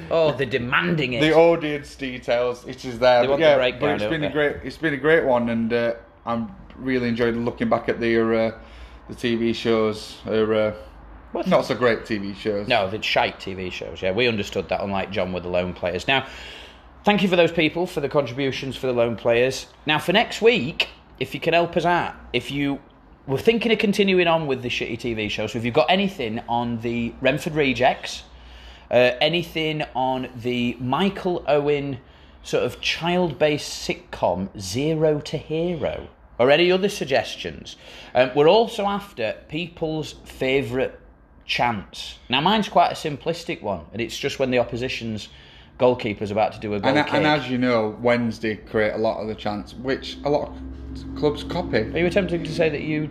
Oh, 0.09 0.31
they're 0.31 0.45
demanding 0.45 1.13
it. 1.13 1.21
the 1.21 1.33
audience 1.35 1.93
details, 1.95 2.65
it 2.65 2.85
is 2.85 2.97
there. 2.99 3.21
They 3.21 3.27
But 3.27 3.31
want 3.31 3.41
the 3.41 3.47
yeah, 3.47 3.55
breakdown, 3.57 3.97
but 3.97 4.01
it's 4.01 4.09
been 4.09 4.23
a 4.23 4.31
great. 4.31 4.55
It's 4.63 4.77
been 4.77 4.93
a 4.93 4.97
great 4.97 5.25
one, 5.25 5.49
and 5.49 5.73
uh, 5.73 5.93
I'm 6.25 6.55
really 6.77 7.09
enjoying 7.09 7.43
looking 7.43 7.67
back 7.67 7.89
at 7.89 7.99
the 7.99 8.21
uh, 8.21 8.57
the 9.09 9.15
TV 9.15 9.53
shows. 9.53 10.17
Or, 10.25 10.53
uh, 10.53 10.73
What's 11.33 11.49
not 11.49 11.65
so 11.65 11.75
great 11.75 11.99
TV 11.99 12.33
shows. 12.33 12.69
No, 12.69 12.89
the 12.89 13.01
shite 13.01 13.39
TV 13.39 13.69
shows. 13.69 14.01
Yeah, 14.01 14.11
we 14.13 14.27
understood 14.27 14.69
that, 14.69 14.81
unlike 14.81 15.11
John 15.11 15.33
with 15.33 15.43
the 15.43 15.49
lone 15.49 15.73
players. 15.73 16.07
Now, 16.07 16.25
thank 17.07 17.23
you 17.23 17.29
for 17.29 17.37
those 17.37 17.53
people 17.53 17.87
for 17.87 18.01
the 18.01 18.09
contributions 18.09 18.75
for 18.75 18.85
the 18.85 18.91
lone 18.91 19.15
players. 19.15 19.67
Now, 19.85 19.97
for 19.97 20.11
next 20.11 20.41
week, 20.41 20.89
if 21.21 21.33
you 21.33 21.39
can 21.39 21.53
help 21.53 21.77
us 21.77 21.85
out, 21.85 22.15
if 22.33 22.51
you 22.51 22.81
were 23.25 23.37
thinking 23.37 23.71
of 23.71 23.79
continuing 23.79 24.27
on 24.27 24.45
with 24.45 24.61
the 24.61 24.67
shitty 24.67 24.99
TV 24.99 25.29
show, 25.29 25.47
so 25.47 25.57
if 25.57 25.63
you've 25.63 25.73
got 25.73 25.89
anything 25.89 26.41
on 26.49 26.81
the 26.81 27.13
Renford 27.21 27.55
Rejects, 27.55 28.23
uh, 28.91 29.11
anything 29.21 29.83
on 29.95 30.27
the 30.35 30.75
Michael 30.81 31.45
Owen 31.47 31.99
sort 32.43 32.65
of 32.65 32.81
child-based 32.81 33.87
sitcom 33.87 34.49
Zero 34.59 35.21
to 35.21 35.37
Hero, 35.37 36.09
or 36.37 36.51
any 36.51 36.69
other 36.73 36.89
suggestions, 36.89 37.77
um, 38.15 38.31
we're 38.35 38.49
also 38.49 38.83
after 38.83 39.33
people's 39.47 40.15
favourite 40.25 40.93
chants. 41.45 42.19
Now, 42.27 42.41
mine's 42.41 42.67
quite 42.67 42.91
a 42.91 42.95
simplistic 42.95 43.61
one, 43.61 43.85
and 43.93 44.01
it's 44.01 44.17
just 44.17 44.39
when 44.39 44.51
the 44.51 44.59
opposition's 44.59 45.29
goalkeeper's 45.77 46.31
about 46.31 46.53
to 46.53 46.59
do 46.59 46.73
a 46.73 46.79
goal 46.79 46.89
And, 46.95 47.05
kick. 47.05 47.13
and 47.13 47.25
as 47.27 47.49
you 47.49 47.57
know, 47.57 47.95
Wednesday 48.01 48.55
create 48.55 48.93
a 48.93 48.97
lot 48.97 49.19
of 49.21 49.27
the 49.27 49.35
chance, 49.35 49.73
which 49.75 50.17
a 50.25 50.29
lot 50.29 50.49
of 50.49 51.15
clubs 51.15 51.43
copy. 51.43 51.77
Are 51.79 51.97
you 51.97 52.05
attempting 52.07 52.43
to 52.43 52.51
say 52.53 52.69
that 52.69 52.81
you, 52.81 53.09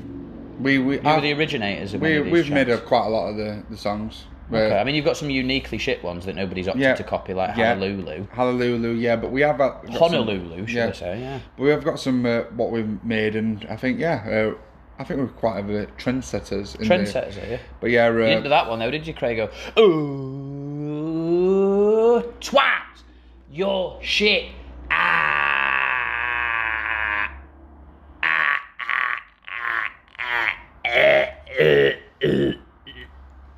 We 0.60 0.78
we 0.78 0.96
you 0.96 1.02
were 1.02 1.20
the 1.20 1.32
originators 1.34 1.94
of 1.94 2.00
we 2.00 2.20
we've 2.20 2.50
made 2.50 2.68
up 2.70 2.84
quite 2.86 3.06
a 3.06 3.10
lot 3.10 3.28
of 3.28 3.36
the, 3.36 3.62
the 3.70 3.76
songs. 3.76 4.24
Okay, 4.48 4.78
I 4.78 4.84
mean, 4.84 4.94
you've 4.94 5.04
got 5.04 5.16
some 5.16 5.28
uniquely 5.28 5.76
shit 5.76 6.04
ones 6.04 6.24
that 6.26 6.36
nobody's 6.36 6.68
opted 6.68 6.80
Yeah. 6.82 6.94
to 6.94 7.02
copy, 7.02 7.34
like 7.34 7.56
Yeah. 7.56 7.74
Hallelujah. 7.74 8.28
Hallelujah, 8.32 8.92
yeah, 8.92 9.16
but 9.16 9.32
we 9.32 9.40
have 9.40 9.58
got 9.58 9.84
got 9.84 9.92
some- 9.98 10.12
Honolulu, 10.12 10.66
should 10.68 10.76
yeah. 10.76 10.86
I 10.88 10.92
say, 10.92 11.20
yeah. 11.20 11.40
But 11.56 11.62
we 11.64 11.70
have 11.70 11.82
got 11.84 11.98
some 11.98 12.24
uh, 12.24 12.42
what 12.54 12.70
we've 12.70 13.02
made, 13.04 13.34
and 13.34 13.66
I 13.68 13.74
think 13.76 13.98
yeah, 13.98 14.24
uh, 14.54 14.54
I 15.00 15.04
think 15.04 15.18
we're 15.20 15.26
quite 15.26 15.58
a 15.58 15.62
bit 15.64 15.96
trendsetters. 15.98 16.76
In 16.80 16.86
the- 16.88 16.94
Trendsetters, 16.94 17.42
are 17.44 17.50
you? 17.54 17.58
but 17.80 17.90
yeah, 17.90 18.08
You 18.08 18.18
didn't 18.18 18.42
do 18.44 18.46
uh, 18.46 18.50
that 18.62 18.70
one 18.70 18.78
though, 18.78 18.90
did 18.90 19.04
you, 19.06 19.14
Craig? 19.14 19.36
Go, 19.36 19.50
ooh, 19.82 20.55
twat, 22.22 23.02
your 23.50 23.98
shit. 24.02 24.50
Ah. 24.90 25.36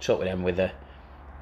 Talk 0.00 0.20
with 0.20 0.28
them 0.28 0.42
with 0.42 0.58
a, 0.58 0.72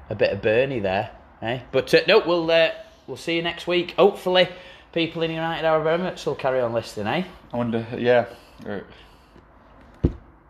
a 0.09 0.15
bit 0.15 0.33
of 0.33 0.41
Bernie 0.41 0.79
there, 0.79 1.11
eh? 1.41 1.59
But 1.71 1.93
uh, 1.93 2.01
no, 2.07 2.19
we'll 2.19 2.49
uh, 2.51 2.71
we'll 3.05 3.15
see 3.15 3.37
you 3.37 3.41
next 3.41 3.67
week. 3.67 3.91
Hopefully, 3.91 4.49
people 4.91 5.21
in 5.21 5.31
United 5.31 5.65
Arab 5.65 5.85
Emirates 5.85 6.25
will 6.25 6.35
carry 6.35 6.59
on 6.59 6.73
listening, 6.73 7.07
eh? 7.07 7.23
I 7.53 7.57
wonder, 7.57 7.85
yeah. 7.97 8.25
uh, 8.67 8.79